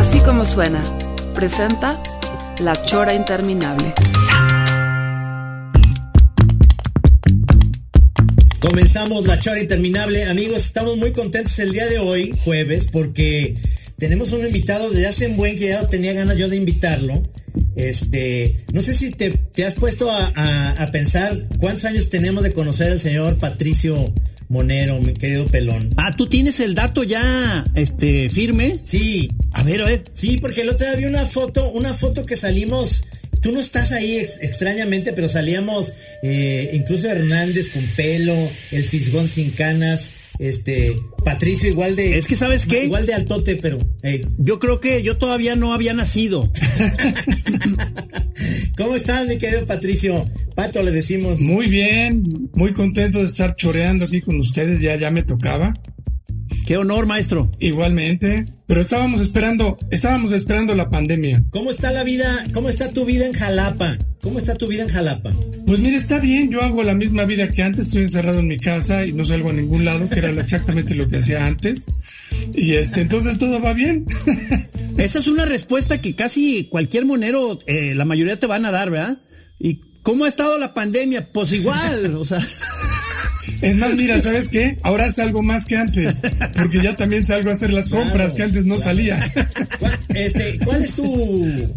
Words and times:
Así 0.00 0.18
como 0.20 0.46
suena, 0.46 0.82
presenta 1.34 2.02
La 2.62 2.72
Chora 2.86 3.12
Interminable. 3.12 3.92
Comenzamos 8.60 9.26
la 9.26 9.38
chora 9.38 9.60
interminable. 9.60 10.24
Amigos, 10.24 10.64
estamos 10.64 10.96
muy 10.96 11.12
contentos 11.12 11.58
el 11.58 11.72
día 11.72 11.86
de 11.86 11.98
hoy, 11.98 12.32
jueves, 12.44 12.88
porque 12.90 13.52
tenemos 13.98 14.32
un 14.32 14.46
invitado 14.46 14.88
desde 14.88 15.06
hace 15.06 15.26
un 15.26 15.36
buen 15.36 15.58
que 15.58 15.68
ya 15.68 15.86
tenía 15.86 16.14
ganas 16.14 16.38
yo 16.38 16.48
de 16.48 16.56
invitarlo. 16.56 17.22
Este, 17.76 18.64
no 18.72 18.80
sé 18.80 18.94
si 18.94 19.10
te, 19.10 19.32
has 19.66 19.74
puesto 19.74 20.10
a 20.10 20.88
pensar 20.90 21.46
cuántos 21.58 21.84
años 21.84 22.08
tenemos 22.08 22.42
de 22.42 22.54
conocer 22.54 22.90
al 22.90 23.02
señor 23.02 23.36
Patricio 23.36 24.10
Monero, 24.50 25.00
mi 25.00 25.14
querido 25.14 25.46
pelón. 25.46 25.88
Ah, 25.96 26.12
tú 26.14 26.26
tienes 26.28 26.58
el 26.60 26.74
dato 26.74 27.02
ya 27.04 27.64
este 27.74 28.28
firme. 28.28 28.76
Sí, 28.84 29.28
A 29.52 29.62
ver, 29.62 29.80
a 29.80 29.86
ver. 29.86 30.02
sí, 30.12 30.36
porque 30.38 30.60
el 30.62 30.68
otro 30.68 30.86
día 30.86 30.96
vi 30.96 31.04
una 31.06 31.24
foto, 31.24 31.70
una 31.70 31.94
foto 31.94 32.24
que 32.24 32.36
salimos. 32.36 33.02
Tú 33.40 33.52
no 33.52 33.60
estás 33.60 33.92
ahí 33.92 34.18
ex- 34.18 34.38
extrañamente, 34.42 35.12
pero 35.14 35.28
salíamos 35.28 35.92
eh, 36.22 36.70
incluso 36.74 37.08
Hernández 37.08 37.68
con 37.72 37.82
pelo, 37.96 38.34
el 38.72 38.82
Fisgón 38.84 39.28
sin 39.28 39.50
canas, 39.52 40.10
este 40.40 40.96
Patricio 41.22 41.68
igual 41.68 41.96
de 41.96 42.16
Es 42.16 42.26
que, 42.26 42.34
¿sabes 42.34 42.66
qué? 42.66 42.84
igual 42.84 43.06
de 43.06 43.14
altote, 43.14 43.56
pero 43.56 43.76
hey, 44.02 44.22
Yo 44.38 44.58
creo 44.58 44.80
que 44.80 45.02
yo 45.02 45.18
todavía 45.18 45.54
no 45.54 45.74
había 45.74 45.92
nacido. 45.92 46.50
¿Cómo 48.76 48.96
estás, 48.96 49.28
mi 49.28 49.36
querido 49.36 49.66
Patricio? 49.66 50.24
Pato 50.54 50.82
le 50.82 50.90
decimos. 50.90 51.38
Muy 51.40 51.68
bien, 51.68 52.48
muy 52.54 52.72
contento 52.72 53.18
de 53.18 53.26
estar 53.26 53.54
choreando 53.54 54.06
aquí 54.06 54.22
con 54.22 54.40
ustedes, 54.40 54.80
ya 54.80 54.96
ya 54.96 55.10
me 55.10 55.22
tocaba. 55.22 55.74
Qué 56.66 56.76
honor, 56.76 57.06
maestro. 57.06 57.50
Igualmente, 57.58 58.44
pero 58.66 58.80
estábamos 58.80 59.20
esperando, 59.20 59.76
estábamos 59.90 60.32
esperando 60.32 60.74
la 60.74 60.88
pandemia. 60.90 61.42
¿Cómo 61.50 61.70
está 61.70 61.90
la 61.90 62.04
vida? 62.04 62.44
¿Cómo 62.52 62.68
está 62.68 62.88
tu 62.88 63.04
vida 63.04 63.26
en 63.26 63.32
Jalapa? 63.32 63.98
¿Cómo 64.22 64.38
está 64.38 64.54
tu 64.54 64.68
vida 64.68 64.82
en 64.82 64.88
Jalapa? 64.88 65.32
Pues 65.66 65.80
mire, 65.80 65.96
está 65.96 66.18
bien, 66.18 66.50
yo 66.50 66.62
hago 66.62 66.82
la 66.82 66.94
misma 66.94 67.24
vida 67.24 67.48
que 67.48 67.62
antes, 67.62 67.86
estoy 67.86 68.02
encerrado 68.02 68.40
en 68.40 68.48
mi 68.48 68.56
casa 68.56 69.04
y 69.04 69.12
no 69.12 69.26
salgo 69.26 69.50
a 69.50 69.52
ningún 69.52 69.84
lado, 69.84 70.08
que 70.08 70.18
era 70.18 70.30
exactamente 70.30 70.94
lo 70.94 71.08
que 71.08 71.16
hacía 71.16 71.44
antes. 71.44 71.84
Y 72.54 72.74
este, 72.74 73.00
entonces 73.00 73.38
todo 73.38 73.60
va 73.60 73.72
bien. 73.72 74.06
Esa 74.96 75.18
es 75.18 75.26
una 75.26 75.46
respuesta 75.46 76.00
que 76.00 76.14
casi 76.14 76.68
cualquier 76.70 77.06
monero, 77.06 77.58
eh, 77.66 77.94
la 77.94 78.04
mayoría 78.04 78.38
te 78.38 78.46
van 78.46 78.66
a 78.66 78.70
dar, 78.70 78.90
¿verdad? 78.90 79.18
¿Y 79.58 79.80
cómo 80.02 80.24
ha 80.24 80.28
estado 80.28 80.58
la 80.58 80.74
pandemia? 80.74 81.26
Pues 81.32 81.52
igual, 81.52 82.14
o 82.14 82.24
sea. 82.24 82.46
Es 83.62 83.76
más, 83.76 83.94
mira, 83.94 84.20
¿sabes 84.20 84.48
qué? 84.48 84.76
Ahora 84.82 85.12
salgo 85.12 85.42
más 85.42 85.64
que 85.64 85.76
antes, 85.76 86.20
porque 86.54 86.80
ya 86.82 86.96
también 86.96 87.24
salgo 87.24 87.50
a 87.50 87.54
hacer 87.54 87.70
las 87.72 87.88
compras 87.88 88.32
que 88.32 88.42
antes 88.44 88.64
no 88.64 88.78
salía. 88.78 89.18
¿Cuál, 89.78 89.98
este, 90.14 90.58
¿cuál 90.64 90.82
es 90.84 90.92
tu 90.94 91.68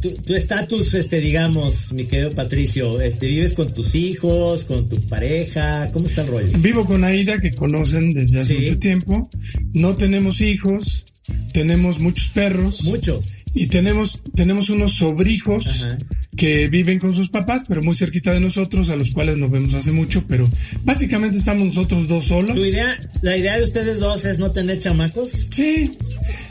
tu- 0.00 0.12
tu 0.12 0.34
estatus, 0.34 0.94
este, 0.94 1.20
digamos, 1.20 1.92
mi 1.92 2.04
querido 2.04 2.30
Patricio? 2.30 3.00
Este, 3.00 3.26
¿Vives 3.26 3.52
con 3.54 3.72
tus 3.72 3.94
hijos, 3.94 4.64
con 4.64 4.88
tu 4.88 5.00
pareja? 5.08 5.90
¿Cómo 5.92 6.06
está 6.06 6.22
el 6.22 6.28
rollo? 6.28 6.58
Vivo 6.58 6.84
con 6.86 7.02
Aida, 7.04 7.40
que 7.40 7.50
conocen 7.52 8.10
desde 8.12 8.40
hace 8.40 8.56
Sí. 8.56 8.64
mucho 8.66 8.78
tiempo. 8.78 9.30
No 9.74 9.94
tenemos 9.96 10.40
hijos, 10.40 11.04
tenemos 11.52 11.98
muchos 12.00 12.28
perros. 12.28 12.84
Muchos. 12.84 13.36
Y 13.54 13.66
tenemos, 13.68 14.20
tenemos 14.34 14.68
unos 14.70 14.92
sobrijos 14.96 15.66
Ajá. 15.82 15.98
Que 16.36 16.66
viven 16.68 16.98
con 16.98 17.14
sus 17.14 17.28
papás, 17.28 17.62
pero 17.66 17.82
muy 17.82 17.96
cerquita 17.96 18.32
de 18.32 18.40
nosotros, 18.40 18.90
a 18.90 18.96
los 18.96 19.10
cuales 19.10 19.36
nos 19.36 19.50
vemos 19.50 19.74
hace 19.74 19.92
mucho, 19.92 20.24
pero 20.26 20.48
básicamente 20.84 21.38
estamos 21.38 21.64
nosotros 21.64 22.06
dos 22.06 22.26
solos. 22.26 22.54
¿Tu 22.54 22.64
idea, 22.64 22.98
la 23.22 23.36
idea 23.36 23.56
de 23.56 23.64
ustedes 23.64 23.98
dos 23.98 24.24
es 24.24 24.38
no 24.38 24.52
tener 24.52 24.78
chamacos? 24.78 25.48
Sí, 25.50 25.90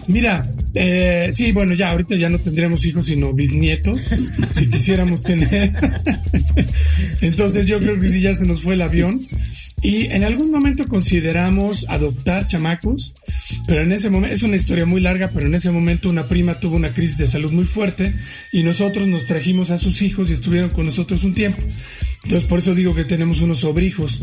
mira, 0.07 0.51
eh, 0.73 1.29
sí, 1.31 1.51
bueno, 1.51 1.73
ya 1.73 1.91
ahorita 1.91 2.15
ya 2.15 2.29
no 2.29 2.39
tendríamos 2.39 2.83
hijos, 2.85 3.05
sino 3.05 3.33
bisnietos, 3.33 4.01
si 4.53 4.69
quisiéramos 4.69 5.23
tener. 5.23 5.71
Entonces 7.21 7.67
yo 7.67 7.79
creo 7.79 7.99
que 7.99 8.09
sí, 8.09 8.21
ya 8.21 8.35
se 8.35 8.45
nos 8.45 8.61
fue 8.61 8.73
el 8.73 8.81
avión. 8.81 9.21
Y 9.81 10.05
en 10.05 10.23
algún 10.23 10.51
momento 10.51 10.85
consideramos 10.85 11.85
adoptar 11.89 12.47
chamacos, 12.47 13.13
pero 13.67 13.81
en 13.81 13.91
ese 13.91 14.09
momento, 14.09 14.35
es 14.35 14.41
una 14.41 14.55
historia 14.55 14.85
muy 14.85 15.01
larga, 15.01 15.29
pero 15.33 15.45
en 15.45 15.53
ese 15.53 15.69
momento 15.69 16.09
una 16.09 16.23
prima 16.23 16.59
tuvo 16.59 16.75
una 16.75 16.89
crisis 16.89 17.17
de 17.19 17.27
salud 17.27 17.51
muy 17.51 17.65
fuerte 17.65 18.13
y 18.51 18.63
nosotros 18.63 19.07
nos 19.07 19.27
trajimos 19.27 19.69
a 19.71 19.77
sus 19.77 20.01
hijos 20.01 20.29
y 20.29 20.33
estuvieron 20.33 20.71
con 20.71 20.85
nosotros 20.85 21.23
un 21.23 21.33
tiempo. 21.33 21.61
Entonces 22.23 22.47
por 22.47 22.59
eso 22.59 22.73
digo 22.73 22.95
que 22.95 23.03
tenemos 23.03 23.41
unos 23.41 23.59
sobrijos. 23.59 24.19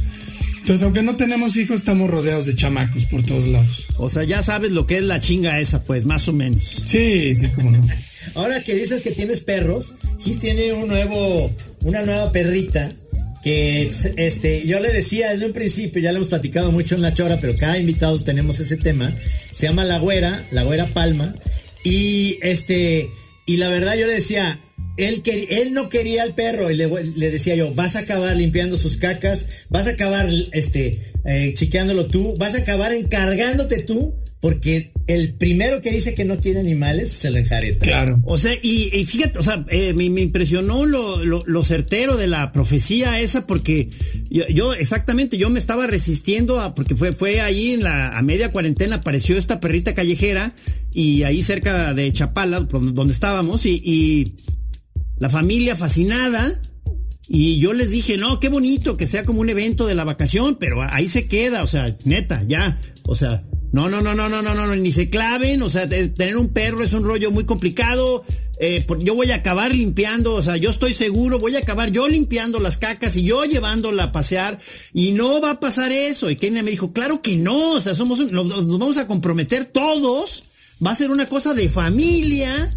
Entonces 0.63 0.83
aunque 0.83 1.03
no 1.03 1.17
tenemos 1.17 1.57
hijos, 1.57 1.81
estamos 1.81 2.11
rodeados 2.11 2.47
de 2.47 2.57
chamacos 2.57 3.07
por 3.07 3.23
todos 3.23 3.47
lados. 3.49 3.87
O 3.99 4.11
sea, 4.11 4.25
ya 4.25 4.43
sabes 4.43 4.73
lo 4.73 4.87
que 4.87 4.97
es 4.97 5.03
la 5.03 5.21
chinga 5.21 5.61
esa, 5.61 5.85
pues, 5.85 6.05
más 6.05 6.27
o 6.29 6.33
menos. 6.33 6.83
Sí, 6.87 7.37
sí, 7.37 7.49
cómo 7.55 7.71
no. 7.71 7.87
Ahora 8.35 8.63
que 8.63 8.75
dices 8.75 9.03
que 9.03 9.11
tienes 9.11 9.41
perros, 9.41 9.95
Gis 10.21 10.41
tiene 10.41 10.73
un 10.73 10.89
nuevo, 10.89 11.53
una 11.83 12.03
nueva 12.03 12.31
perrita 12.33 12.93
que 13.43 13.91
este, 14.17 14.67
yo 14.67 14.79
le 14.81 14.93
decía 14.93 15.33
desde 15.33 15.47
un 15.47 15.53
principio, 15.53 16.01
ya 16.01 16.13
lo 16.13 16.19
hemos 16.19 16.29
platicado 16.29 16.71
mucho 16.71 16.95
en 16.95 17.03
la 17.03 17.13
chora, 17.15 17.39
pero 17.41 17.57
cada 17.57 17.79
invitado 17.79 18.23
tenemos 18.23 18.61
ese 18.61 18.77
tema. 18.77 19.15
Se 19.57 19.67
llama 19.67 19.85
La 19.85 19.99
Güera, 19.99 20.45
La 20.53 20.63
Güera 20.63 20.87
Palma. 20.87 21.35
Y 21.85 22.39
este, 22.43 23.09
y 23.47 23.57
la 23.57 23.69
verdad 23.69 23.97
yo 23.97 24.07
le 24.07 24.15
decía, 24.15 24.61
él, 24.97 25.23
quer- 25.25 25.47
él 25.51 25.73
no 25.73 25.89
quería 25.89 26.23
al 26.23 26.35
perro 26.35 26.71
y 26.71 26.77
le, 26.77 26.89
le 27.17 27.31
decía 27.31 27.57
yo, 27.57 27.75
vas 27.75 27.97
a 27.97 28.01
acabar 28.01 28.37
limpiando 28.37 28.79
sus 28.79 28.97
cacas, 28.99 29.47
vas 29.69 29.87
a 29.89 29.91
acabar 29.91 30.29
este, 30.53 31.01
eh, 31.25 31.55
tú, 32.11 32.35
vas 32.39 32.55
a 32.55 32.59
acabar 32.59 32.93
encargándote 32.93 33.83
tú, 33.83 34.15
porque 34.41 34.92
el 35.07 35.35
primero 35.35 35.81
que 35.81 35.91
dice 35.91 36.15
que 36.15 36.25
no 36.25 36.39
tiene 36.39 36.61
animales 36.61 37.11
se 37.11 37.31
lo 37.31 37.39
enjareta. 37.39 37.85
Claro. 37.85 38.21
O 38.25 38.39
sea, 38.39 38.55
y, 38.63 38.91
y 38.93 39.05
fíjate, 39.05 39.39
o 39.39 39.43
sea, 39.43 39.65
eh, 39.71 39.93
me, 39.95 40.09
me 40.11 40.21
impresionó 40.21 40.87
lo, 40.87 41.25
lo, 41.25 41.43
lo 41.45 41.65
certero 41.65 42.17
de 42.17 42.27
la 42.27 42.53
profecía 42.53 43.21
esa, 43.21 43.47
porque 43.47 43.91
yo, 44.31 44.47
yo, 44.49 44.75
exactamente, 44.75 45.39
yo 45.39 45.51
me 45.51 45.59
estaba 45.59 45.87
resistiendo 45.87 46.61
a, 46.61 46.75
porque 46.75 46.95
fue, 46.95 47.13
fue 47.13 47.41
ahí 47.41 47.73
en 47.73 47.83
la, 47.83 48.17
a 48.17 48.23
media 48.23 48.51
cuarentena 48.51 48.97
apareció 48.97 49.37
esta 49.37 49.61
perrita 49.61 49.95
callejera, 49.95 50.55
y 50.93 51.23
ahí 51.25 51.43
cerca 51.43 51.95
de 51.95 52.13
Chapala, 52.13 52.61
donde 52.61 53.13
estábamos, 53.13 53.67
y, 53.67 53.83
y 53.85 54.35
la 55.19 55.29
familia 55.29 55.75
fascinada, 55.75 56.61
y 57.29 57.59
yo 57.59 57.73
les 57.73 57.91
dije, 57.91 58.19
no, 58.19 58.41
qué 58.41 58.49
bonito 58.49 58.97
que 58.97 59.07
sea 59.07 59.25
como 59.25 59.41
un 59.41 59.49
evento 59.49 59.87
de 59.87 59.95
la 59.95 60.05
vacación, 60.05 60.57
pero 60.61 60.83
ahí 60.83 61.09
se 61.09 61.27
queda, 61.27 61.63
o 61.63 61.67
sea, 61.67 61.97
neta, 62.05 62.43
ya, 62.47 62.81
o 63.05 63.15
sea, 63.15 63.45
no, 63.73 63.89
no, 63.89 64.03
no, 64.03 64.15
no, 64.15 64.29
no, 64.29 64.43
no, 64.43 64.55
no, 64.55 64.77
ni 64.77 64.93
se 64.93 65.09
claven. 65.09 65.63
O 65.63 65.71
sea, 65.71 65.89
tener 65.89 66.37
un 66.37 66.49
perro 66.49 66.85
es 66.85 66.93
un 66.93 67.05
rollo 67.05 67.31
muy 67.31 67.45
complicado. 67.45 68.25
Eh, 68.59 68.87
yo 69.01 69.15
voy 69.15 69.31
a 69.33 69.37
acabar 69.37 69.75
limpiando, 69.75 70.35
o 70.35 70.43
sea, 70.43 70.57
yo 70.57 70.71
estoy 70.71 70.95
seguro, 70.95 71.41
voy 71.41 71.57
a 71.57 71.61
acabar 71.61 71.91
yo 71.91 72.07
limpiando 72.07 72.61
las 72.61 72.77
cacas 72.77 73.17
y 73.17 73.25
yo 73.25 73.45
llevándola 73.45 74.05
a 74.05 74.13
pasear 74.13 74.61
y 74.93 75.11
no 75.11 75.41
va 75.41 75.53
a 75.53 75.61
pasar 75.61 75.91
eso. 75.91 76.31
Y 76.31 76.37
Kenia 76.37 76.63
me 76.63 76.71
dijo, 76.71 76.93
claro 76.93 77.23
que 77.23 77.37
no, 77.37 77.73
o 77.73 77.81
sea, 77.81 77.97
somos 77.97 78.21
un, 78.21 78.31
nos, 78.31 78.47
nos 78.47 78.79
vamos 78.79 78.99
a 78.99 79.09
comprometer 79.09 79.65
todos, 79.65 80.77
va 80.85 80.93
a 80.93 80.95
ser 80.95 81.11
una 81.11 81.27
cosa 81.27 81.55
de 81.55 81.69
familia. 81.69 82.73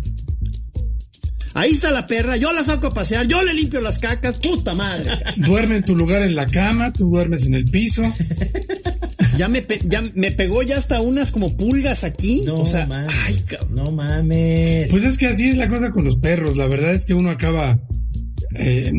Ahí 1.54 1.74
está 1.74 1.92
la 1.92 2.08
perra, 2.08 2.36
yo 2.36 2.52
la 2.52 2.64
saco 2.64 2.88
a 2.88 2.94
pasear, 2.94 3.28
yo 3.28 3.44
le 3.44 3.54
limpio 3.54 3.80
las 3.80 4.00
cacas, 4.00 4.38
puta 4.38 4.74
madre. 4.74 5.12
Duerme 5.36 5.78
en 5.78 5.86
tu 5.86 5.96
lugar 5.96 6.24
en 6.24 6.36
la 6.36 6.48
cama, 6.48 6.92
tú 6.94 7.10
duermes 7.10 7.46
en 7.46 7.54
el 7.54 7.66
piso. 7.66 8.02
Ya 9.38 9.48
me, 9.48 9.62
pe- 9.62 9.82
ya 9.86 10.02
me 10.14 10.32
pegó 10.32 10.64
ya 10.64 10.78
hasta 10.78 11.02
unas 11.02 11.32
como 11.32 11.56
pulgas 11.58 12.04
aquí. 12.04 12.44
No 12.46 12.56
o 12.56 12.66
sea, 12.68 12.86
mames. 12.88 13.14
ay, 13.26 13.36
cabrón. 13.48 13.76
no 13.76 13.92
mames. 13.92 14.90
Pues 14.90 15.04
es 15.04 15.18
que 15.18 15.28
así 15.28 15.50
es 15.50 15.58
la 15.58 15.70
cosa 15.70 15.92
con 15.92 16.06
los 16.06 16.18
perros. 16.20 16.56
La 16.58 16.68
verdad 16.68 16.94
es 16.94 17.06
que 17.06 17.14
uno 17.14 17.30
acaba 17.30 17.80
eh, 18.58 18.92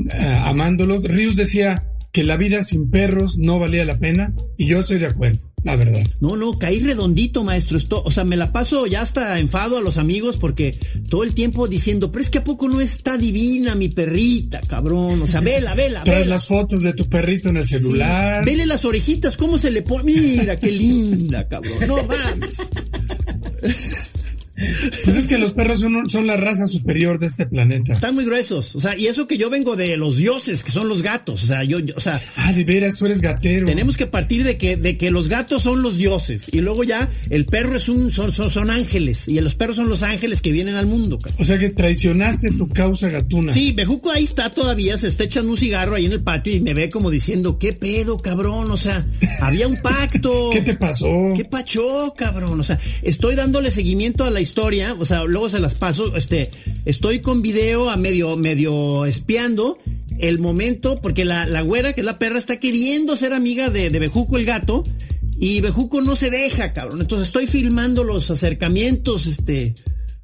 amándolos. 0.42 1.04
Rius 1.04 1.36
decía 1.36 1.84
que 2.12 2.24
la 2.24 2.36
vida 2.36 2.62
sin 2.62 2.90
perros 2.90 3.36
no 3.38 3.58
valía 3.58 3.84
la 3.84 3.98
pena 3.98 4.32
y 4.56 4.66
yo 4.66 4.80
estoy 4.80 4.98
de 4.98 5.06
acuerdo. 5.06 5.40
La 5.66 5.76
verdad. 5.76 6.00
No, 6.20 6.36
no, 6.36 6.58
caí 6.58 6.80
redondito, 6.80 7.44
maestro. 7.44 7.76
Esto, 7.78 8.02
o 8.04 8.10
sea, 8.10 8.24
me 8.24 8.36
la 8.36 8.52
paso 8.52 8.86
ya 8.86 9.02
hasta 9.02 9.38
enfado 9.38 9.76
a 9.76 9.80
los 9.80 9.98
amigos 9.98 10.36
porque 10.38 10.78
todo 11.08 11.24
el 11.24 11.34
tiempo 11.34 11.66
diciendo, 11.68 12.10
pero 12.10 12.22
es 12.24 12.30
que 12.30 12.38
a 12.38 12.44
poco 12.44 12.68
no 12.68 12.80
está 12.80 13.18
divina 13.18 13.74
mi 13.74 13.88
perrita, 13.88 14.60
cabrón. 14.60 15.20
O 15.22 15.26
sea, 15.26 15.40
vela, 15.40 15.74
vela, 15.74 16.04
Traes 16.04 16.20
vela. 16.20 16.36
las 16.36 16.46
fotos 16.46 16.82
de 16.82 16.92
tu 16.92 17.04
perrito 17.08 17.48
en 17.50 17.58
el 17.58 17.66
celular. 17.66 18.44
Vele 18.44 18.64
las 18.66 18.84
orejitas, 18.84 19.36
cómo 19.36 19.58
se 19.58 19.70
le 19.70 19.82
pone. 19.82 20.04
Mira, 20.04 20.56
qué 20.56 20.70
linda, 20.70 21.46
cabrón. 21.48 21.76
No 21.86 21.96
mames. 21.96 22.56
Pues 25.04 25.16
es 25.16 25.26
que 25.26 25.38
los 25.38 25.52
perros 25.52 25.80
son, 25.80 26.08
son 26.08 26.26
la 26.26 26.36
raza 26.36 26.66
superior 26.66 27.18
de 27.18 27.26
este 27.26 27.46
planeta. 27.46 27.92
Están 27.92 28.14
muy 28.14 28.24
gruesos. 28.24 28.74
O 28.74 28.80
sea, 28.80 28.96
y 28.96 29.06
eso 29.06 29.26
que 29.28 29.36
yo 29.36 29.50
vengo 29.50 29.76
de 29.76 29.96
los 29.96 30.16
dioses, 30.16 30.64
que 30.64 30.70
son 30.70 30.88
los 30.88 31.02
gatos. 31.02 31.42
O 31.42 31.46
sea, 31.46 31.62
yo, 31.64 31.78
yo- 31.78 31.94
o 31.96 32.00
sea, 32.00 32.20
Ah, 32.36 32.52
de 32.52 32.64
veras, 32.64 32.96
tú 32.96 33.06
eres 33.06 33.20
gatero. 33.20 33.66
tenemos 33.66 33.96
que 33.96 34.06
partir 34.06 34.44
de 34.44 34.56
que, 34.56 34.76
de 34.76 34.96
que 34.96 35.10
los 35.10 35.28
gatos 35.28 35.62
son 35.62 35.82
los 35.82 35.98
dioses. 35.98 36.48
Y 36.52 36.60
luego 36.60 36.84
ya 36.84 37.10
el 37.30 37.44
perro 37.44 37.76
es 37.76 37.88
un, 37.88 38.12
son, 38.12 38.32
son, 38.32 38.50
son 38.50 38.70
ángeles. 38.70 39.28
Y 39.28 39.38
los 39.40 39.54
perros 39.54 39.76
son 39.76 39.88
los 39.88 40.02
ángeles 40.02 40.40
que 40.40 40.52
vienen 40.52 40.76
al 40.76 40.86
mundo, 40.86 41.18
cabrón. 41.18 41.40
O 41.42 41.44
sea 41.44 41.58
que 41.58 41.68
traicionaste 41.70 42.48
tu 42.52 42.68
causa 42.68 43.08
gatuna. 43.08 43.52
Sí, 43.52 43.72
Bejuco 43.72 44.10
ahí 44.10 44.24
está 44.24 44.50
todavía, 44.50 44.96
se 44.96 45.08
está 45.08 45.24
echando 45.24 45.50
un 45.50 45.58
cigarro 45.58 45.96
ahí 45.96 46.06
en 46.06 46.12
el 46.12 46.20
patio 46.22 46.54
y 46.54 46.60
me 46.60 46.72
ve 46.74 46.88
como 46.88 47.10
diciendo, 47.10 47.58
¿qué 47.58 47.72
pedo, 47.72 48.16
cabrón? 48.16 48.70
O 48.70 48.76
sea, 48.76 49.06
había 49.40 49.68
un 49.68 49.76
pacto. 49.76 50.50
¿Qué 50.52 50.62
te 50.62 50.74
pasó? 50.74 51.06
¿Qué 51.34 51.44
pachó, 51.44 52.14
cabrón? 52.16 52.58
O 52.58 52.64
sea, 52.64 52.78
estoy 53.02 53.34
dándole 53.34 53.70
seguimiento 53.70 54.24
a 54.24 54.30
la 54.30 54.40
historia, 54.46 54.94
o 54.98 55.04
sea, 55.04 55.24
luego 55.24 55.48
se 55.48 55.60
las 55.60 55.74
paso, 55.74 56.16
este, 56.16 56.50
estoy 56.84 57.18
con 57.18 57.42
video 57.42 57.90
a 57.90 57.96
medio, 57.96 58.36
medio 58.36 59.04
espiando 59.04 59.78
el 60.18 60.38
momento, 60.38 61.00
porque 61.02 61.24
la, 61.24 61.46
la 61.46 61.60
güera, 61.60 61.92
que 61.92 62.00
es 62.00 62.04
la 62.04 62.18
perra, 62.18 62.38
está 62.38 62.58
queriendo 62.58 63.16
ser 63.16 63.32
amiga 63.32 63.68
de, 63.68 63.90
de 63.90 63.98
Bejuco 63.98 64.38
el 64.38 64.44
gato, 64.44 64.84
y 65.38 65.60
Bejuco 65.60 66.00
no 66.00 66.16
se 66.16 66.30
deja, 66.30 66.72
cabrón. 66.72 67.00
Entonces 67.00 67.26
estoy 67.26 67.46
filmando 67.46 68.04
los 68.04 68.30
acercamientos, 68.30 69.26
este, 69.26 69.74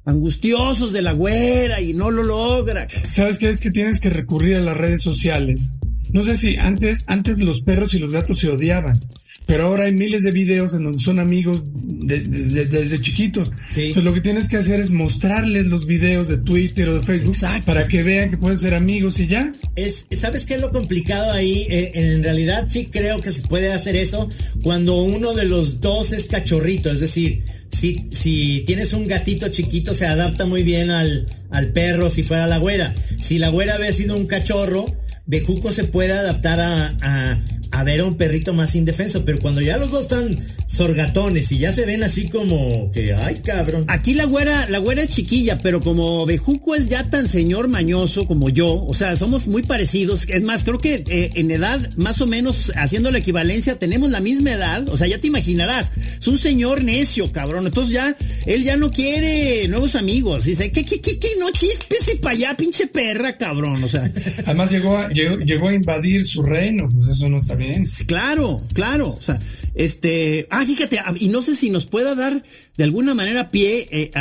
angustiosos 0.05 0.91
de 0.91 1.01
la 1.01 1.11
güera, 1.11 1.81
y 1.81 1.93
no 1.93 2.09
lo 2.09 2.23
logra. 2.23 2.87
¿Sabes 3.07 3.37
qué? 3.37 3.49
Es 3.49 3.61
que 3.61 3.71
tienes 3.71 3.99
que 3.99 4.09
recurrir 4.09 4.55
a 4.55 4.61
las 4.61 4.77
redes 4.77 5.01
sociales. 5.01 5.75
No 6.13 6.23
sé 6.23 6.37
si 6.37 6.55
antes, 6.57 7.03
antes 7.07 7.39
los 7.39 7.61
perros 7.61 7.93
y 7.93 7.99
los 7.99 8.11
gatos 8.11 8.39
se 8.39 8.49
odiaban. 8.49 8.99
Pero 9.45 9.65
ahora 9.65 9.85
hay 9.85 9.91
miles 9.93 10.23
de 10.23 10.31
videos 10.31 10.73
en 10.73 10.83
donde 10.85 10.99
son 10.99 11.19
amigos 11.19 11.59
de- 11.75 12.21
de- 12.21 12.43
de- 12.45 12.65
desde 12.65 13.01
chiquitos. 13.01 13.51
Sí. 13.73 13.81
Entonces 13.87 14.03
lo 14.05 14.13
que 14.13 14.21
tienes 14.21 14.47
que 14.47 14.55
hacer 14.55 14.79
es 14.79 14.91
mostrarles 14.91 15.65
los 15.65 15.85
videos 15.85 16.29
de 16.29 16.37
Twitter 16.37 16.87
o 16.87 16.93
de 16.93 16.99
Facebook 17.01 17.33
Exacto. 17.35 17.65
para 17.65 17.87
que 17.89 18.03
vean 18.03 18.29
que 18.29 18.37
pueden 18.37 18.57
ser 18.57 18.73
amigos 18.73 19.19
y 19.19 19.27
ya. 19.27 19.51
Es, 19.75 20.07
¿Sabes 20.17 20.45
qué 20.45 20.53
es 20.55 20.61
lo 20.61 20.71
complicado 20.71 21.33
ahí? 21.33 21.67
Eh, 21.69 21.91
en 21.93 22.23
realidad 22.23 22.67
sí 22.69 22.87
creo 22.89 23.19
que 23.19 23.31
se 23.31 23.41
puede 23.41 23.73
hacer 23.73 23.97
eso 23.97 24.29
cuando 24.61 25.01
uno 25.01 25.33
de 25.33 25.43
los 25.43 25.81
dos 25.81 26.13
es 26.13 26.25
cachorrito. 26.25 26.89
Es 26.89 27.01
decir, 27.01 27.41
si, 27.69 28.05
si 28.11 28.61
tienes 28.65 28.93
un 28.93 29.03
gatito 29.03 29.49
chiquito 29.49 29.93
se 29.93 30.05
adapta 30.05 30.45
muy 30.45 30.63
bien 30.63 30.89
al, 30.89 31.25
al 31.49 31.73
perro 31.73 32.09
si 32.09 32.23
fuera 32.23 32.47
la 32.47 32.59
güera. 32.59 32.95
Si 33.21 33.39
la 33.39 33.49
güera 33.49 33.75
había 33.75 33.91
sido 33.91 34.15
un 34.15 34.25
cachorro, 34.25 34.85
Bejuco 35.25 35.71
se 35.71 35.85
puede 35.85 36.11
adaptar 36.11 36.59
a, 36.59 36.95
a, 37.01 37.39
a 37.71 37.83
ver 37.83 38.01
a 38.01 38.05
un 38.05 38.15
perrito 38.15 38.53
más 38.53 38.75
indefenso. 38.75 39.25
Pero 39.25 39.39
cuando 39.39 39.61
ya 39.61 39.77
los 39.77 39.91
dos 39.91 40.03
están 40.03 40.37
sorgatones 40.67 41.51
y 41.51 41.59
ya 41.59 41.71
se 41.71 41.85
ven 41.85 42.03
así 42.03 42.29
como 42.29 42.91
que, 42.91 43.13
ay 43.13 43.35
cabrón. 43.45 43.85
Aquí 43.87 44.13
la 44.13 44.25
güera, 44.25 44.67
la 44.69 44.79
güera 44.79 45.03
es 45.03 45.09
chiquilla, 45.11 45.57
pero 45.57 45.81
como 45.81 46.25
Bejuco 46.25 46.75
es 46.75 46.89
ya 46.89 47.03
tan 47.09 47.27
señor 47.27 47.67
mañoso 47.67 48.25
como 48.25 48.49
yo, 48.49 48.83
o 48.85 48.93
sea, 48.95 49.15
somos 49.17 49.47
muy 49.47 49.61
parecidos. 49.63 50.27
Es 50.29 50.41
más, 50.41 50.63
creo 50.63 50.79
que 50.79 51.03
eh, 51.07 51.31
en 51.35 51.51
edad, 51.51 51.79
más 51.95 52.21
o 52.21 52.27
menos, 52.27 52.71
haciendo 52.75 53.11
la 53.11 53.19
equivalencia, 53.19 53.77
tenemos 53.77 54.09
la 54.09 54.19
misma 54.19 54.53
edad. 54.53 54.87
O 54.89 54.97
sea, 54.97 55.07
ya 55.07 55.19
te 55.19 55.27
imaginarás. 55.27 55.91
Es 56.19 56.27
un 56.27 56.39
señor 56.39 56.83
necio, 56.83 57.31
cabrón. 57.31 57.67
Entonces 57.67 57.93
ya, 57.93 58.15
él 58.45 58.63
ya 58.63 58.75
no 58.75 58.91
quiere 58.91 59.67
nuevos 59.67 59.95
amigos. 59.95 60.45
Dice, 60.45 60.71
¿qué, 60.71 60.83
qué, 60.83 60.99
qué, 61.01 61.19
qué? 61.19 61.29
No 61.39 61.51
chispese 61.51 62.15
para 62.15 62.35
allá, 62.35 62.57
pinche 62.57 62.87
perra, 62.87 63.37
cabrón. 63.37 63.83
O 63.83 63.89
sea, 63.89 64.11
Además 64.45 64.71
llegó 64.71 64.97
a, 64.97 65.09
llegó, 65.13 65.67
a 65.67 65.73
invadir 65.73 66.25
su 66.25 66.43
reino, 66.43 66.89
pues 66.89 67.07
eso 67.07 67.29
no 67.29 67.37
está 67.37 67.55
bien. 67.55 67.85
Claro, 68.05 68.61
claro. 68.73 69.09
O 69.09 69.21
sea, 69.21 69.39
este. 69.75 70.47
Ah, 70.49 70.65
fíjate, 70.65 70.99
ah, 70.99 71.13
y 71.19 71.29
no 71.29 71.41
sé 71.41 71.55
si 71.55 71.69
nos 71.69 71.85
pueda 71.85 72.15
dar 72.15 72.43
de 72.77 72.83
alguna 72.83 73.13
manera 73.13 73.51
pie, 73.51 73.87
eh, 73.91 74.11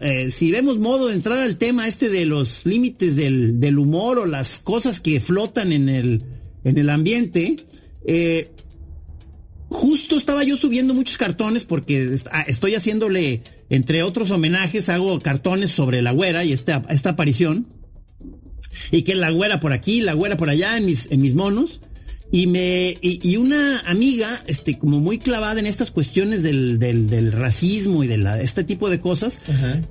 eh, 0.00 0.30
si 0.30 0.50
vemos 0.50 0.78
modo 0.78 1.08
de 1.08 1.14
entrar 1.14 1.38
al 1.38 1.56
tema 1.56 1.88
este 1.88 2.08
de 2.08 2.24
los 2.24 2.64
límites 2.66 3.16
del, 3.16 3.60
del 3.60 3.78
humor 3.78 4.18
o 4.18 4.26
las 4.26 4.58
cosas 4.58 5.00
que 5.00 5.20
flotan 5.20 5.72
en 5.72 5.88
el, 5.88 6.22
en 6.64 6.78
el 6.78 6.90
ambiente. 6.90 7.56
eh, 8.06 8.50
justo 9.68 10.16
estaba 10.16 10.44
yo 10.44 10.56
subiendo 10.56 10.94
muchos 10.94 11.16
cartones 11.16 11.64
porque 11.64 12.18
ah, 12.30 12.44
estoy 12.46 12.74
haciéndole, 12.74 13.42
entre 13.68 14.02
otros 14.02 14.30
homenajes, 14.30 14.88
hago 14.88 15.18
cartones 15.20 15.72
sobre 15.72 16.02
la 16.02 16.12
güera 16.12 16.44
y 16.44 16.52
esta, 16.52 16.84
esta 16.88 17.10
aparición 17.10 17.66
y 18.90 19.02
que 19.02 19.14
la 19.14 19.30
güera 19.30 19.60
por 19.60 19.72
aquí, 19.72 20.00
la 20.00 20.14
güera 20.14 20.36
por 20.36 20.50
allá 20.50 20.76
en 20.76 20.86
mis, 20.86 21.10
en 21.10 21.20
mis 21.20 21.34
monos. 21.34 21.80
Y 22.32 22.48
me, 22.48 22.96
y, 23.00 23.20
y 23.22 23.36
una 23.36 23.80
amiga, 23.86 24.42
este, 24.48 24.78
como 24.78 24.98
muy 24.98 25.18
clavada 25.18 25.60
en 25.60 25.66
estas 25.66 25.92
cuestiones 25.92 26.42
del, 26.42 26.78
del, 26.80 27.08
del 27.08 27.30
racismo 27.30 28.02
y 28.02 28.08
de 28.08 28.18
la, 28.18 28.40
este 28.40 28.64
tipo 28.64 28.90
de 28.90 29.00
cosas, 29.00 29.38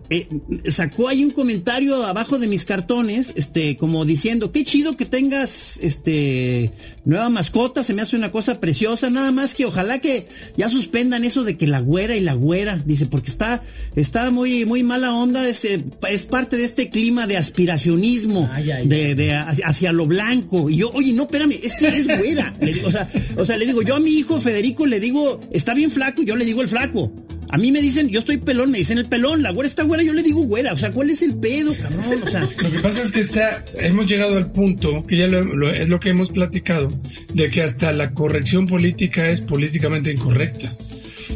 eh, 0.09 0.27
sacó 0.67 1.07
ahí 1.07 1.23
un 1.23 1.31
comentario 1.31 2.03
abajo 2.03 2.37
de 2.37 2.47
mis 2.47 2.65
cartones, 2.65 3.31
este, 3.35 3.77
como 3.77 4.03
diciendo, 4.03 4.51
qué 4.51 4.65
chido 4.65 4.97
que 4.97 5.05
tengas, 5.05 5.77
este, 5.81 6.71
nueva 7.05 7.29
mascota, 7.29 7.83
se 7.83 7.93
me 7.93 8.01
hace 8.01 8.17
una 8.17 8.33
cosa 8.33 8.59
preciosa, 8.59 9.09
nada 9.09 9.31
más 9.31 9.55
que 9.55 9.65
ojalá 9.65 9.99
que 9.99 10.27
ya 10.57 10.69
suspendan 10.69 11.23
eso 11.23 11.43
de 11.45 11.55
que 11.55 11.67
la 11.67 11.79
güera 11.79 12.17
y 12.17 12.19
la 12.19 12.33
güera, 12.33 12.81
dice, 12.85 13.05
porque 13.05 13.31
está, 13.31 13.63
está 13.95 14.29
muy, 14.29 14.65
muy 14.65 14.83
mala 14.83 15.13
onda, 15.13 15.47
es, 15.47 15.63
eh, 15.63 15.83
es 16.09 16.25
parte 16.25 16.57
de 16.57 16.65
este 16.65 16.89
clima 16.89 17.27
de 17.27 17.37
aspiracionismo, 17.37 18.49
Ay, 18.51 18.71
ay, 18.71 18.87
de, 18.87 19.15
de 19.15 19.33
hacia, 19.33 19.67
hacia 19.67 19.91
lo 19.93 20.05
blanco. 20.05 20.69
Y 20.69 20.77
yo, 20.77 20.91
oye, 20.91 21.13
no, 21.13 21.23
espérame, 21.23 21.57
es 21.63 21.75
que 21.75 21.87
eres 21.87 22.05
güera. 22.05 22.24
Le 22.61 22.73
digo, 22.73 22.87
o, 22.87 22.91
sea, 22.91 23.07
o 23.37 23.45
sea, 23.45 23.57
le 23.57 23.65
digo, 23.65 23.81
yo 23.81 23.95
a 23.95 23.99
mi 23.99 24.11
hijo 24.11 24.39
Federico 24.41 24.85
le 24.85 24.99
digo, 24.99 25.39
está 25.51 25.73
bien 25.73 25.91
flaco, 25.91 26.23
yo 26.23 26.35
le 26.35 26.45
digo 26.45 26.61
el 26.61 26.67
flaco. 26.67 27.11
A 27.49 27.57
mí 27.57 27.71
me 27.71 27.79
dicen, 27.81 28.09
yo 28.09 28.19
estoy 28.19 28.37
pelón, 28.37 28.71
me 28.71 28.79
dicen 28.79 28.97
el 28.97 29.05
pelón, 29.05 29.43
la 29.43 29.51
güera 29.51 29.69
está 29.69 29.83
güera, 29.83 30.01
yo 30.03 30.13
le 30.13 30.23
digo 30.23 30.41
güera. 30.41 30.73
O 30.73 30.77
sea, 30.77 30.91
¿cuál 30.91 31.11
es 31.11 31.21
el 31.21 31.35
pedo, 31.35 31.73
cabrón? 31.75 32.23
O 32.23 32.27
sea, 32.27 32.41
Lo 32.41 32.71
que 32.71 32.79
pasa 32.79 33.03
es 33.03 33.11
que 33.11 33.21
está, 33.21 33.63
hemos 33.79 34.07
llegado 34.07 34.35
al 34.37 34.51
punto, 34.51 35.05
que 35.05 35.15
ya 35.17 35.27
lo- 35.27 35.43
lo- 35.43 35.69
es 35.71 35.87
lo 35.87 35.99
que 35.99 36.09
hemos 36.09 36.31
platicado, 36.31 36.91
de 37.33 37.49
que 37.51 37.61
hasta 37.61 37.91
la 37.91 38.13
corrección 38.13 38.65
política 38.67 39.29
es 39.29 39.41
políticamente 39.41 40.11
incorrecta. 40.11 40.73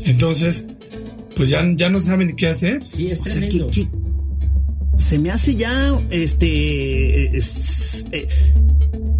Entonces, 0.06 0.66
pues 1.36 1.50
ya, 1.50 1.64
ya 1.76 1.90
no 1.90 2.00
saben 2.02 2.36
qué 2.36 2.48
hacer. 2.48 2.82
Sí, 2.92 3.12
es 3.12 3.20
o 3.20 3.24
sea, 3.26 3.34
que, 3.36 3.40
tremendo. 3.48 3.70
Se 5.10 5.18
me 5.20 5.32
hace 5.32 5.56
ya, 5.56 6.00
este, 6.12 7.36
es- 7.38 8.06
eh, 8.12 8.28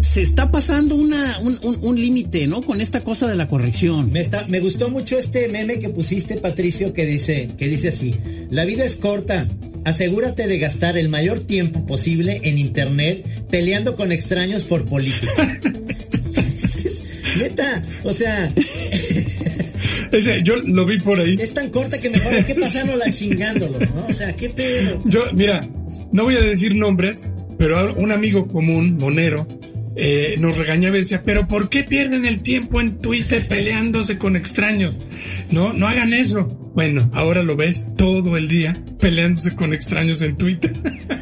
se 0.00 0.22
está 0.22 0.50
pasando 0.50 0.94
una, 0.94 1.38
un, 1.40 1.58
un- 1.62 1.78
un 1.82 2.00
límite, 2.00 2.46
¿no? 2.46 2.62
Con 2.62 2.80
esta 2.80 3.00
cosa 3.02 3.26
de 3.28 3.34
la 3.36 3.48
corrección. 3.48 4.10
Me, 4.12 4.20
está, 4.20 4.46
me 4.46 4.60
gustó 4.60 4.88
mucho 4.88 5.18
este 5.18 5.48
meme 5.48 5.78
que 5.78 5.88
pusiste, 5.90 6.36
Patricio, 6.36 6.92
que 6.94 7.04
dice, 7.06 7.50
que 7.58 7.68
dice 7.68 7.88
así: 7.88 8.14
La 8.50 8.64
vida 8.64 8.84
es 8.84 8.96
corta. 8.96 9.48
Asegúrate 9.84 10.46
de 10.46 10.58
gastar 10.58 10.96
el 10.98 11.08
mayor 11.08 11.40
tiempo 11.40 11.86
posible 11.86 12.40
en 12.44 12.58
internet 12.58 13.24
peleando 13.50 13.96
con 13.96 14.12
extraños 14.12 14.62
por 14.64 14.84
política. 14.84 15.58
Neta, 17.38 17.82
o 18.04 18.12
sea, 18.12 18.52
Ese, 20.12 20.40
yo 20.44 20.56
lo 20.56 20.84
vi 20.84 20.98
por 20.98 21.20
ahí. 21.20 21.36
es 21.40 21.54
tan 21.54 21.70
corta 21.70 21.98
que 22.00 22.10
mejor 22.10 22.34
hay 22.34 22.44
que 22.44 22.54
pasárnosla 22.56 23.10
chingándolos, 23.12 23.80
¿no? 23.94 24.06
O 24.08 24.12
sea, 24.12 24.34
qué 24.36 24.48
pedo. 24.50 25.00
Yo, 25.06 25.24
mira, 25.32 25.66
no 26.12 26.24
voy 26.24 26.36
a 26.36 26.40
decir 26.40 26.76
nombres, 26.76 27.30
pero 27.58 27.94
un 27.94 28.12
amigo 28.12 28.48
común, 28.48 28.96
Monero, 28.98 29.46
eh, 29.96 30.36
nos 30.38 30.56
regañaba 30.56 30.96
y 30.96 31.00
decía, 31.00 31.22
pero 31.24 31.48
¿por 31.48 31.68
qué 31.68 31.84
pierden 31.84 32.24
el 32.24 32.40
tiempo 32.40 32.80
en 32.80 32.98
Twitter 32.98 33.46
peleándose 33.46 34.18
con 34.18 34.36
extraños? 34.36 34.98
No, 35.50 35.72
no 35.72 35.88
hagan 35.88 36.14
eso. 36.14 36.56
Bueno, 36.74 37.10
ahora 37.12 37.42
lo 37.42 37.56
ves 37.56 37.88
todo 37.96 38.36
el 38.36 38.46
día 38.48 38.72
peleándose 39.00 39.54
con 39.54 39.74
extraños 39.74 40.22
en 40.22 40.36
Twitter. 40.36 40.72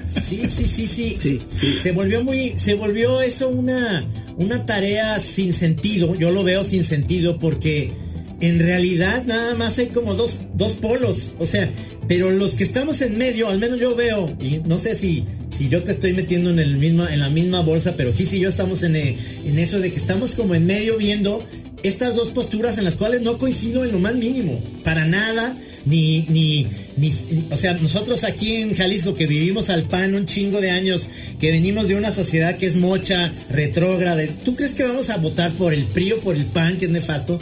Sí, 0.07 0.43
sí, 0.49 0.67
sí, 0.67 0.87
sí. 0.87 1.17
Sí, 1.19 1.41
sí. 1.55 1.79
Se 1.83 1.93
volvió 1.93 2.23
muy, 2.23 2.55
se 2.57 2.75
volvió 2.75 3.21
eso 3.21 3.49
una, 3.49 4.05
una 4.37 4.65
tarea 4.65 5.19
sin 5.21 5.53
sentido. 5.53 6.15
Yo 6.15 6.31
lo 6.31 6.45
veo 6.45 6.65
sin 6.65 6.85
sentido 6.85 7.39
porque 7.39 7.93
en 8.41 8.59
realidad 8.59 9.25
nada 9.27 9.55
más 9.55 9.79
hay 9.79 9.87
como 9.87 10.15
dos, 10.15 10.39
dos 10.55 10.75
polos. 10.75 11.35
O 11.39 11.47
sea, 11.47 11.71
pero 12.09 12.31
los 12.31 12.55
que 12.55 12.65
estamos 12.65 13.03
en 13.03 13.19
medio, 13.19 13.49
al 13.49 13.59
menos 13.59 13.79
yo 13.79 13.95
veo, 13.95 14.35
y 14.41 14.61
no 14.67 14.79
sé 14.79 14.97
si, 14.97 15.25
si 15.57 15.69
yo 15.69 15.83
te 15.85 15.93
estoy 15.93 16.15
metiendo 16.15 16.49
en 16.49 16.59
el 16.59 16.77
misma, 16.77 17.13
en 17.13 17.21
la 17.21 17.29
misma 17.29 17.61
bolsa, 17.61 17.95
pero 17.97 18.15
Gis 18.15 18.33
y 18.33 18.41
yo 18.41 18.49
estamos 18.49 18.83
en, 18.83 18.97
eh, 18.97 19.19
en 19.45 19.59
eso 19.59 19.79
de 19.79 19.91
que 19.91 19.99
estamos 19.99 20.35
como 20.35 20.55
en 20.55 20.67
medio 20.67 20.97
viendo 20.97 21.47
estas 21.83 22.17
dos 22.17 22.31
posturas 22.31 22.79
en 22.79 22.85
las 22.85 22.97
cuales 22.97 23.21
no 23.21 23.37
coincido 23.37 23.85
en 23.85 23.93
lo 23.93 23.99
más 23.99 24.15
mínimo. 24.15 24.59
Para 24.83 25.05
nada. 25.05 25.55
Ni, 25.87 26.27
ni, 26.29 26.67
ni, 26.99 27.11
o 27.51 27.57
sea, 27.57 27.73
nosotros 27.75 28.25
aquí 28.25 28.57
en 28.57 28.75
Jalisco 28.75 29.15
que 29.15 29.27
vivimos 29.27 29.71
al 29.71 29.85
pan 29.85 30.15
un 30.15 30.27
chingo 30.27 30.61
de 30.61 30.71
años, 30.71 31.09
que 31.41 31.51
venimos 31.51 31.89
de 31.89 31.95
una 31.95 32.13
sociedad 32.13 32.59
que 32.59 32.67
es 32.67 32.75
mocha, 32.75 33.33
retrógrada, 33.49 34.23
¿tú 34.45 34.55
crees 34.55 34.75
que 34.75 34.83
vamos 34.83 35.09
a 35.09 35.17
votar 35.17 35.51
por 35.53 35.73
el 35.73 35.85
PRI 35.85 36.13
o 36.13 36.19
por 36.19 36.37
el 36.37 36.45
PAN, 36.45 36.77
que 36.77 36.87
es 36.87 36.91
nefasto? 36.91 37.39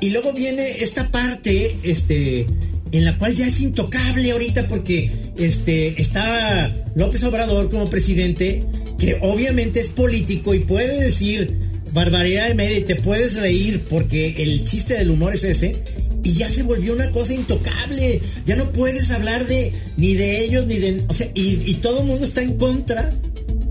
y 0.00 0.10
luego 0.10 0.34
viene 0.34 0.82
esta 0.82 1.10
parte, 1.10 1.76
este, 1.82 2.46
en 2.94 3.04
la 3.04 3.18
cual 3.18 3.34
ya 3.34 3.46
es 3.46 3.60
intocable 3.60 4.30
ahorita 4.30 4.68
porque 4.68 5.10
este 5.36 6.00
está 6.00 6.72
López 6.94 7.24
Obrador 7.24 7.68
como 7.68 7.90
presidente, 7.90 8.62
que 8.98 9.18
obviamente 9.20 9.80
es 9.80 9.88
político 9.88 10.54
y 10.54 10.60
puede 10.60 11.02
decir 11.02 11.58
barbaridad 11.92 12.48
de 12.48 12.54
media 12.54 12.78
y 12.78 12.82
te 12.82 12.94
puedes 12.94 13.36
reír 13.36 13.82
porque 13.90 14.34
el 14.38 14.64
chiste 14.64 14.94
del 14.94 15.10
humor 15.10 15.34
es 15.34 15.42
ese. 15.42 15.76
Y 16.22 16.34
ya 16.34 16.48
se 16.48 16.62
volvió 16.62 16.94
una 16.94 17.10
cosa 17.10 17.34
intocable. 17.34 18.20
Ya 18.46 18.56
no 18.56 18.72
puedes 18.72 19.10
hablar 19.10 19.46
de 19.46 19.72
ni 19.96 20.14
de 20.14 20.44
ellos 20.44 20.66
ni 20.66 20.78
de. 20.78 21.02
O 21.08 21.12
sea, 21.12 21.28
y, 21.34 21.62
y 21.66 21.74
todo 21.74 22.00
el 22.00 22.06
mundo 22.06 22.24
está 22.24 22.42
en 22.42 22.56
contra 22.56 23.12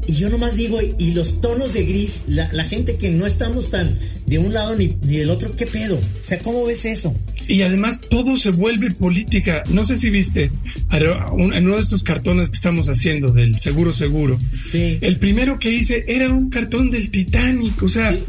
y 0.07 0.13
yo 0.13 0.29
nomás 0.29 0.55
digo, 0.55 0.79
y 0.97 1.11
los 1.11 1.41
tonos 1.41 1.73
de 1.73 1.83
gris, 1.83 2.23
la, 2.27 2.51
la 2.53 2.65
gente 2.65 2.95
que 2.97 3.09
no 3.11 3.25
estamos 3.25 3.69
tan 3.69 3.97
de 4.25 4.39
un 4.39 4.53
lado 4.53 4.75
ni, 4.75 4.97
ni, 5.03 5.17
del 5.17 5.29
otro, 5.29 5.55
¿qué 5.55 5.65
pedo? 5.65 5.95
O 5.95 6.25
sea, 6.25 6.39
¿cómo 6.39 6.65
ves 6.65 6.85
eso? 6.85 7.13
Y 7.47 7.61
además 7.61 8.01
todo 8.01 8.37
se 8.37 8.51
vuelve 8.51 8.91
política. 8.91 9.63
No 9.69 9.83
sé 9.83 9.97
si 9.97 10.09
viste 10.09 10.49
en 10.91 11.65
uno 11.67 11.75
de 11.75 11.81
estos 11.81 12.03
cartones 12.03 12.49
que 12.49 12.55
estamos 12.55 12.87
haciendo 12.87 13.33
del 13.33 13.59
Seguro 13.59 13.93
Seguro. 13.93 14.37
Sí. 14.71 14.97
El 15.01 15.17
primero 15.17 15.59
que 15.59 15.71
hice 15.71 16.03
era 16.07 16.31
un 16.31 16.49
cartón 16.49 16.89
del 16.89 17.11
Titanic. 17.11 17.83
O 17.83 17.89
sea, 17.89 18.13
sí. 18.13 18.23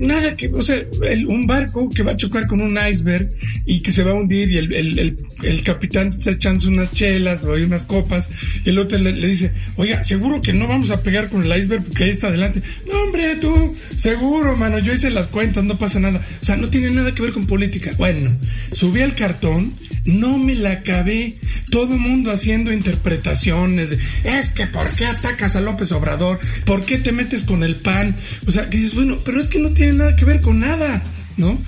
Nada 0.00 0.36
que, 0.36 0.48
o 0.48 0.62
sea, 0.62 0.82
un 1.28 1.46
barco 1.46 1.88
que 1.88 2.02
va 2.02 2.12
a 2.12 2.16
chocar 2.16 2.46
con 2.46 2.60
un 2.60 2.78
iceberg 2.78 3.28
y 3.66 3.80
que 3.80 3.92
se 3.92 4.02
va 4.02 4.10
a 4.10 4.14
hundir 4.14 4.50
y 4.50 4.58
el, 4.58 4.72
el, 4.72 5.16
el 5.42 5.62
capitán 5.62 6.08
está 6.08 6.32
echando 6.32 6.68
unas 6.68 6.90
chelas 6.92 7.44
o 7.44 7.54
hay 7.54 7.62
unas 7.62 7.84
copas 7.84 8.28
el 8.64 8.78
otro 8.78 8.98
le, 8.98 9.12
le, 9.12 9.26
dice, 9.26 9.52
oiga, 9.76 10.02
seguro 10.02 10.40
que 10.40 10.52
no 10.52 10.66
vamos 10.66 10.90
a 10.90 11.02
pegar 11.02 11.28
con 11.28 11.44
el 11.44 11.56
iceberg 11.56 11.84
porque 11.84 12.04
ahí 12.04 12.10
está 12.10 12.28
adelante. 12.28 12.62
No, 12.90 13.02
hombre, 13.02 13.36
tú, 13.36 13.76
seguro, 13.96 14.56
mano, 14.56 14.78
yo 14.78 14.92
hice 14.92 15.10
las 15.10 15.28
cuentas, 15.28 15.64
no 15.64 15.78
pasa 15.78 16.00
nada. 16.00 16.26
O 16.40 16.44
sea, 16.44 16.56
no 16.56 16.70
tiene 16.70 16.90
nada 16.90 17.14
que 17.14 17.22
ver 17.22 17.32
con 17.32 17.46
política. 17.46 17.90
Bueno, 17.96 18.30
subí 18.72 19.02
al 19.02 19.14
cartón, 19.14 19.74
no 20.08 20.38
me 20.38 20.54
la 20.54 20.72
acabé. 20.72 21.38
Todo 21.70 21.94
el 21.94 22.00
mundo 22.00 22.32
haciendo 22.32 22.72
interpretaciones 22.72 23.90
de, 23.90 23.98
es 24.24 24.52
que 24.52 24.66
¿por 24.66 24.82
qué 24.96 25.06
atacas 25.06 25.54
a 25.54 25.60
López 25.60 25.92
Obrador? 25.92 26.40
¿Por 26.64 26.84
qué 26.84 26.98
te 26.98 27.12
metes 27.12 27.44
con 27.44 27.62
el 27.62 27.76
PAN? 27.76 28.16
O 28.46 28.50
sea, 28.50 28.68
que 28.68 28.78
dices, 28.78 28.94
bueno, 28.94 29.16
pero 29.24 29.40
es 29.40 29.48
que 29.48 29.58
no 29.58 29.70
tiene 29.70 29.92
nada 29.92 30.16
que 30.16 30.24
ver 30.24 30.40
con 30.40 30.60
nada, 30.60 31.02
¿no? 31.36 31.60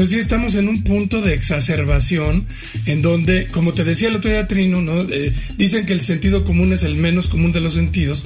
Entonces 0.00 0.16
sí 0.16 0.20
estamos 0.22 0.54
en 0.54 0.66
un 0.66 0.82
punto 0.82 1.20
de 1.20 1.34
exacerbación 1.34 2.46
en 2.86 3.02
donde, 3.02 3.48
como 3.48 3.74
te 3.74 3.84
decía 3.84 4.08
el 4.08 4.16
otro 4.16 4.30
día 4.30 4.48
Trino, 4.48 4.80
¿no? 4.80 5.02
Eh, 5.02 5.34
dicen 5.58 5.84
que 5.84 5.92
el 5.92 6.00
sentido 6.00 6.46
común 6.46 6.72
es 6.72 6.84
el 6.84 6.94
menos 6.94 7.28
común 7.28 7.52
de 7.52 7.60
los 7.60 7.74
sentidos, 7.74 8.22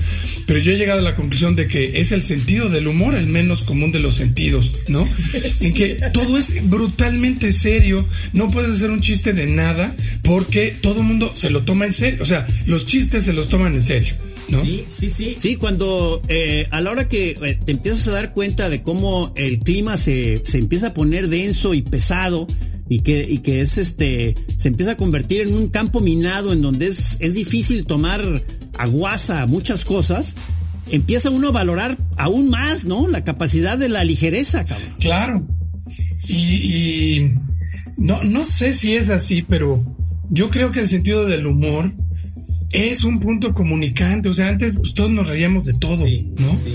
pero 0.46 0.60
yo 0.60 0.70
he 0.70 0.76
llegado 0.76 1.00
a 1.00 1.02
la 1.02 1.16
conclusión 1.16 1.56
de 1.56 1.66
que 1.66 1.98
es 1.98 2.12
el 2.12 2.22
sentido 2.22 2.68
del 2.68 2.86
humor 2.86 3.16
el 3.16 3.26
menos 3.26 3.64
común 3.64 3.90
de 3.90 3.98
los 3.98 4.14
sentidos, 4.14 4.70
¿no? 4.86 5.08
En 5.60 5.74
que 5.74 5.98
todo 6.12 6.38
es 6.38 6.54
brutalmente 6.70 7.50
serio, 7.50 8.08
no 8.32 8.46
puedes 8.46 8.76
hacer 8.76 8.92
un 8.92 9.00
chiste 9.00 9.32
de 9.32 9.48
nada 9.48 9.96
porque 10.22 10.76
todo 10.80 11.00
el 11.00 11.06
mundo 11.08 11.32
se 11.34 11.50
lo 11.50 11.64
toma 11.64 11.86
en 11.86 11.92
serio, 11.92 12.22
o 12.22 12.26
sea, 12.26 12.46
los 12.66 12.86
chistes 12.86 13.24
se 13.24 13.32
los 13.32 13.50
toman 13.50 13.74
en 13.74 13.82
serio. 13.82 14.14
¿No? 14.48 14.62
Sí, 14.62 14.84
sí, 14.92 15.10
sí. 15.10 15.36
Sí, 15.38 15.56
cuando 15.56 16.20
eh, 16.28 16.66
a 16.70 16.82
la 16.82 16.90
hora 16.90 17.08
que 17.08 17.30
eh, 17.30 17.58
te 17.64 17.72
empiezas 17.72 18.08
a 18.08 18.12
dar 18.12 18.32
cuenta 18.32 18.68
de 18.68 18.82
cómo 18.82 19.32
el 19.36 19.58
clima 19.58 19.96
se, 19.96 20.42
se 20.44 20.58
empieza 20.58 20.88
a 20.88 20.94
poner 20.94 21.28
denso 21.28 21.63
y 21.73 21.80
pesado 21.80 22.47
y 22.88 23.00
que, 23.00 23.26
y 23.28 23.38
que 23.38 23.62
es 23.62 23.78
este, 23.78 24.35
se 24.59 24.68
empieza 24.68 24.92
a 24.92 24.97
convertir 24.97 25.42
en 25.42 25.54
un 25.54 25.68
campo 25.68 26.00
minado 26.00 26.52
en 26.52 26.61
donde 26.61 26.88
es, 26.88 27.16
es 27.21 27.33
difícil 27.33 27.87
tomar 27.87 28.21
aguasa 28.76 29.47
muchas 29.47 29.85
cosas, 29.85 30.35
empieza 30.90 31.30
uno 31.30 31.49
a 31.49 31.52
valorar 31.52 31.97
aún 32.16 32.50
más, 32.50 32.85
¿no? 32.85 33.09
La 33.09 33.25
capacidad 33.25 33.78
de 33.78 33.88
la 33.88 34.04
ligereza, 34.04 34.64
cabrón. 34.64 34.94
Claro. 34.99 35.47
Y, 36.28 37.16
y 37.16 37.33
no, 37.97 38.23
no 38.25 38.44
sé 38.44 38.75
si 38.75 38.94
es 38.94 39.09
así, 39.09 39.42
pero 39.42 39.85
yo 40.30 40.50
creo 40.50 40.73
que 40.73 40.80
el 40.80 40.88
sentido 40.88 41.25
del 41.25 41.47
humor 41.47 41.92
es 42.74 43.04
un 43.04 43.20
punto 43.20 43.54
comunicante. 43.54 44.28
O 44.28 44.32
sea, 44.34 44.48
antes 44.48 44.76
pues, 44.78 44.94
todos 44.94 45.10
nos 45.10 45.28
reíamos 45.28 45.64
de 45.64 45.74
todo, 45.74 46.06
Sí, 46.06 46.26
¿no? 46.38 46.58
sí. 46.64 46.74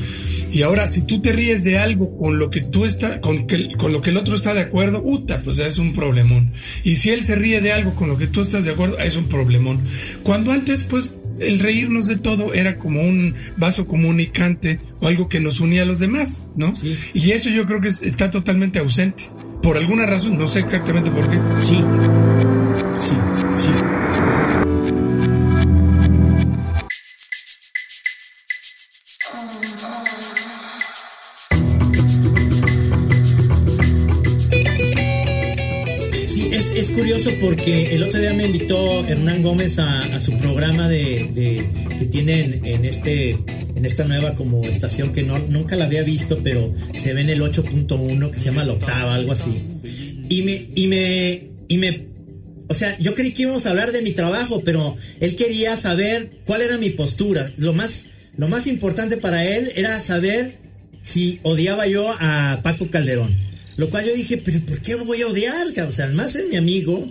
Y 0.51 0.61
ahora, 0.63 0.87
si 0.87 1.01
tú 1.03 1.21
te 1.21 1.31
ríes 1.31 1.63
de 1.63 1.77
algo 1.77 2.17
con 2.17 2.39
lo 2.39 2.49
que 2.49 2.61
tú 2.61 2.85
estás, 2.85 3.19
con, 3.19 3.45
que, 3.45 3.73
con 3.77 3.93
lo 3.93 4.01
que 4.01 4.09
el 4.09 4.17
otro 4.17 4.33
está 4.35 4.53
de 4.53 4.61
acuerdo, 4.61 5.03
puta, 5.03 5.41
pues 5.43 5.59
es 5.59 5.77
un 5.77 5.93
problemón. 5.93 6.51
Y 6.83 6.95
si 6.95 7.11
él 7.11 7.23
se 7.23 7.35
ríe 7.35 7.61
de 7.61 7.71
algo 7.71 7.93
con 7.93 8.09
lo 8.09 8.17
que 8.17 8.27
tú 8.27 8.41
estás 8.41 8.65
de 8.65 8.71
acuerdo, 8.71 8.97
es 8.97 9.15
un 9.15 9.25
problemón. 9.25 9.81
Cuando 10.23 10.51
antes, 10.51 10.85
pues, 10.85 11.11
el 11.39 11.59
reírnos 11.59 12.07
de 12.07 12.17
todo 12.17 12.53
era 12.53 12.77
como 12.79 13.01
un 13.01 13.33
vaso 13.57 13.85
comunicante 13.87 14.79
o 14.99 15.07
algo 15.07 15.29
que 15.29 15.39
nos 15.39 15.59
unía 15.59 15.83
a 15.83 15.85
los 15.85 15.99
demás, 15.99 16.41
¿no? 16.55 16.75
Sí. 16.75 16.95
Y 17.13 17.31
eso 17.31 17.49
yo 17.49 17.65
creo 17.65 17.79
que 17.79 17.87
es- 17.89 18.03
está 18.03 18.29
totalmente 18.31 18.79
ausente. 18.79 19.29
Por 19.61 19.77
alguna 19.77 20.05
razón, 20.05 20.37
no 20.37 20.47
sé 20.47 20.59
exactamente 20.61 21.11
por 21.11 21.29
qué. 21.29 21.37
Sí, 21.63 21.79
el 37.71 38.03
otro 38.03 38.19
día 38.19 38.33
me 38.33 38.45
invitó 38.45 39.05
Hernán 39.05 39.41
Gómez 39.41 39.79
a, 39.79 40.19
su 40.19 40.38
programa 40.38 40.88
de, 40.88 41.65
que 41.97 42.05
tienen 42.05 42.65
en 42.65 42.85
este 42.85 43.31
en 43.31 43.85
esta 43.85 44.03
nueva 44.05 44.35
como 44.35 44.63
estación 44.65 45.13
que 45.13 45.23
nunca 45.23 45.75
la 45.75 45.85
había 45.85 46.03
visto, 46.03 46.39
pero 46.43 46.73
se 46.97 47.13
ve 47.13 47.21
en 47.21 47.29
el 47.29 47.41
8.1 47.41 48.31
que 48.31 48.39
se 48.39 48.45
llama 48.45 48.65
La 48.65 48.73
Octava, 48.73 49.15
algo 49.15 49.31
así. 49.31 49.53
Y 50.29 50.41
me, 50.41 50.69
y 50.75 50.88
me, 50.88 51.43
y 51.67 51.77
me, 51.77 52.07
o 52.67 52.73
sea, 52.73 52.97
yo 52.99 53.13
creí 53.15 53.31
que 53.31 53.43
íbamos 53.43 53.65
a 53.65 53.69
hablar 53.69 53.91
de 53.91 54.01
mi 54.01 54.11
trabajo, 54.11 54.61
pero 54.63 54.97
él 55.19 55.35
quería 55.35 55.77
saber 55.77 56.41
cuál 56.45 56.61
era 56.61 56.77
mi 56.77 56.89
postura. 56.89 57.53
Lo 57.57 57.73
más, 57.73 58.07
lo 58.38 58.47
más 58.47 58.67
importante 58.67 59.17
para 59.17 59.45
él 59.45 59.71
era 59.75 59.99
saber 60.01 60.57
si 61.01 61.39
odiaba 61.43 61.88
yo 61.88 62.15
a 62.19 62.59
Paco 62.63 62.89
Calderón. 62.89 63.38
Lo 63.77 63.89
cual 63.89 64.05
yo 64.05 64.13
dije, 64.13 64.38
pero 64.38 64.59
¿por 64.59 64.81
qué 64.81 64.97
lo 64.97 65.05
voy 65.05 65.21
a 65.21 65.27
odiar? 65.27 65.67
O 65.88 65.91
sea, 65.91 66.05
además 66.05 66.35
es 66.35 66.49
mi 66.49 66.57
amigo. 66.57 67.07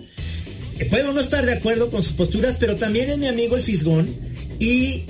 Eh, 0.79 0.85
Puedo 0.85 1.13
no 1.13 1.19
estar 1.19 1.45
de 1.45 1.53
acuerdo 1.53 1.89
con 1.89 2.03
sus 2.03 2.13
posturas, 2.13 2.57
pero 2.59 2.77
también 2.77 3.09
es 3.09 3.17
mi 3.17 3.27
amigo 3.27 3.55
el 3.55 3.61
Fisgón. 3.61 4.09
Y, 4.59 5.03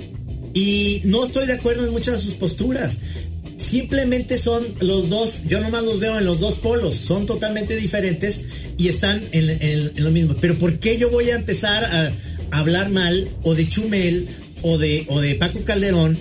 y 0.52 1.00
no 1.04 1.24
estoy 1.24 1.46
de 1.46 1.54
acuerdo 1.54 1.86
en 1.86 1.92
muchas 1.92 2.16
de 2.18 2.22
sus 2.22 2.34
posturas. 2.34 2.98
Simplemente 3.56 4.38
son 4.38 4.66
los 4.80 5.10
dos, 5.10 5.42
yo 5.46 5.60
nomás 5.60 5.84
los 5.84 6.00
veo 6.00 6.18
en 6.18 6.24
los 6.24 6.40
dos 6.40 6.54
polos, 6.54 6.96
son 6.96 7.26
totalmente 7.26 7.76
diferentes 7.76 8.40
y 8.78 8.88
están 8.88 9.22
en, 9.32 9.92
lo 10.02 10.10
mismo. 10.10 10.34
Pero 10.40 10.56
¿por 10.56 10.78
qué 10.78 10.96
yo 10.96 11.10
voy 11.10 11.30
a 11.30 11.36
empezar 11.36 11.84
a, 11.84 12.12
hablar 12.52 12.88
mal 12.88 13.28
o 13.42 13.54
de 13.54 13.68
Chumel 13.68 14.26
o 14.62 14.76
de, 14.76 15.04
o 15.08 15.20
de 15.20 15.34
Paco 15.34 15.62
Calderón? 15.62 16.18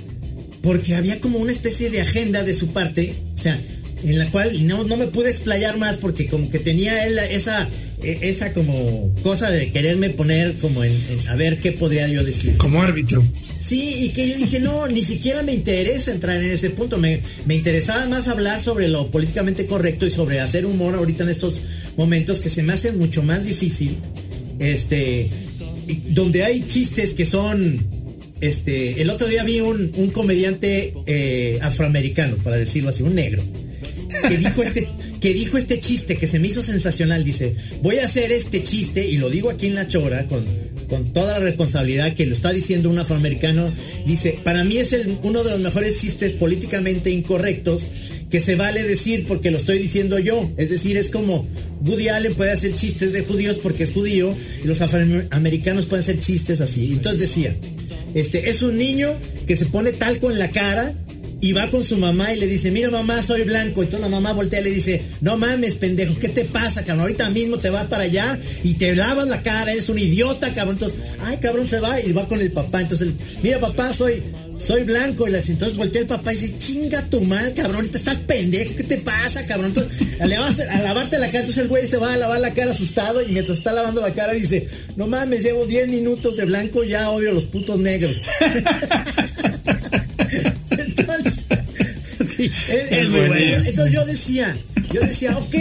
Porque 0.61 0.95
había 0.95 1.21
como 1.21 1.39
una 1.39 1.53
especie 1.53 1.89
de 1.89 2.01
agenda 2.01 2.43
de 2.43 2.53
su 2.53 2.67
parte, 2.67 3.15
o 3.35 3.37
sea, 3.37 3.59
en 4.03 4.17
la 4.19 4.29
cual 4.29 4.67
no, 4.67 4.83
no 4.83 4.97
me 4.97 5.07
pude 5.07 5.29
explayar 5.29 5.77
más 5.77 5.95
porque 5.95 6.27
como 6.27 6.51
que 6.51 6.59
tenía 6.59 7.05
él 7.07 7.17
esa, 7.19 7.69
esa 8.03 8.53
como 8.53 9.13
cosa 9.23 9.51
de 9.51 9.71
quererme 9.71 10.09
poner 10.09 10.55
como 10.55 10.83
en, 10.83 10.93
en 11.09 11.27
a 11.27 11.35
ver 11.35 11.59
qué 11.59 11.71
podría 11.71 12.07
yo 12.07 12.23
decir. 12.23 12.57
Como 12.57 12.81
árbitro. 12.81 13.23
Sí, 13.59 14.05
y 14.05 14.09
que 14.09 14.29
yo 14.29 14.37
dije, 14.37 14.59
no, 14.59 14.87
ni 14.87 15.03
siquiera 15.03 15.43
me 15.43 15.53
interesa 15.53 16.11
entrar 16.11 16.41
en 16.41 16.49
ese 16.49 16.69
punto. 16.69 16.97
Me, 16.97 17.21
me 17.45 17.55
interesaba 17.55 18.05
más 18.07 18.27
hablar 18.27 18.61
sobre 18.61 18.87
lo 18.87 19.11
políticamente 19.11 19.65
correcto 19.65 20.05
y 20.05 20.11
sobre 20.11 20.39
hacer 20.39 20.65
humor 20.65 20.95
ahorita 20.95 21.23
en 21.23 21.29
estos 21.29 21.59
momentos 21.97 22.39
que 22.39 22.49
se 22.49 22.63
me 22.63 22.73
hace 22.73 22.93
mucho 22.93 23.21
más 23.21 23.45
difícil. 23.45 23.97
Este, 24.59 25.29
donde 26.09 26.43
hay 26.43 26.65
chistes 26.67 27.13
que 27.13 27.25
son, 27.25 27.79
este, 28.39 29.01
el 29.01 29.09
otro 29.09 29.27
día 29.27 29.43
vi 29.43 29.59
un, 29.59 29.91
un 29.95 30.09
comediante 30.09 30.93
eh, 31.05 31.59
afroamericano, 31.61 32.37
para 32.37 32.57
decirlo 32.57 32.89
así, 32.89 33.03
un 33.03 33.15
negro, 33.15 33.43
que 34.27 34.37
dijo 34.37 34.63
este 34.63 34.87
que 35.21 35.33
dijo 35.33 35.57
este 35.57 35.79
chiste 35.79 36.17
que 36.17 36.27
se 36.27 36.39
me 36.39 36.47
hizo 36.47 36.61
sensacional. 36.61 37.23
Dice, 37.23 37.55
voy 37.81 37.97
a 37.99 38.05
hacer 38.05 38.31
este 38.31 38.63
chiste, 38.63 39.07
y 39.07 39.17
lo 39.17 39.29
digo 39.29 39.49
aquí 39.49 39.67
en 39.67 39.75
La 39.75 39.87
Chora, 39.87 40.25
con, 40.27 40.45
con 40.87 41.13
toda 41.13 41.39
la 41.39 41.45
responsabilidad 41.45 42.13
que 42.13 42.25
lo 42.25 42.33
está 42.33 42.51
diciendo 42.51 42.89
un 42.89 42.99
afroamericano. 42.99 43.71
Dice, 44.05 44.39
para 44.43 44.63
mí 44.63 44.77
es 44.77 44.93
el- 44.93 45.17
uno 45.23 45.43
de 45.43 45.51
los 45.51 45.59
mejores 45.59 45.99
chistes 45.99 46.33
políticamente 46.33 47.09
incorrectos 47.09 47.83
que 48.29 48.41
se 48.41 48.55
vale 48.55 48.83
decir 48.83 49.25
porque 49.27 49.49
lo 49.51 49.57
estoy 49.57 49.79
diciendo 49.79 50.19
yo. 50.19 50.51
Es 50.57 50.69
decir, 50.69 50.97
es 50.97 51.09
como 51.09 51.47
Woody 51.83 52.09
Allen 52.09 52.35
puede 52.35 52.51
hacer 52.51 52.75
chistes 52.75 53.11
de 53.11 53.21
judíos 53.23 53.57
porque 53.57 53.83
es 53.83 53.91
judío, 53.91 54.35
y 54.63 54.67
los 54.67 54.81
afroamericanos 54.81 55.85
pueden 55.87 56.03
hacer 56.03 56.19
chistes 56.19 56.61
así. 56.61 56.93
Entonces 56.93 57.19
decía, 57.21 57.55
este, 58.13 58.49
es 58.49 58.61
un 58.61 58.77
niño 58.77 59.13
que 59.47 59.55
se 59.55 59.65
pone 59.65 59.91
talco 59.93 60.29
en 60.31 60.37
la 60.39 60.49
cara 60.49 60.93
y 61.41 61.53
va 61.53 61.69
con 61.69 61.83
su 61.83 61.97
mamá 61.97 62.33
y 62.33 62.39
le 62.39 62.47
dice, 62.47 62.69
mira 62.71 62.89
mamá, 62.89 63.23
soy 63.23 63.43
blanco. 63.43 63.85
Toda 63.85 63.99
la 63.99 64.09
mamá 64.09 64.33
voltea 64.33 64.59
y 64.59 64.63
le 64.65 64.71
dice, 64.71 65.03
no 65.21 65.37
mames, 65.37 65.75
pendejo, 65.75 66.17
¿qué 66.19 66.29
te 66.29 66.43
pasa, 66.45 66.83
cabrón? 66.83 67.01
Ahorita 67.01 67.29
mismo 67.29 67.59
te 67.59 67.69
vas 67.69 67.85
para 67.85 68.03
allá 68.03 68.37
y 68.63 68.73
te 68.73 68.95
lavas 68.95 69.27
la 69.27 69.41
cara, 69.41 69.71
eres 69.71 69.89
un 69.89 69.99
idiota, 69.99 70.53
cabrón. 70.53 70.75
Entonces, 70.75 70.99
ay, 71.23 71.37
cabrón, 71.37 71.67
se 71.67 71.79
va 71.79 71.99
y 72.01 72.11
va 72.11 72.27
con 72.27 72.41
el 72.41 72.51
papá. 72.51 72.81
Entonces, 72.81 73.09
mira 73.41 73.59
papá, 73.59 73.93
soy, 73.93 74.21
soy 74.57 74.83
blanco. 74.83 75.29
Y 75.29 75.33
entonces 75.33 75.77
voltea 75.77 76.01
el 76.01 76.07
papá 76.07 76.33
y 76.33 76.37
dice, 76.37 76.57
chinga 76.57 77.03
tu 77.09 77.21
madre, 77.21 77.53
cabrón, 77.53 77.77
ahorita 77.77 77.97
estás 77.97 78.17
pendejo, 78.17 78.75
¿qué 78.75 78.83
te 78.83 78.97
pasa, 78.97 79.45
cabrón? 79.45 79.67
Entonces, 79.67 80.09
a, 80.19 80.81
lavarte 80.81 81.19
la 81.19 81.27
cara, 81.27 81.39
entonces 81.39 81.63
el 81.63 81.69
güey 81.69 81.87
se 81.87 81.97
va 81.97 82.13
a 82.13 82.17
lavar 82.17 82.41
la 82.41 82.53
cara 82.53 82.71
asustado 82.71 83.21
y 83.21 83.31
mientras 83.31 83.59
está 83.59 83.71
lavando 83.71 84.01
la 84.01 84.13
cara 84.13 84.33
dice, 84.33 84.67
no 84.97 85.07
mames, 85.07 85.43
llevo 85.43 85.65
10 85.65 85.87
minutos 85.87 86.35
de 86.35 86.43
blanco, 86.43 86.83
ya 86.83 87.09
odio 87.11 87.29
a 87.29 87.33
los 87.33 87.45
putos 87.45 87.79
negros. 87.79 88.17
es, 92.45 93.09
muy 93.09 93.27
bueno. 93.27 93.57
Entonces 93.65 93.93
yo 93.93 94.05
decía, 94.05 94.57
yo 94.93 95.01
decía, 95.01 95.37
ok, 95.37 95.55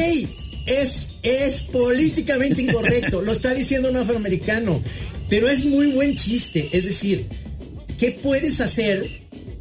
es, 0.66 1.08
es 1.22 1.64
políticamente 1.64 2.62
incorrecto, 2.62 3.22
lo 3.22 3.32
está 3.32 3.54
diciendo 3.54 3.90
un 3.90 3.96
afroamericano, 3.96 4.82
pero 5.28 5.48
es 5.48 5.64
muy 5.64 5.88
buen 5.88 6.16
chiste. 6.16 6.68
Es 6.72 6.84
decir, 6.84 7.26
¿qué 7.98 8.12
puedes 8.12 8.60
hacer? 8.60 9.08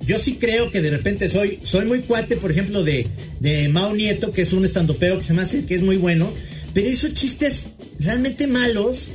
Yo 0.05 0.19
sí 0.19 0.37
creo 0.39 0.71
que 0.71 0.81
de 0.81 0.89
repente 0.89 1.29
soy, 1.29 1.59
soy 1.63 1.85
muy 1.85 1.99
cuate, 1.99 2.37
por 2.37 2.51
ejemplo, 2.51 2.83
de, 2.83 3.07
de 3.39 3.67
Mao 3.69 3.93
Nieto, 3.93 4.31
que 4.31 4.43
es 4.43 4.53
un 4.53 4.65
estandopeo 4.65 5.17
que 5.17 5.23
se 5.23 5.33
me 5.33 5.41
hace 5.41 5.65
que 5.65 5.75
es 5.75 5.81
muy 5.81 5.97
bueno, 5.97 6.31
pero 6.73 6.87
esos 6.87 7.13
chistes 7.13 7.65
realmente 7.99 8.47
malos 8.47 9.09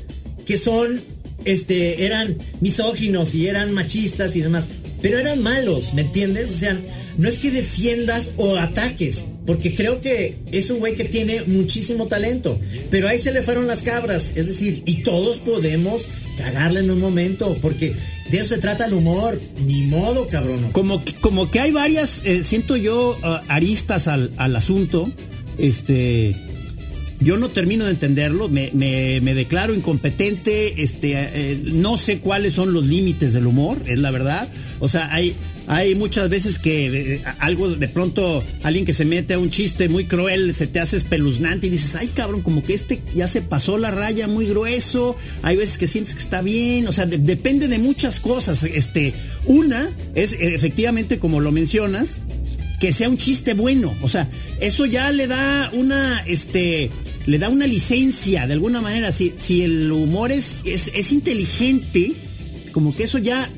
que 0.44 0.58
son, 0.58 1.00
este, 1.44 2.04
eran 2.04 2.36
misóginos 2.60 3.34
y 3.34 3.46
eran 3.46 3.72
machistas 3.72 4.36
y 4.36 4.40
demás, 4.40 4.64
pero 5.00 5.18
eran 5.18 5.42
malos, 5.42 5.94
¿me 5.94 6.02
entiendes? 6.02 6.50
O 6.50 6.58
sea, 6.58 6.78
no 7.18 7.28
es 7.28 7.38
que 7.38 7.50
defiendas 7.50 8.30
o 8.36 8.56
ataques, 8.56 9.24
porque 9.46 9.74
creo 9.74 10.00
que 10.00 10.36
es 10.52 10.70
un 10.70 10.78
güey 10.78 10.94
que 10.94 11.04
tiene 11.04 11.42
muchísimo 11.46 12.06
talento, 12.06 12.58
pero 12.90 13.08
ahí 13.08 13.18
se 13.20 13.32
le 13.32 13.42
fueron 13.42 13.66
las 13.66 13.82
cabras, 13.82 14.32
es 14.34 14.46
decir, 14.46 14.82
y 14.86 15.02
todos 15.02 15.38
podemos 15.38 16.06
cagarle 16.38 16.80
en 16.80 16.90
un 16.90 17.00
momento, 17.00 17.56
porque 17.60 17.94
de 18.30 18.38
eso 18.38 18.54
se 18.54 18.58
trata 18.58 18.86
el 18.86 18.94
humor, 18.94 19.40
ni 19.66 19.82
modo, 19.82 20.26
cabrón. 20.26 20.70
Como, 20.72 21.02
como 21.20 21.50
que 21.50 21.60
hay 21.60 21.70
varias, 21.70 22.22
eh, 22.24 22.44
siento 22.44 22.76
yo, 22.76 23.16
uh, 23.22 23.44
aristas 23.48 24.08
al, 24.08 24.30
al 24.36 24.56
asunto, 24.56 25.10
este 25.58 26.34
yo 27.22 27.36
no 27.36 27.48
termino 27.48 27.84
de 27.84 27.92
entenderlo, 27.92 28.48
me, 28.48 28.70
me, 28.74 29.34
declaro 29.34 29.74
incompetente, 29.74 30.82
este, 30.82 31.12
eh, 31.14 31.60
no 31.64 31.98
sé 31.98 32.18
cuáles 32.18 32.54
son 32.54 32.72
los 32.72 32.86
límites 32.86 33.32
del 33.32 33.46
humor, 33.46 33.78
es 33.86 33.98
la 33.98 34.10
verdad. 34.10 34.48
O 34.80 34.88
sea, 34.88 35.12
hay, 35.12 35.34
hay 35.66 35.94
muchas 35.94 36.28
veces 36.28 36.58
que 36.58 37.14
eh, 37.14 37.24
algo 37.38 37.68
de 37.68 37.88
pronto, 37.88 38.42
alguien 38.62 38.84
que 38.84 38.94
se 38.94 39.04
mete 39.04 39.34
a 39.34 39.38
un 39.38 39.50
chiste 39.50 39.88
muy 39.88 40.04
cruel, 40.04 40.54
se 40.54 40.66
te 40.66 40.80
hace 40.80 40.96
espeluznante 40.96 41.66
y 41.66 41.70
dices, 41.70 41.94
ay 41.94 42.08
cabrón, 42.08 42.42
como 42.42 42.62
que 42.62 42.74
este 42.74 43.00
ya 43.14 43.28
se 43.28 43.42
pasó 43.42 43.78
la 43.78 43.90
raya 43.90 44.26
muy 44.28 44.46
grueso. 44.46 45.16
Hay 45.42 45.56
veces 45.56 45.78
que 45.78 45.86
sientes 45.86 46.14
que 46.14 46.22
está 46.22 46.42
bien, 46.42 46.86
o 46.88 46.92
sea, 46.92 47.06
depende 47.06 47.68
de 47.68 47.78
muchas 47.78 48.20
cosas. 48.20 48.64
Este, 48.64 49.14
una 49.46 49.88
es 50.14 50.32
efectivamente, 50.32 51.18
como 51.18 51.40
lo 51.40 51.52
mencionas, 51.52 52.20
que 52.82 52.92
sea 52.92 53.08
un 53.08 53.16
chiste 53.16 53.54
bueno. 53.54 53.94
O 54.02 54.08
sea, 54.08 54.28
eso 54.60 54.86
ya 54.86 55.12
le 55.12 55.28
da 55.28 55.70
una, 55.72 56.24
este, 56.26 56.90
le 57.26 57.38
da 57.38 57.48
una 57.48 57.66
licencia 57.66 58.46
de 58.46 58.52
alguna 58.52 58.80
manera. 58.80 59.12
Si, 59.12 59.34
si 59.36 59.62
el 59.62 59.90
humor 59.90 60.32
es, 60.32 60.58
es, 60.64 61.12
inteligente, 61.12 62.12
como 62.72 62.94
que 62.94 63.04
eso 63.04 63.18
ya 63.18 63.48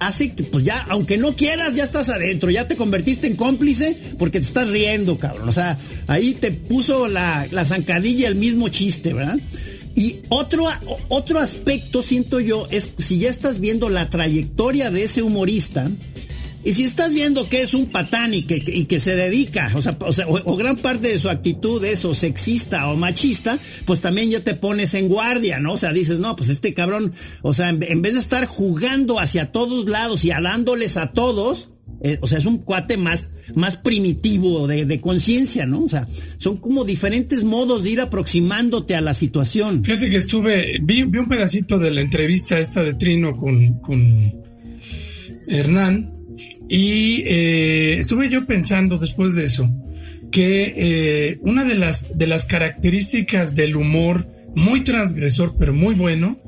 hace 0.00 0.32
que, 0.32 0.42
pues 0.42 0.64
ya, 0.64 0.84
aunque 0.88 1.16
no 1.16 1.34
quieras, 1.34 1.74
ya 1.74 1.84
estás 1.84 2.08
adentro, 2.08 2.50
ya 2.50 2.68
te 2.68 2.76
convertiste 2.76 3.26
en 3.26 3.36
cómplice 3.36 3.96
porque 4.18 4.40
te 4.40 4.46
estás 4.46 4.68
riendo, 4.68 5.18
cabrón. 5.18 5.48
O 5.48 5.52
sea, 5.52 5.78
ahí 6.06 6.34
te 6.34 6.50
puso 6.50 7.08
la, 7.08 7.46
la 7.50 7.64
zancadilla 7.64 8.28
el 8.28 8.34
mismo 8.34 8.68
chiste, 8.68 9.14
¿verdad? 9.14 9.38
Y 9.96 10.16
otro, 10.28 10.66
otro 11.08 11.38
aspecto, 11.38 12.02
siento 12.02 12.40
yo, 12.40 12.66
es 12.70 12.90
si 12.98 13.20
ya 13.20 13.30
estás 13.30 13.60
viendo 13.60 13.88
la 13.88 14.10
trayectoria 14.10 14.90
de 14.90 15.04
ese 15.04 15.22
humorista, 15.22 15.88
y 16.64 16.72
si 16.72 16.84
estás 16.84 17.12
viendo 17.12 17.48
que 17.48 17.60
es 17.60 17.74
un 17.74 17.86
patán 17.86 18.32
y 18.32 18.44
que, 18.44 18.62
y 18.66 18.86
que 18.86 18.98
se 18.98 19.14
dedica, 19.14 19.70
o 19.74 19.82
sea, 19.82 19.96
o, 19.98 20.56
gran 20.56 20.76
parte 20.76 21.08
de 21.08 21.18
su 21.18 21.28
actitud 21.28 21.84
es 21.84 22.04
o 22.06 22.14
sexista 22.14 22.88
o 22.88 22.96
machista, 22.96 23.58
pues 23.84 24.00
también 24.00 24.30
ya 24.30 24.40
te 24.40 24.54
pones 24.54 24.94
en 24.94 25.08
guardia, 25.08 25.60
¿no? 25.60 25.74
O 25.74 25.76
sea, 25.76 25.92
dices, 25.92 26.18
no, 26.18 26.34
pues 26.36 26.48
este 26.48 26.72
cabrón, 26.72 27.12
o 27.42 27.52
sea, 27.52 27.68
en, 27.68 28.02
vez 28.02 28.14
de 28.14 28.20
estar 28.20 28.46
jugando 28.46 29.20
hacia 29.20 29.52
todos 29.52 29.88
lados 29.88 30.24
y 30.24 30.30
alándoles 30.30 30.96
a 30.96 31.12
todos, 31.12 31.70
eh, 32.02 32.18
o 32.22 32.26
sea, 32.26 32.38
es 32.38 32.46
un 32.46 32.58
cuate 32.58 32.96
más, 32.96 33.28
más 33.54 33.76
primitivo 33.76 34.66
de, 34.66 34.86
de 34.86 35.00
conciencia, 35.02 35.66
¿no? 35.66 35.84
O 35.84 35.88
sea, 35.90 36.08
son 36.38 36.56
como 36.56 36.84
diferentes 36.84 37.44
modos 37.44 37.84
de 37.84 37.90
ir 37.90 38.00
aproximándote 38.00 38.96
a 38.96 39.02
la 39.02 39.12
situación. 39.12 39.84
Fíjate 39.84 40.08
que 40.08 40.16
estuve, 40.16 40.78
vi, 40.82 41.02
vi 41.04 41.18
un 41.18 41.28
pedacito 41.28 41.78
de 41.78 41.90
la 41.90 42.00
entrevista 42.00 42.58
esta 42.58 42.82
de 42.82 42.94
Trino 42.94 43.36
con, 43.36 43.80
con 43.80 44.32
Hernán 45.46 46.14
y 46.68 47.22
eh, 47.26 47.98
estuve 47.98 48.28
yo 48.28 48.46
pensando 48.46 48.98
después 48.98 49.34
de 49.34 49.44
eso 49.44 49.70
que 50.30 50.74
eh, 50.76 51.38
una 51.42 51.64
de 51.64 51.74
las, 51.74 52.16
de 52.16 52.26
las 52.26 52.44
características 52.44 53.54
del 53.54 53.76
humor 53.76 54.26
muy 54.54 54.82
transgresor 54.82 55.54
pero 55.58 55.72
muy 55.72 55.94
bueno 55.94 56.38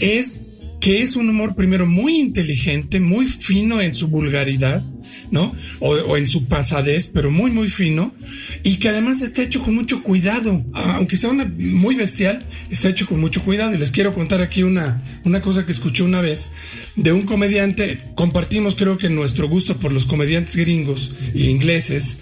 es 0.00 0.40
que 0.80 1.00
es 1.00 1.16
un 1.16 1.30
humor 1.30 1.54
primero 1.54 1.86
muy 1.86 2.18
inteligente, 2.20 3.00
muy 3.00 3.24
fino 3.24 3.80
en 3.80 3.94
su 3.94 4.08
vulgaridad, 4.08 4.84
¿no? 5.30 5.54
O, 5.80 6.16
en 6.16 6.26
su 6.26 6.48
pasadez, 6.48 7.06
pero 7.06 7.30
muy, 7.30 7.50
muy 7.50 7.68
fino, 7.68 8.14
y 8.62 8.76
que 8.76 8.88
además 8.88 9.22
está 9.22 9.42
hecho 9.42 9.62
con 9.62 9.74
mucho 9.74 10.02
cuidado. 10.02 10.64
Aunque 10.72 11.16
sea 11.16 11.30
una, 11.30 11.44
muy 11.44 11.94
bestial, 11.94 12.46
está 12.70 12.88
hecho 12.88 13.06
con 13.06 13.20
mucho 13.20 13.42
cuidado. 13.42 13.74
Y 13.74 13.78
les 13.78 13.90
quiero 13.90 14.14
contar 14.14 14.42
aquí 14.42 14.62
una, 14.62 15.02
una 15.24 15.40
cosa 15.40 15.66
que 15.66 15.72
escuché 15.72 16.02
una 16.02 16.20
vez 16.20 16.50
de 16.96 17.12
un 17.12 17.22
comediante. 17.22 18.00
Compartimos, 18.14 18.76
creo 18.76 18.98
que, 18.98 19.08
nuestro 19.08 19.48
gusto 19.48 19.76
por 19.76 19.92
los 19.92 20.06
comediantes 20.06 20.56
gringos 20.56 21.12
e 21.34 21.44
ingleses. 21.50 22.16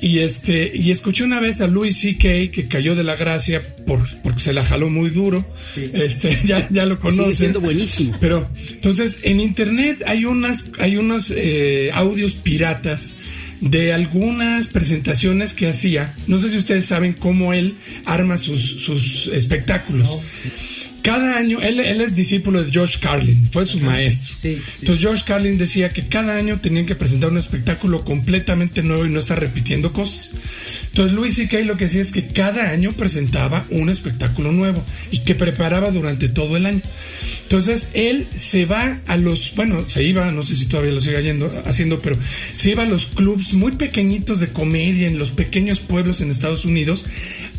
Y 0.00 0.18
este, 0.18 0.72
y 0.74 0.90
escuché 0.90 1.24
una 1.24 1.40
vez 1.40 1.60
a 1.60 1.66
Louis 1.66 1.98
C.K. 1.98 2.52
que 2.52 2.66
cayó 2.68 2.94
de 2.94 3.04
la 3.04 3.16
gracia 3.16 3.62
por, 3.86 4.00
porque 4.22 4.40
se 4.40 4.52
la 4.52 4.64
jaló 4.64 4.90
muy 4.90 5.10
duro. 5.10 5.44
Este, 5.76 6.38
ya, 6.46 6.68
ya 6.70 6.86
lo 6.86 6.98
conocen. 6.98 7.34
siendo 7.34 7.60
buenísimo 7.60 8.06
pero 8.20 8.48
entonces 8.70 9.16
en 9.22 9.40
internet 9.40 10.02
hay 10.06 10.24
unas 10.24 10.66
hay 10.78 10.96
unos 10.96 11.32
eh, 11.34 11.90
audios 11.92 12.15
piratas 12.34 13.14
de 13.60 13.92
algunas 13.92 14.66
presentaciones 14.66 15.54
que 15.54 15.68
hacía. 15.68 16.14
No 16.26 16.38
sé 16.38 16.50
si 16.50 16.58
ustedes 16.58 16.84
saben 16.84 17.12
cómo 17.14 17.52
él 17.52 17.76
arma 18.04 18.38
sus, 18.38 18.62
sus 18.62 19.28
espectáculos. 19.28 20.08
Cada 21.06 21.36
año, 21.36 21.60
él, 21.60 21.78
él, 21.78 22.00
es 22.00 22.16
discípulo 22.16 22.64
de 22.64 22.72
George 22.72 22.98
Carlin, 23.00 23.48
fue 23.52 23.64
su 23.64 23.78
maestro. 23.78 24.34
Entonces 24.42 24.98
George 24.98 25.22
Carlin 25.24 25.56
decía 25.56 25.90
que 25.90 26.08
cada 26.08 26.34
año 26.34 26.60
tenían 26.60 26.84
que 26.84 26.96
presentar 26.96 27.30
un 27.30 27.38
espectáculo 27.38 28.04
completamente 28.04 28.82
nuevo 28.82 29.06
y 29.06 29.10
no 29.10 29.20
estar 29.20 29.38
repitiendo 29.38 29.92
cosas. 29.92 30.32
Entonces 30.88 31.14
Luis 31.14 31.36
C.K. 31.36 31.60
lo 31.60 31.76
que 31.76 31.84
hacía 31.84 32.00
es 32.00 32.10
que 32.10 32.26
cada 32.26 32.70
año 32.70 32.90
presentaba 32.90 33.66
un 33.70 33.88
espectáculo 33.88 34.50
nuevo 34.50 34.82
y 35.12 35.20
que 35.20 35.36
preparaba 35.36 35.92
durante 35.92 36.28
todo 36.28 36.56
el 36.56 36.66
año. 36.66 36.80
Entonces 37.44 37.88
él 37.92 38.26
se 38.34 38.64
va 38.64 39.00
a 39.06 39.16
los, 39.16 39.54
bueno, 39.54 39.88
se 39.88 40.02
iba, 40.02 40.32
no 40.32 40.42
sé 40.42 40.56
si 40.56 40.66
todavía 40.66 40.90
lo 40.90 41.00
sigue 41.00 41.22
yendo, 41.22 41.52
haciendo, 41.66 42.00
pero 42.00 42.18
se 42.52 42.70
iba 42.70 42.82
a 42.82 42.86
los 42.86 43.06
clubs 43.06 43.52
muy 43.52 43.70
pequeñitos 43.70 44.40
de 44.40 44.48
comedia 44.48 45.06
en 45.06 45.18
los 45.18 45.30
pequeños 45.30 45.78
pueblos 45.78 46.20
en 46.20 46.32
Estados 46.32 46.64
Unidos 46.64 47.06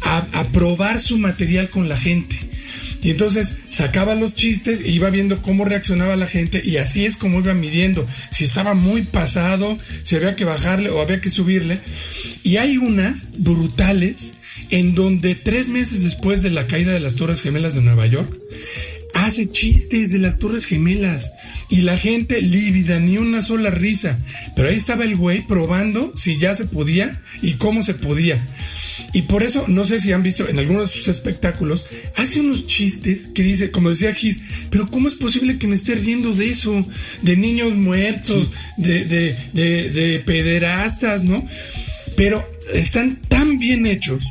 a, 0.02 0.28
a 0.34 0.50
probar 0.50 1.00
su 1.00 1.18
material 1.18 1.70
con 1.70 1.88
la 1.88 1.96
gente. 1.96 2.57
Y 3.02 3.12
entonces 3.12 3.56
sacaba 3.70 4.16
los 4.16 4.34
chistes 4.34 4.82
e 4.82 4.90
iba 4.90 5.10
viendo 5.10 5.42
cómo 5.42 5.66
reaccionaba 5.66 6.16
la 6.16 6.28
gente 6.28 6.62
y 6.64 6.78
así 6.78 7.06
es 7.06 7.18
como 7.18 7.40
iba 7.40 7.54
midiendo. 7.54 8.06
Si 8.32 8.44
estaba 8.44 8.74
muy 8.74 9.04
pasado, 9.04 9.78
si 10.04 10.16
había 10.16 10.36
que 10.36 10.46
bajarle 10.46 10.90
o 10.90 11.02
había 11.02 11.22
que 11.22 11.30
subirle. 11.30 11.80
Y 12.44 12.58
hay 12.58 12.78
unas 12.78 13.26
brutales 13.38 14.34
en 14.70 14.96
donde 14.96 15.36
tres 15.36 15.70
meses 15.70 16.04
después 16.04 16.42
de 16.42 16.50
la 16.50 16.68
caída 16.68 16.92
de 16.92 17.00
las 17.00 17.16
Torres 17.16 17.42
Gemelas 17.42 17.76
de 17.76 17.82
Nueva 17.82 18.08
York, 18.08 18.34
hace 19.14 19.50
chistes 19.50 20.12
de 20.12 20.20
las 20.20 20.38
Torres 20.38 20.66
Gemelas 20.66 21.32
y 21.70 21.82
la 21.82 21.98
gente 21.98 22.42
lívida, 22.42 23.00
ni 23.00 23.18
una 23.18 23.42
sola 23.42 23.70
risa. 23.70 24.18
Pero 24.56 24.70
ahí 24.70 24.76
estaba 24.76 25.04
el 25.04 25.16
güey 25.16 25.46
probando 25.48 26.14
si 26.16 26.38
ya 26.38 26.54
se 26.56 26.66
podía 26.66 27.22
y 27.42 27.54
cómo 27.54 27.84
se 27.84 27.94
podía. 27.94 28.46
Y 29.14 29.24
por 29.24 29.44
eso, 29.44 29.66
no 29.68 29.86
sé 29.86 30.00
si 30.00 30.12
han 30.12 30.24
visto 30.24 30.48
en 30.48 30.60
algunos 30.60 30.88
de 30.88 30.94
sus 30.94 31.08
espectáculos, 31.08 31.88
hace 32.16 32.40
unos 32.40 32.68
chistes 32.68 33.20
que 33.34 33.44
dice, 33.44 33.72
como 33.72 33.90
decía 33.90 34.14
Gis, 34.14 34.40
pero 34.70 34.88
¿cómo 34.88 35.08
es 35.08 35.16
posible 35.16 35.58
que 35.58 35.68
me 35.68 35.76
esté 35.76 35.96
riendo 35.96 36.34
de 36.34 36.50
eso? 36.50 36.86
De 37.22 37.38
niños 37.38 37.74
muertos, 37.74 38.52
de, 38.78 39.06
de, 39.06 39.36
de, 39.54 40.20
pederastas, 40.26 41.24
¿no? 41.24 41.48
Pero 42.16 42.48
están 42.74 43.22
tan 43.28 43.60
bien 43.60 43.86
hechos 43.86 44.24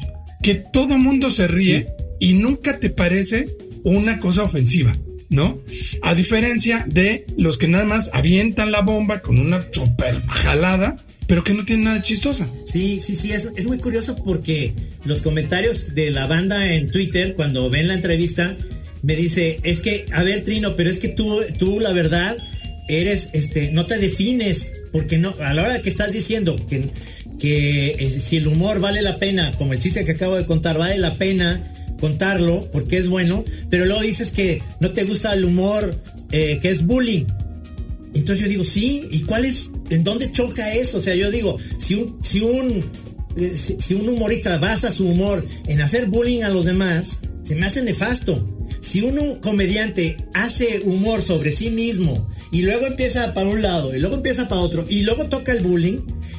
que 0.42 0.54
todo 0.54 0.98
mundo 0.98 1.30
se 1.30 1.46
ríe 1.46 1.88
y 2.18 2.34
nunca 2.34 2.78
te 2.78 2.90
parece 2.90 3.46
una 3.94 4.18
cosa 4.18 4.42
ofensiva. 4.42 4.94
¿no? 5.28 5.60
A 6.02 6.14
diferencia 6.14 6.84
de 6.86 7.26
los 7.36 7.58
que 7.58 7.66
nada 7.66 7.84
más 7.84 8.10
avientan 8.12 8.70
la 8.70 8.82
bomba 8.82 9.22
con 9.22 9.38
una 9.40 9.60
super 9.72 10.22
jalada 10.24 10.94
pero 11.26 11.42
que 11.42 11.54
no 11.54 11.64
tiene 11.64 11.84
nada 11.84 12.02
chistosa. 12.02 12.46
Sí, 12.70 13.00
sí, 13.00 13.16
sí, 13.16 13.32
es, 13.32 13.66
muy 13.66 13.78
curioso 13.78 14.14
porque 14.16 14.72
los 15.04 15.22
comentarios 15.22 15.94
de 15.94 16.10
la 16.10 16.26
banda 16.26 16.72
en 16.72 16.90
Twitter, 16.90 17.34
cuando 17.34 17.68
ven 17.68 17.88
la 17.88 17.94
entrevista, 17.94 18.56
me 19.02 19.16
dice, 19.16 19.58
es 19.62 19.80
que, 19.80 20.06
a 20.12 20.22
ver, 20.22 20.44
Trino, 20.44 20.76
pero 20.76 20.90
es 20.90 20.98
que 20.98 21.08
tú, 21.08 21.40
tú, 21.58 21.80
la 21.80 21.92
verdad, 21.92 22.36
eres, 22.88 23.30
este, 23.32 23.72
no 23.72 23.86
te 23.86 23.98
defines, 23.98 24.70
porque 24.92 25.18
no, 25.18 25.34
a 25.40 25.52
la 25.52 25.64
hora 25.64 25.82
que 25.82 25.88
estás 25.88 26.12
diciendo 26.12 26.64
que, 26.68 26.90
que 27.40 27.96
eh, 27.98 28.20
si 28.20 28.36
el 28.36 28.46
humor 28.46 28.80
vale 28.80 29.02
la 29.02 29.18
pena, 29.18 29.52
como 29.58 29.72
el 29.72 29.80
chiste 29.80 30.04
que 30.04 30.12
acabo 30.12 30.36
de 30.36 30.46
contar, 30.46 30.78
vale 30.78 30.96
la 30.98 31.14
pena 31.14 31.72
contarlo, 32.00 32.68
porque 32.72 32.98
es 32.98 33.08
bueno, 33.08 33.44
pero 33.70 33.86
luego 33.86 34.02
dices 34.02 34.32
que 34.32 34.62
no 34.80 34.92
te 34.92 35.04
gusta 35.04 35.32
el 35.34 35.44
humor, 35.44 36.00
eh, 36.30 36.58
que 36.60 36.70
es 36.70 36.84
bullying. 36.84 37.24
Entonces 38.14 38.44
yo 38.44 38.48
digo, 38.48 38.64
sí, 38.64 39.08
¿y 39.10 39.20
cuál 39.20 39.44
es, 39.44 39.70
en 39.90 40.04
dónde 40.04 40.32
choca 40.32 40.72
eso? 40.74 40.98
O 40.98 41.02
sea, 41.02 41.14
yo 41.14 41.30
digo, 41.30 41.58
si 41.78 41.94
un, 41.94 42.18
si 42.22 42.40
un, 42.40 42.84
eh, 43.36 43.52
si, 43.54 43.76
si 43.78 43.94
un 43.94 44.08
humorista 44.08 44.56
basa 44.58 44.90
su 44.90 45.06
humor 45.06 45.46
en 45.66 45.80
hacer 45.80 46.06
bullying 46.06 46.42
a 46.42 46.48
los 46.48 46.64
demás, 46.64 47.18
se 47.44 47.54
me 47.54 47.66
hace 47.66 47.82
nefasto. 47.82 48.52
Si 48.80 49.02
un 49.02 49.36
comediante 49.40 50.16
hace 50.32 50.80
humor 50.84 51.22
sobre 51.22 51.52
sí 51.52 51.70
mismo 51.70 52.28
y 52.52 52.62
luego 52.62 52.86
empieza 52.86 53.34
para 53.34 53.48
un 53.48 53.62
lado 53.62 53.94
y 53.94 53.98
luego 53.98 54.16
empieza 54.16 54.48
para 54.48 54.60
otro 54.60 54.86
y 54.88 55.02
luego 55.02 55.26
toca 55.26 55.52
el 55.52 55.62
bullying, 55.62 55.98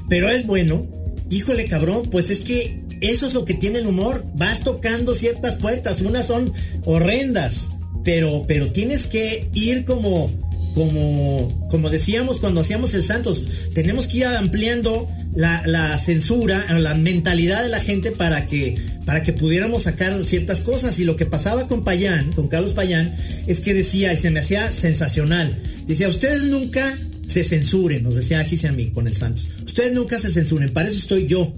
pero 0.09 0.29
es 0.29 0.45
bueno, 0.45 0.87
híjole 1.29 1.65
cabrón, 1.67 2.03
pues 2.09 2.29
es 2.29 2.41
que 2.41 2.81
eso 3.01 3.27
es 3.27 3.33
lo 3.33 3.45
que 3.45 3.53
tiene 3.53 3.79
el 3.79 3.87
humor. 3.87 4.25
Vas 4.35 4.63
tocando 4.63 5.13
ciertas 5.13 5.55
puertas, 5.55 6.01
unas 6.01 6.27
son 6.27 6.53
horrendas, 6.85 7.67
pero, 8.03 8.45
pero 8.47 8.71
tienes 8.71 9.05
que 9.07 9.49
ir 9.53 9.85
como, 9.85 10.31
como, 10.73 11.67
como 11.69 11.89
decíamos 11.89 12.39
cuando 12.39 12.61
hacíamos 12.61 12.93
el 12.93 13.03
Santos, 13.03 13.43
tenemos 13.73 14.07
que 14.07 14.17
ir 14.17 14.25
ampliando 14.25 15.09
la, 15.35 15.63
la 15.65 15.97
censura, 15.97 16.65
la 16.79 16.95
mentalidad 16.95 17.63
de 17.63 17.69
la 17.69 17.79
gente 17.79 18.11
para 18.11 18.47
que, 18.47 18.77
para 19.05 19.23
que 19.23 19.33
pudiéramos 19.33 19.83
sacar 19.83 20.13
ciertas 20.25 20.61
cosas. 20.61 20.99
Y 20.99 21.03
lo 21.03 21.15
que 21.15 21.25
pasaba 21.25 21.67
con 21.67 21.83
Payán, 21.83 22.31
con 22.33 22.47
Carlos 22.47 22.73
Payán, 22.73 23.15
es 23.47 23.59
que 23.59 23.73
decía, 23.73 24.13
y 24.13 24.17
se 24.17 24.29
me 24.29 24.39
hacía 24.39 24.71
sensacional, 24.71 25.61
decía, 25.85 26.09
ustedes 26.09 26.43
nunca 26.43 26.97
se 27.27 27.43
censuren, 27.43 28.03
nos 28.03 28.15
decía 28.15 28.43
Gise 28.43 28.69
a 28.69 28.71
mí 28.71 28.91
con 28.91 29.07
el 29.07 29.15
Santos, 29.15 29.47
ustedes 29.65 29.93
nunca 29.93 30.19
se 30.19 30.31
censuren, 30.31 30.71
para 30.71 30.89
eso 30.89 30.97
estoy 30.97 31.27
yo. 31.27 31.53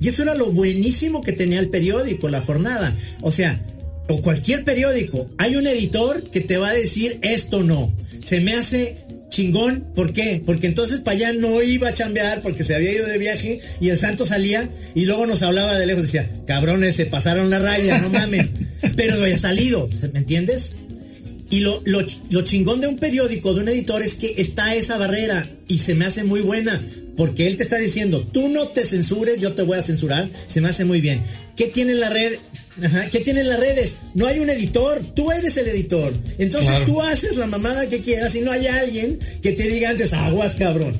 Y 0.00 0.08
eso 0.08 0.22
era 0.22 0.34
lo 0.34 0.52
buenísimo 0.52 1.22
que 1.22 1.32
tenía 1.32 1.60
el 1.60 1.70
periódico, 1.70 2.28
la 2.28 2.40
jornada. 2.40 2.96
O 3.20 3.32
sea, 3.32 3.60
o 4.08 4.22
cualquier 4.22 4.64
periódico, 4.64 5.28
hay 5.38 5.56
un 5.56 5.66
editor 5.66 6.22
que 6.30 6.40
te 6.40 6.56
va 6.56 6.70
a 6.70 6.74
decir 6.74 7.18
esto 7.22 7.62
no. 7.62 7.92
Se 8.24 8.40
me 8.40 8.54
hace 8.54 8.96
chingón, 9.28 9.84
¿por 9.94 10.12
qué? 10.12 10.42
Porque 10.44 10.66
entonces 10.66 11.00
para 11.00 11.16
allá 11.16 11.32
no 11.32 11.62
iba 11.62 11.88
a 11.88 11.94
chambear 11.94 12.40
porque 12.42 12.64
se 12.64 12.74
había 12.74 12.92
ido 12.92 13.06
de 13.06 13.18
viaje 13.18 13.60
y 13.80 13.90
el 13.90 13.98
santo 13.98 14.26
salía 14.26 14.70
y 14.94 15.04
luego 15.04 15.26
nos 15.26 15.42
hablaba 15.42 15.78
de 15.78 15.86
lejos, 15.86 16.04
decía, 16.04 16.28
cabrones, 16.46 16.96
se 16.96 17.06
pasaron 17.06 17.50
la 17.50 17.58
raya, 17.58 17.98
no 17.98 18.08
mamen. 18.08 18.50
Pero 18.96 19.14
había 19.22 19.38
salido, 19.38 19.88
¿me 20.12 20.20
entiendes? 20.20 20.72
Y 21.50 21.60
lo, 21.60 21.82
lo, 21.84 22.04
lo, 22.30 22.42
chingón 22.42 22.80
de 22.80 22.88
un 22.88 22.96
periódico, 22.96 23.54
de 23.54 23.62
un 23.62 23.68
editor, 23.68 24.02
es 24.02 24.16
que 24.16 24.34
está 24.36 24.74
esa 24.74 24.98
barrera 24.98 25.48
y 25.66 25.78
se 25.78 25.94
me 25.94 26.04
hace 26.04 26.24
muy 26.24 26.40
buena. 26.40 26.80
Porque 27.18 27.48
él 27.48 27.56
te 27.56 27.64
está 27.64 27.78
diciendo, 27.78 28.24
tú 28.32 28.48
no 28.48 28.68
te 28.68 28.84
censures, 28.84 29.40
yo 29.40 29.52
te 29.52 29.62
voy 29.62 29.76
a 29.76 29.82
censurar. 29.82 30.28
Se 30.46 30.60
me 30.60 30.68
hace 30.68 30.84
muy 30.84 31.00
bien. 31.00 31.20
¿Qué 31.56 31.66
tiene 31.66 31.94
la 31.94 32.08
red? 32.08 32.34
Ajá, 32.80 33.10
¿Qué 33.10 33.18
tienen 33.18 33.48
las 33.48 33.58
redes? 33.58 33.96
No 34.14 34.28
hay 34.28 34.38
un 34.38 34.48
editor, 34.48 35.02
tú 35.16 35.32
eres 35.32 35.56
el 35.56 35.66
editor. 35.66 36.14
Entonces 36.38 36.70
claro. 36.70 36.86
tú 36.86 37.02
haces 37.02 37.36
la 37.36 37.48
mamada 37.48 37.88
que 37.88 38.02
quieras 38.02 38.36
y 38.36 38.40
no 38.40 38.52
hay 38.52 38.68
alguien 38.68 39.18
que 39.42 39.50
te 39.50 39.68
diga 39.68 39.90
antes, 39.90 40.12
aguas 40.12 40.54
cabrón. 40.54 40.94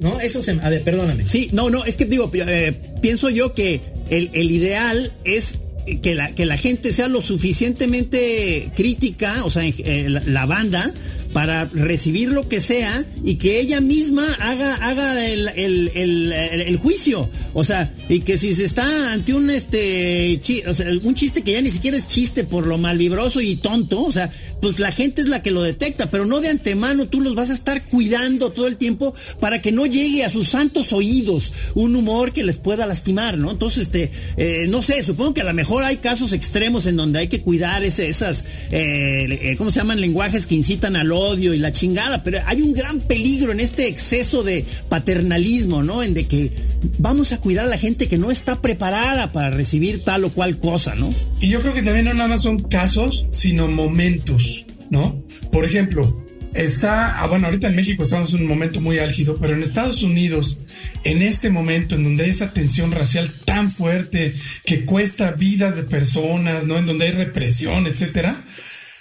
¿No? 0.00 0.20
Eso 0.20 0.42
se... 0.42 0.50
A 0.50 0.68
ver, 0.68 0.82
perdóname. 0.82 1.24
Sí, 1.24 1.48
no, 1.52 1.70
no, 1.70 1.86
es 1.86 1.96
que 1.96 2.04
digo, 2.04 2.30
eh, 2.34 2.74
pienso 3.00 3.30
yo 3.30 3.54
que 3.54 3.80
el, 4.10 4.28
el 4.34 4.50
ideal 4.50 5.14
es 5.24 5.54
que 6.02 6.14
la, 6.14 6.34
que 6.34 6.44
la 6.44 6.58
gente 6.58 6.92
sea 6.92 7.08
lo 7.08 7.22
suficientemente 7.22 8.70
crítica, 8.76 9.44
o 9.44 9.50
sea, 9.50 9.64
eh, 9.64 10.06
la, 10.10 10.20
la, 10.26 10.44
banda, 10.44 10.92
para 11.34 11.64
recibir 11.64 12.28
lo 12.28 12.48
que 12.48 12.60
sea 12.60 13.04
y 13.24 13.34
que 13.36 13.58
ella 13.58 13.80
misma 13.80 14.24
haga, 14.38 14.76
haga 14.76 15.26
el, 15.26 15.48
el, 15.48 16.32
el, 16.32 16.76
juicio. 16.76 17.28
O 17.54 17.64
sea, 17.64 17.92
y 18.08 18.20
que 18.20 18.38
si 18.38 18.54
se 18.54 18.64
está 18.64 19.12
ante 19.12 19.34
un 19.34 19.50
este 19.50 20.40
o 20.68 20.72
sea, 20.72 20.86
un 21.02 21.14
chiste 21.16 21.42
que 21.42 21.52
ya 21.52 21.60
ni 21.60 21.72
siquiera 21.72 21.96
es 21.96 22.06
chiste 22.06 22.44
por 22.44 22.68
lo 22.68 22.78
malvibroso 22.78 23.40
y 23.40 23.56
tonto, 23.56 24.04
o 24.04 24.12
sea, 24.12 24.30
pues 24.64 24.78
la 24.78 24.92
gente 24.92 25.20
es 25.20 25.26
la 25.26 25.42
que 25.42 25.50
lo 25.50 25.60
detecta, 25.60 26.10
pero 26.10 26.24
no 26.24 26.40
de 26.40 26.48
antemano 26.48 27.06
tú 27.06 27.20
los 27.20 27.34
vas 27.34 27.50
a 27.50 27.52
estar 27.52 27.84
cuidando 27.84 28.50
todo 28.50 28.66
el 28.66 28.78
tiempo 28.78 29.14
para 29.38 29.60
que 29.60 29.72
no 29.72 29.84
llegue 29.84 30.24
a 30.24 30.30
sus 30.30 30.48
santos 30.48 30.94
oídos 30.94 31.52
un 31.74 31.94
humor 31.94 32.32
que 32.32 32.42
les 32.42 32.56
pueda 32.56 32.86
lastimar, 32.86 33.36
¿no? 33.36 33.50
Entonces, 33.50 33.82
este, 33.82 34.10
eh, 34.38 34.64
no 34.70 34.82
sé, 34.82 35.02
supongo 35.02 35.34
que 35.34 35.42
a 35.42 35.44
lo 35.44 35.52
mejor 35.52 35.84
hay 35.84 35.98
casos 35.98 36.32
extremos 36.32 36.86
en 36.86 36.96
donde 36.96 37.18
hay 37.18 37.28
que 37.28 37.42
cuidar 37.42 37.84
ese, 37.84 38.08
esas, 38.08 38.46
eh, 38.70 39.54
¿cómo 39.58 39.70
se 39.70 39.80
llaman? 39.80 40.00
Lenguajes 40.00 40.46
que 40.46 40.54
incitan 40.54 40.96
al 40.96 41.12
odio 41.12 41.52
y 41.52 41.58
la 41.58 41.70
chingada, 41.70 42.22
pero 42.22 42.38
hay 42.46 42.62
un 42.62 42.72
gran 42.72 43.00
peligro 43.00 43.52
en 43.52 43.60
este 43.60 43.86
exceso 43.86 44.42
de 44.44 44.64
paternalismo, 44.88 45.82
¿no? 45.82 46.02
En 46.02 46.14
de 46.14 46.26
que 46.26 46.52
vamos 46.98 47.32
a 47.32 47.38
cuidar 47.38 47.66
a 47.66 47.68
la 47.68 47.76
gente 47.76 48.08
que 48.08 48.16
no 48.16 48.30
está 48.30 48.62
preparada 48.62 49.30
para 49.30 49.50
recibir 49.50 50.02
tal 50.04 50.24
o 50.24 50.30
cual 50.30 50.58
cosa, 50.58 50.94
¿no? 50.94 51.12
Y 51.38 51.50
yo 51.50 51.60
creo 51.60 51.74
que 51.74 51.82
también 51.82 52.06
no 52.06 52.14
nada 52.14 52.28
más 52.28 52.42
son 52.42 52.62
casos, 52.62 53.26
sino 53.30 53.68
momentos, 53.68 54.53
¿no? 54.90 55.24
Por 55.50 55.64
ejemplo, 55.64 56.24
está, 56.54 57.18
ah, 57.18 57.26
bueno, 57.26 57.46
ahorita 57.46 57.68
en 57.68 57.76
México 57.76 58.04
estamos 58.04 58.32
en 58.32 58.42
un 58.42 58.48
momento 58.48 58.80
muy 58.80 58.98
álgido, 58.98 59.36
pero 59.36 59.54
en 59.54 59.62
Estados 59.62 60.02
Unidos, 60.02 60.58
en 61.04 61.22
este 61.22 61.50
momento 61.50 61.96
en 61.96 62.04
donde 62.04 62.24
hay 62.24 62.30
esa 62.30 62.52
tensión 62.52 62.92
racial 62.92 63.30
tan 63.44 63.70
fuerte 63.70 64.34
que 64.64 64.84
cuesta 64.84 65.32
vidas 65.32 65.76
de 65.76 65.82
personas, 65.82 66.66
¿no? 66.66 66.78
En 66.78 66.86
donde 66.86 67.06
hay 67.06 67.12
represión, 67.12 67.86
etcétera. 67.86 68.44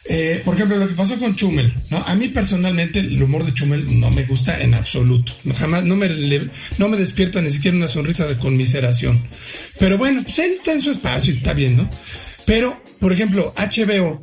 Eh, 0.06 0.41
por 0.43 0.56
ejemplo, 0.56 0.76
lo 0.76 0.88
que 0.88 0.96
pasó 0.96 1.17
con 1.17 1.36
Chumel, 1.36 1.74
¿no? 1.89 2.00
A 2.00 2.13
mí 2.13 2.28
personalmente 2.28 3.00
el 3.00 3.24
humor 3.24 3.46
de 3.46 3.54
Chumel 3.54 4.00
no 4.02 4.12
me 4.12 4.26
gusta 4.26 4.62
en 4.62 4.74
absoluto. 4.74 5.32
Jamás, 5.56 5.86
no 5.86 5.96
me, 5.96 6.10
no 6.78 6.89
me 6.89 6.98
despierta 6.98 7.41
ni 7.41 7.50
siquiera 7.50 7.78
una 7.78 7.88
sonrisa 7.88 8.26
de 8.26 8.36
conmiseración. 8.36 9.24
Pero 9.80 9.98
bueno, 9.98 10.22
pues 10.24 10.39
él 10.39 10.52
está 10.58 10.74
en 10.74 10.82
su 10.82 10.91
espacio 10.91 11.34
y 11.34 11.38
está 11.38 11.54
bien, 11.54 11.78
¿no? 11.78 11.89
Pero, 12.46 12.78
por 13.00 13.13
ejemplo, 13.13 13.54
HBO, 13.56 14.19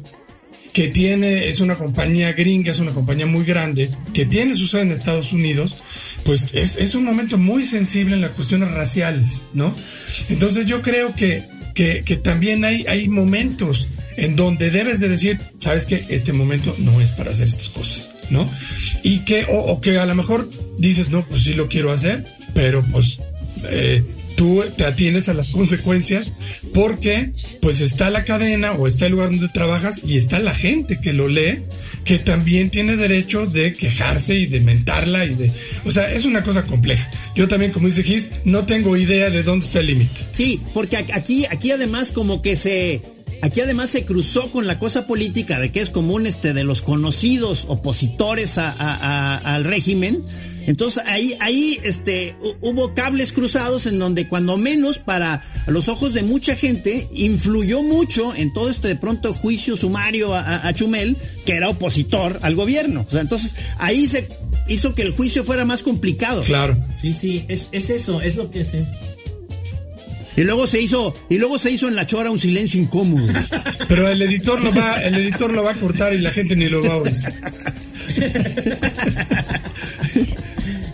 que 0.73 0.89
tiene, 0.89 1.49
es 1.49 1.61
una 1.61 1.77
compañía 1.77 2.33
gringa, 2.33 2.71
es 2.71 2.79
una 2.79 2.93
compañía 2.93 3.27
muy 3.27 3.45
grande, 3.45 3.91
que 4.13 4.27
tiene 4.27 4.55
su 4.55 4.69
sede 4.69 4.83
en 4.83 4.93
Estados 4.93 5.33
Unidos, 5.33 5.77
pues 6.25 6.47
es, 6.53 6.77
es 6.77 6.95
un 6.95 7.05
momento 7.05 7.39
muy 7.39 7.63
sensible 7.63 8.15
en 8.15 8.21
las 8.21 8.31
cuestiones 8.31 8.71
raciales, 8.71 9.43
¿no? 9.53 9.75
Entonces 10.29 10.67
yo 10.67 10.83
creo 10.83 11.15
que, 11.15 11.43
que, 11.75 12.03
que 12.05 12.17
también 12.17 12.65
hay, 12.65 12.85
hay 12.87 13.09
momentos 13.09 13.89
en 14.17 14.37
donde 14.37 14.71
debes 14.71 15.01
de 15.01 15.09
decir, 15.09 15.41
sabes 15.59 15.87
que 15.87 16.05
este 16.09 16.33
momento 16.33 16.75
no 16.79 17.01
es 17.01 17.11
para 17.11 17.31
hacer 17.31 17.49
estas 17.49 17.69
cosas, 17.71 18.11
¿no? 18.31 18.51
Y 19.03 19.21
que, 19.21 19.45
o, 19.45 19.57
o 19.57 19.81
que 19.81 19.99
a 19.99 20.07
lo 20.07 20.15
mejor 20.15 20.51
dices, 20.79 21.11
no, 21.11 21.27
pues 21.27 21.45
sí 21.45 21.55
lo 21.55 21.69
quiero 21.69 21.91
hacer, 21.91 22.27
pero 22.55 22.85
pues 22.85 23.19
eh, 23.65 24.05
tú 24.41 24.65
te 24.75 24.87
atienes 24.87 25.29
a 25.29 25.35
las 25.35 25.51
consecuencias 25.51 26.33
porque 26.73 27.33
pues 27.61 27.83
está 27.83 28.09
la 28.09 28.25
cadena 28.25 28.73
o 28.73 28.87
está 28.87 29.05
el 29.05 29.13
lugar 29.13 29.29
donde 29.29 29.51
trabajas 29.51 30.01
y 30.03 30.17
está 30.17 30.39
la 30.39 30.55
gente 30.55 30.99
que 30.99 31.13
lo 31.13 31.29
lee 31.29 31.65
que 32.07 32.19
también 32.19 32.71
tiene 32.71 32.97
derecho 32.97 33.45
de 33.45 33.75
quejarse 33.75 34.37
y 34.37 34.47
de 34.47 34.61
mentarla 34.61 35.27
y 35.27 35.35
de 35.35 35.53
o 35.85 35.91
sea 35.91 36.11
es 36.11 36.25
una 36.25 36.43
cosa 36.43 36.63
compleja 36.63 37.11
yo 37.37 37.49
también 37.49 37.71
como 37.71 37.89
dice 37.89 38.03
Gis 38.03 38.31
no 38.47 38.65
tengo 38.65 38.97
idea 38.97 39.29
de 39.29 39.43
dónde 39.43 39.67
está 39.67 39.81
el 39.81 39.89
límite 39.89 40.23
sí 40.33 40.59
porque 40.73 40.97
aquí 40.97 41.45
aquí 41.45 41.71
además 41.73 42.11
como 42.11 42.41
que 42.41 42.57
se 42.57 43.03
Aquí 43.43 43.63
además 43.63 43.89
se 43.89 44.05
cruzó 44.05 44.51
con 44.51 44.67
la 44.67 44.79
cosa 44.79 45.07
política 45.07 45.59
de 45.59 45.73
que 45.73 45.81
es 45.81 45.89
común 45.89 46.27
este 46.27 46.53
de 46.53 46.63
los 46.63 46.83
conocidos 46.83 47.65
opositores 47.69 48.59
a, 48.59 49.37
al 49.37 49.65
régimen. 49.65 50.23
Entonces 50.71 51.03
ahí, 51.05 51.37
ahí 51.41 51.81
este, 51.83 52.37
hubo 52.61 52.95
cables 52.95 53.33
cruzados 53.33 53.87
en 53.87 53.99
donde 53.99 54.29
cuando 54.29 54.57
menos 54.57 54.99
para 54.99 55.43
los 55.67 55.89
ojos 55.89 56.15
de 56.15 56.23
mucha 56.23 56.55
gente 56.55 57.09
influyó 57.13 57.83
mucho 57.83 58.37
en 58.37 58.53
todo 58.53 58.71
este 58.71 58.87
de 58.87 58.95
pronto 58.95 59.35
juicio 59.35 59.77
sumario 59.77 60.33
a, 60.33 60.69
a 60.69 60.73
Chumel, 60.73 61.17
que 61.45 61.55
era 61.55 61.69
opositor 61.69 62.39
al 62.43 62.55
gobierno. 62.55 63.05
O 63.07 63.11
sea, 63.11 63.21
entonces 63.21 63.57
ahí 63.79 64.07
se 64.07 64.29
hizo 64.69 64.95
que 64.95 65.03
el 65.03 65.11
juicio 65.11 65.43
fuera 65.43 65.65
más 65.65 65.83
complicado. 65.83 66.45
Claro. 66.45 66.77
Sí, 67.03 67.15
sí, 67.15 67.45
es, 67.49 67.69
es 67.73 67.91
eso, 67.91 68.23
es 68.23 68.37
lo 68.37 68.53
que 68.53 68.65
sé. 68.65 68.87
Y 70.37 70.45
luego 70.45 70.69
se 70.69 70.81
hizo, 70.81 71.17
y 71.29 71.39
luego 71.39 71.59
se 71.59 71.73
hizo 71.73 71.89
en 71.89 71.97
la 71.97 72.07
chora 72.07 72.31
un 72.31 72.39
silencio 72.39 72.81
incómodo. 72.81 73.27
Pero 73.89 74.09
el 74.09 74.23
editor 74.23 74.63
lo 74.63 74.73
va, 74.73 75.03
el 75.03 75.17
editor 75.17 75.53
lo 75.53 75.65
va 75.65 75.73
a 75.73 75.75
cortar 75.75 76.15
y 76.15 76.19
la 76.19 76.31
gente 76.31 76.55
ni 76.55 76.69
lo 76.69 76.81
va 76.81 76.95
a 76.95 76.97
oír. 76.99 77.17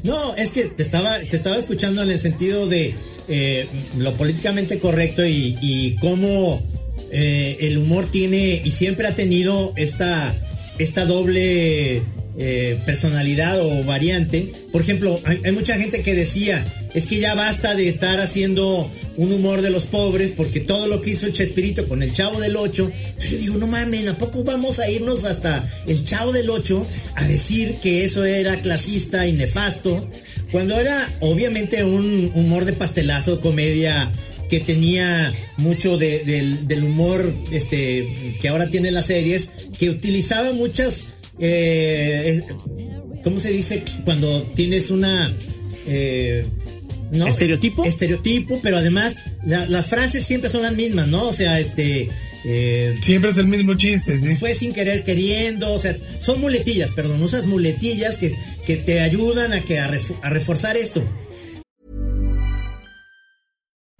No, 0.07 0.37
es 0.37 0.53
que 0.53 0.67
te 0.67 0.85
estaba, 0.85 1.19
te 1.19 1.37
estaba 1.37 1.57
escuchando 1.57 2.01
en 2.01 2.11
el 2.11 2.21
sentido 2.21 2.69
de 2.69 2.95
eh, 3.27 3.67
lo 3.99 4.15
políticamente 4.15 4.79
correcto 4.79 5.27
y, 5.27 5.97
cómo 6.01 6.63
eh, 7.11 7.57
el 7.61 7.79
humor 7.79 8.07
tiene 8.07 8.63
y 8.65 8.71
siempre 8.71 9.09
ha 9.09 9.17
tenido 9.17 9.73
esta, 9.75 10.33
esta 10.79 11.07
doble 11.07 12.03
eh, 12.39 12.79
personalidad 12.85 13.59
o 13.61 13.83
variante. 13.85 14.53
Por 14.71 14.83
ejemplo, 14.83 15.21
hay, 15.25 15.53
mucha 15.53 15.77
gente 15.79 16.03
que 16.03 16.15
decía, 16.15 16.67
es 16.93 17.07
que 17.07 17.19
ya 17.19 17.35
basta 17.35 17.75
de 17.75 17.89
estar 17.89 18.21
haciendo 18.21 18.91
un 19.17 19.33
humor 19.33 19.63
de 19.63 19.71
los 19.71 19.87
pobres, 19.87 20.33
porque 20.37 20.61
todo 20.61 20.87
lo 20.87 21.01
que 21.01 21.11
hizo 21.11 21.25
el 21.25 21.33
Chespirito 21.33 21.89
con 21.89 22.03
el 22.03 22.13
Chavo 22.13 22.39
del 22.39 22.57
8, 22.57 22.93
yo 23.31 23.39
digo, 23.39 23.57
no 23.57 23.67
mames, 23.67 24.07
¿a 24.09 24.19
poco 24.19 24.45
vamos 24.45 24.81
a 24.81 24.91
irnos 24.91 25.25
hasta 25.25 25.67
el 25.87 26.05
Chavo 26.05 26.33
del 26.33 26.51
8 26.51 26.87
a 27.15 27.27
decir 27.27 27.77
que 27.83 28.05
eso 28.05 28.25
era 28.27 28.61
clasista 28.61 29.27
y 29.27 29.33
nefasto? 29.33 30.07
Cuando 30.53 30.79
era 30.79 31.11
obviamente 31.21 31.85
un 31.85 32.33
humor 32.35 32.67
de 32.67 32.75
pastelazo, 32.75 33.41
comedia 33.41 34.13
que 34.51 34.61
tenía 34.61 35.33
mucho 35.57 35.97
de, 35.97 36.23
de, 36.25 36.59
del 36.67 36.85
humor 36.85 37.35
este, 37.51 38.37
que 38.41 38.49
ahora 38.49 38.69
tiene 38.69 38.91
las 38.91 39.07
series, 39.07 39.51
que 39.79 39.91
utilizaba 39.91 40.53
muchas 40.53 41.16
eh, 41.39 42.43
¿cómo 43.23 43.39
se 43.39 43.53
dice? 43.53 43.83
Cuando 44.05 44.43
tienes 44.55 44.91
una... 44.91 45.33
Eh, 45.87 46.45
¿no? 47.11 47.27
¿Estereotipo? 47.27 47.85
Estereotipo, 47.85 48.61
pero 48.63 48.77
además 48.79 49.15
la, 49.45 49.67
las 49.67 49.87
frases 49.87 50.25
siempre 50.25 50.51
son 50.51 50.63
las 50.63 50.75
mismas, 50.75 51.09
¿no? 51.09 51.29
O 51.29 51.33
sea, 51.33 51.61
este... 51.61 52.09
Eh, 52.49 52.97
siempre 53.03 53.31
es 53.31 53.39
el 53.39 53.49
mismo 53.49 53.75
chiste, 53.75 54.21
¿sí? 54.21 54.37
Fue 54.37 54.55
sin 54.55 54.73
querer 54.73 55.03
queriendo, 55.03 55.73
o 55.73 55.81
sea, 55.81 55.97
son 56.21 56.41
muletillas, 56.41 56.93
perdón, 56.93 57.21
usas 57.21 57.45
muletillas 57.45 58.19
que, 58.19 58.37
que 58.65 58.77
te 58.77 59.01
ayudan 59.01 59.53
a, 59.53 59.63
que, 59.63 59.81
a, 59.81 59.89
ref, 59.89 60.13
a 60.23 60.31
reforzar 60.31 60.77
esto. 60.77 61.03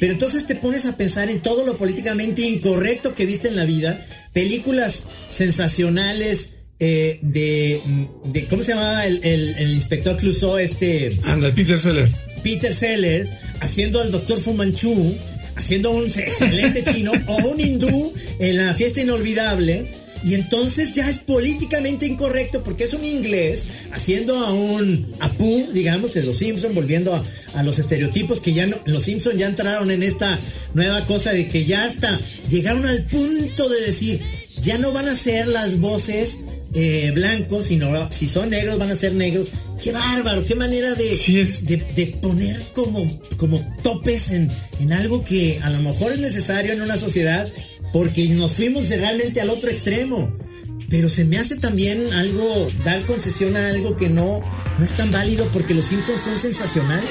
Pero 0.00 0.14
entonces 0.14 0.46
te 0.46 0.56
pones 0.56 0.86
a 0.86 0.96
pensar 0.96 1.30
en 1.30 1.40
todo 1.40 1.64
lo 1.64 1.76
políticamente 1.76 2.42
incorrecto 2.42 3.14
que 3.14 3.26
viste 3.26 3.48
en 3.48 3.56
la 3.56 3.66
vida, 3.66 4.04
películas 4.32 5.04
sensacionales 5.28 6.50
eh, 6.82 7.18
de, 7.20 7.82
de, 8.24 8.46
¿cómo 8.46 8.62
se 8.62 8.72
llamaba 8.72 9.06
el, 9.06 9.20
el, 9.22 9.54
el 9.58 9.72
inspector 9.72 10.16
Clouseau? 10.16 10.56
Este... 10.56 11.18
Anda, 11.24 11.54
Peter 11.54 11.78
Sellers. 11.78 12.22
Peter 12.42 12.74
Sellers, 12.74 13.28
haciendo 13.60 14.00
al 14.00 14.10
doctor 14.10 14.40
Fu 14.40 14.54
Manchu, 14.54 15.14
haciendo 15.56 15.90
un 15.90 16.06
excelente 16.16 16.82
chino, 16.82 17.12
o 17.26 17.36
un 17.48 17.60
hindú 17.60 18.14
en 18.38 18.56
la 18.56 18.72
fiesta 18.72 19.02
inolvidable. 19.02 19.92
Y 20.22 20.34
entonces 20.34 20.94
ya 20.94 21.08
es 21.08 21.18
políticamente 21.18 22.06
incorrecto 22.06 22.62
porque 22.62 22.84
es 22.84 22.94
un 22.94 23.04
inglés 23.04 23.64
haciendo 23.92 24.38
a 24.38 24.52
un 24.52 25.12
Apu, 25.20 25.68
digamos, 25.72 26.14
de 26.14 26.22
los 26.22 26.38
Simpsons, 26.38 26.74
volviendo 26.74 27.14
a, 27.14 27.24
a, 27.54 27.62
los 27.62 27.78
estereotipos 27.78 28.40
que 28.40 28.52
ya 28.52 28.66
no, 28.66 28.76
los 28.84 29.04
Simpsons 29.04 29.38
ya 29.38 29.46
entraron 29.46 29.90
en 29.90 30.02
esta 30.02 30.38
nueva 30.74 31.06
cosa 31.06 31.32
de 31.32 31.48
que 31.48 31.64
ya 31.64 31.84
hasta 31.84 32.20
llegaron 32.50 32.84
al 32.84 33.06
punto 33.06 33.68
de 33.68 33.80
decir, 33.86 34.20
ya 34.60 34.78
no 34.78 34.92
van 34.92 35.08
a 35.08 35.16
ser 35.16 35.48
las 35.48 35.78
voces 35.78 36.38
eh, 36.74 37.10
blancos, 37.14 37.66
sino 37.66 38.10
si 38.12 38.28
son 38.28 38.50
negros 38.50 38.78
van 38.78 38.90
a 38.90 38.96
ser 38.96 39.14
negros. 39.14 39.48
Qué 39.82 39.92
bárbaro, 39.92 40.44
qué 40.44 40.54
manera 40.54 40.94
de, 40.94 41.14
sí 41.14 41.34
de, 41.34 41.76
de, 41.96 42.06
poner 42.20 42.60
como, 42.74 43.18
como 43.38 43.66
topes 43.82 44.30
en, 44.30 44.50
en 44.78 44.92
algo 44.92 45.24
que 45.24 45.58
a 45.62 45.70
lo 45.70 45.80
mejor 45.80 46.12
es 46.12 46.18
necesario 46.18 46.72
en 46.74 46.82
una 46.82 46.98
sociedad 46.98 47.50
porque 47.92 48.28
nos 48.28 48.54
fuimos 48.54 48.88
realmente 48.88 49.40
al 49.40 49.50
otro 49.50 49.70
extremo. 49.70 50.32
Pero 50.88 51.08
se 51.08 51.24
me 51.24 51.38
hace 51.38 51.56
también 51.56 52.12
algo, 52.12 52.68
dar 52.84 53.06
concesión 53.06 53.56
a 53.56 53.68
algo 53.68 53.96
que 53.96 54.08
no, 54.08 54.42
no 54.76 54.84
es 54.84 54.92
tan 54.96 55.12
válido 55.12 55.46
porque 55.52 55.72
los 55.72 55.84
Simpsons 55.84 56.20
son 56.20 56.36
sensacionales. 56.36 57.06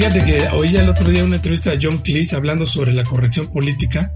Fíjate 0.00 0.24
que 0.24 0.78
el 0.78 0.88
otro 0.88 1.10
día 1.10 1.22
una 1.22 1.36
entrevista 1.36 1.72
de 1.72 1.78
John 1.82 1.98
Cleese 1.98 2.34
hablando 2.34 2.64
sobre 2.64 2.90
la 2.90 3.04
corrección 3.04 3.52
política 3.52 4.14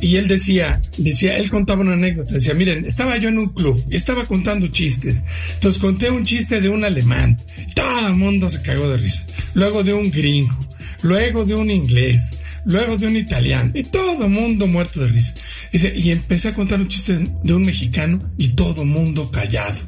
y 0.00 0.16
él 0.16 0.26
decía, 0.26 0.80
decía, 0.98 1.36
él 1.36 1.48
contaba 1.48 1.82
una 1.82 1.92
anécdota, 1.92 2.34
decía, 2.34 2.54
miren, 2.54 2.84
estaba 2.84 3.16
yo 3.18 3.28
en 3.28 3.38
un 3.38 3.50
club 3.50 3.84
y 3.88 3.94
estaba 3.94 4.24
contando 4.24 4.66
chistes. 4.66 5.22
Entonces 5.54 5.80
conté 5.80 6.10
un 6.10 6.24
chiste 6.24 6.60
de 6.60 6.68
un 6.68 6.82
alemán, 6.82 7.40
todo 7.72 8.08
el 8.08 8.14
mundo 8.14 8.48
se 8.48 8.62
cagó 8.62 8.88
de 8.88 8.96
risa. 8.96 9.24
Luego 9.54 9.84
de 9.84 9.92
un 9.92 10.10
gringo, 10.10 10.58
luego 11.02 11.44
de 11.44 11.54
un 11.54 11.70
inglés, 11.70 12.32
luego 12.64 12.96
de 12.96 13.06
un 13.06 13.16
italiano 13.16 13.70
y 13.74 13.84
todo 13.84 14.24
el 14.24 14.28
mundo 14.28 14.66
muerto 14.66 15.02
de 15.02 15.06
risa. 15.06 15.34
Dice, 15.72 15.92
y 15.94 16.10
empecé 16.10 16.48
a 16.48 16.54
contar 16.54 16.80
un 16.80 16.88
chiste 16.88 17.22
de 17.44 17.54
un 17.54 17.62
mexicano 17.62 18.18
y 18.38 18.48
todo 18.56 18.82
el 18.82 18.88
mundo 18.88 19.30
callado. 19.30 19.78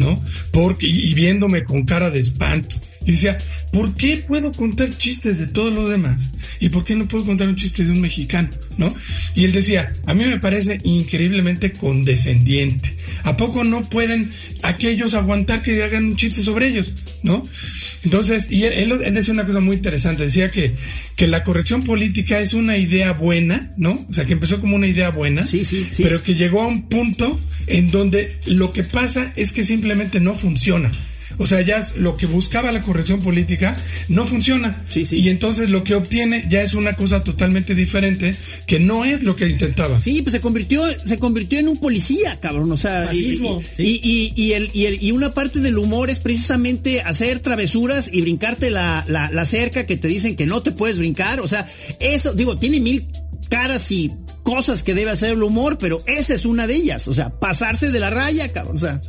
¿No? 0.00 0.24
Porque, 0.50 0.86
y 0.86 1.12
viéndome 1.12 1.62
con 1.62 1.84
cara 1.84 2.10
de 2.10 2.20
espanto. 2.20 2.76
Y 3.04 3.12
decía, 3.12 3.36
¿por 3.70 3.94
qué 3.94 4.16
puedo 4.16 4.50
contar 4.50 4.96
chistes 4.96 5.38
de 5.38 5.46
todos 5.46 5.72
los 5.72 5.90
demás? 5.90 6.30
¿Y 6.58 6.70
por 6.70 6.84
qué 6.84 6.96
no 6.96 7.06
puedo 7.06 7.26
contar 7.26 7.48
un 7.48 7.54
chiste 7.54 7.84
de 7.84 7.90
un 7.90 8.00
mexicano? 8.00 8.48
¿No? 8.78 8.94
Y 9.34 9.44
él 9.44 9.52
decía, 9.52 9.92
a 10.06 10.14
mí 10.14 10.24
me 10.24 10.38
parece 10.38 10.80
increíblemente 10.84 11.72
condescendiente. 11.72 12.96
¿A 13.24 13.36
poco 13.36 13.62
no 13.62 13.82
pueden 13.90 14.30
aquellos 14.62 15.12
aguantar 15.12 15.62
que 15.62 15.82
hagan 15.82 16.06
un 16.06 16.16
chiste 16.16 16.40
sobre 16.40 16.68
ellos? 16.68 16.94
¿No? 17.22 17.46
Entonces, 18.02 18.50
y 18.50 18.64
él, 18.64 19.02
él, 19.04 19.14
decía 19.14 19.34
una 19.34 19.46
cosa 19.46 19.60
muy 19.60 19.76
interesante, 19.76 20.22
decía 20.22 20.50
que, 20.50 20.74
que 21.16 21.26
la 21.26 21.44
corrección 21.44 21.82
política 21.82 22.40
es 22.40 22.54
una 22.54 22.78
idea 22.78 23.12
buena, 23.12 23.72
¿no? 23.76 24.06
O 24.08 24.12
sea, 24.14 24.24
que 24.24 24.32
empezó 24.32 24.58
como 24.58 24.76
una 24.76 24.86
idea 24.86 25.10
buena, 25.10 25.44
sí, 25.44 25.66
sí, 25.66 25.86
sí. 25.92 26.02
pero 26.02 26.22
que 26.22 26.34
llegó 26.34 26.62
a 26.62 26.66
un 26.66 26.88
punto 26.88 27.38
en 27.66 27.90
donde 27.90 28.38
lo 28.46 28.72
que 28.72 28.84
pasa 28.84 29.34
es 29.36 29.52
que 29.52 29.64
simplemente 29.64 29.89
no 30.20 30.34
funciona. 30.34 30.90
O 31.38 31.46
sea, 31.46 31.62
ya 31.62 31.80
lo 31.96 32.16
que 32.16 32.26
buscaba 32.26 32.70
la 32.70 32.82
corrección 32.82 33.20
política 33.20 33.74
no 34.08 34.26
funciona. 34.26 34.84
Sí, 34.86 35.06
sí. 35.06 35.20
Y 35.20 35.30
entonces 35.30 35.70
lo 35.70 35.84
que 35.84 35.94
obtiene 35.94 36.44
ya 36.50 36.60
es 36.60 36.74
una 36.74 36.94
cosa 36.94 37.24
totalmente 37.24 37.74
diferente 37.74 38.34
que 38.66 38.78
no 38.78 39.06
es 39.06 39.22
lo 39.22 39.36
que 39.36 39.48
intentaba. 39.48 40.00
Sí, 40.02 40.20
pues 40.20 40.32
se 40.32 40.40
convirtió, 40.40 40.82
se 41.06 41.18
convirtió 41.18 41.58
en 41.58 41.68
un 41.68 41.78
policía, 41.78 42.38
cabrón. 42.40 42.70
O 42.72 42.76
sea, 42.76 43.06
Fascismo, 43.06 43.62
y, 43.78 43.82
y, 43.82 44.32
y, 44.36 44.42
y, 44.42 44.52
el, 44.52 44.70
y, 44.74 44.84
el, 44.86 45.02
y 45.02 45.12
una 45.12 45.32
parte 45.32 45.60
del 45.60 45.78
humor 45.78 46.10
es 46.10 46.18
precisamente 46.18 47.00
hacer 47.00 47.38
travesuras 47.38 48.10
y 48.12 48.20
brincarte 48.20 48.70
la, 48.70 49.04
la, 49.08 49.30
la 49.30 49.44
cerca 49.46 49.86
que 49.86 49.96
te 49.96 50.08
dicen 50.08 50.36
que 50.36 50.44
no 50.44 50.62
te 50.62 50.72
puedes 50.72 50.98
brincar. 50.98 51.40
O 51.40 51.48
sea, 51.48 51.70
eso, 52.00 52.34
digo, 52.34 52.58
tiene 52.58 52.80
mil 52.80 53.06
caras 53.48 53.90
y 53.90 54.12
cosas 54.42 54.82
que 54.82 54.94
debe 54.94 55.10
hacer 55.10 55.32
el 55.32 55.42
humor, 55.42 55.78
pero 55.78 56.02
esa 56.06 56.34
es 56.34 56.44
una 56.44 56.66
de 56.66 56.74
ellas. 56.74 57.08
O 57.08 57.14
sea, 57.14 57.30
pasarse 57.40 57.90
de 57.90 58.00
la 58.00 58.10
raya, 58.10 58.52
cabrón. 58.52 58.76
O 58.76 58.80
sea. 58.80 59.00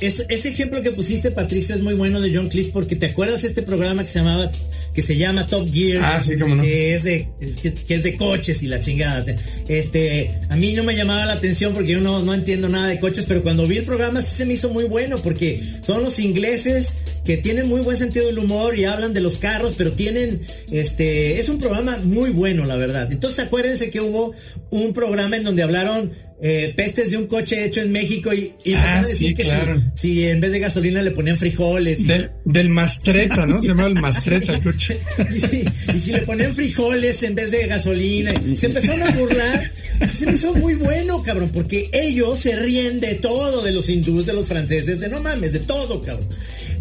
Es, 0.00 0.24
ese 0.28 0.48
ejemplo 0.48 0.82
que 0.82 0.90
pusiste, 0.90 1.30
Patricio, 1.30 1.74
es 1.74 1.82
muy 1.82 1.94
bueno 1.94 2.20
de 2.20 2.34
John 2.34 2.48
Cleese 2.48 2.70
porque 2.72 2.96
te 2.96 3.06
acuerdas 3.06 3.42
de 3.42 3.48
este 3.48 3.62
programa 3.62 4.02
que 4.04 4.10
se 4.10 4.18
llamaba 4.20 4.50
que 4.98 5.02
se 5.02 5.16
llama 5.16 5.46
Top 5.46 5.70
Gear, 5.72 6.02
ah, 6.02 6.20
sí, 6.20 6.36
cómo 6.36 6.56
no. 6.56 6.62
que 6.62 6.94
es 6.94 7.04
de 7.04 7.28
que, 7.62 7.72
que, 7.72 7.94
es 7.94 8.02
de 8.02 8.16
coches 8.16 8.62
y 8.64 8.66
la 8.66 8.80
chingada. 8.80 9.24
Este, 9.68 10.34
a 10.48 10.56
mí 10.56 10.72
no 10.72 10.82
me 10.82 10.96
llamaba 10.96 11.24
la 11.24 11.34
atención 11.34 11.72
porque 11.72 11.92
yo 11.92 12.00
no, 12.00 12.22
no 12.22 12.34
entiendo 12.34 12.68
nada 12.68 12.88
de 12.88 12.98
coches, 12.98 13.24
pero 13.28 13.42
cuando 13.42 13.66
vi 13.66 13.76
el 13.76 13.84
programa 13.84 14.22
sí 14.22 14.34
se 14.34 14.46
me 14.46 14.54
hizo 14.54 14.70
muy 14.70 14.84
bueno 14.84 15.18
porque 15.18 15.62
son 15.86 16.02
los 16.02 16.18
ingleses 16.18 16.94
que 17.24 17.36
tienen 17.36 17.68
muy 17.68 17.82
buen 17.82 17.96
sentido 17.96 18.26
del 18.26 18.38
humor 18.38 18.76
y 18.78 18.86
hablan 18.86 19.14
de 19.14 19.20
los 19.20 19.36
carros, 19.36 19.74
pero 19.76 19.92
tienen 19.92 20.40
este 20.72 21.38
es 21.38 21.48
un 21.48 21.58
programa 21.58 21.98
muy 22.02 22.30
bueno, 22.30 22.64
la 22.64 22.76
verdad. 22.76 23.12
Entonces 23.12 23.38
acuérdense 23.44 23.90
que 23.90 24.00
hubo 24.00 24.32
un 24.70 24.94
programa 24.94 25.36
en 25.36 25.44
donde 25.44 25.62
hablaron 25.62 26.10
eh, 26.40 26.72
pestes 26.76 27.10
de 27.10 27.16
un 27.16 27.26
coche 27.26 27.64
hecho 27.64 27.80
en 27.80 27.90
México 27.90 28.32
y, 28.32 28.52
y 28.64 28.74
ah, 28.74 29.02
sí, 29.02 29.34
que 29.34 29.42
claro. 29.42 29.82
si, 29.94 30.14
si, 30.14 30.24
en 30.24 30.40
vez 30.40 30.52
de 30.52 30.60
gasolina 30.60 31.02
le 31.02 31.10
ponían 31.10 31.36
frijoles. 31.36 32.00
Y... 32.00 32.04
Del, 32.04 32.30
del, 32.44 32.68
Mastreta, 32.68 33.44
¿no? 33.44 33.60
Se 33.60 33.68
llama 33.68 33.86
el 33.86 33.94
Mastreta 33.94 34.52
el 34.52 34.62
coche. 34.62 34.98
y, 35.34 35.40
si, 35.40 35.64
y, 35.94 35.98
si, 35.98 36.12
le 36.12 36.22
ponían 36.22 36.54
frijoles 36.54 37.22
en 37.24 37.34
vez 37.34 37.50
de 37.50 37.66
gasolina. 37.66 38.32
Se 38.56 38.66
empezaron 38.66 39.02
a 39.02 39.10
burlar. 39.10 39.72
Se 40.16 40.26
me 40.26 40.32
hizo 40.32 40.54
muy 40.54 40.74
bueno, 40.74 41.22
cabrón, 41.24 41.50
porque 41.52 41.90
ellos 41.92 42.38
se 42.38 42.54
ríen 42.54 43.00
de 43.00 43.16
todo, 43.16 43.62
de 43.62 43.72
los 43.72 43.88
hindúes, 43.88 44.26
de 44.26 44.32
los 44.32 44.46
franceses, 44.46 45.00
de 45.00 45.08
no 45.08 45.20
mames, 45.20 45.52
de 45.52 45.60
todo, 45.60 46.00
cabrón. 46.00 46.28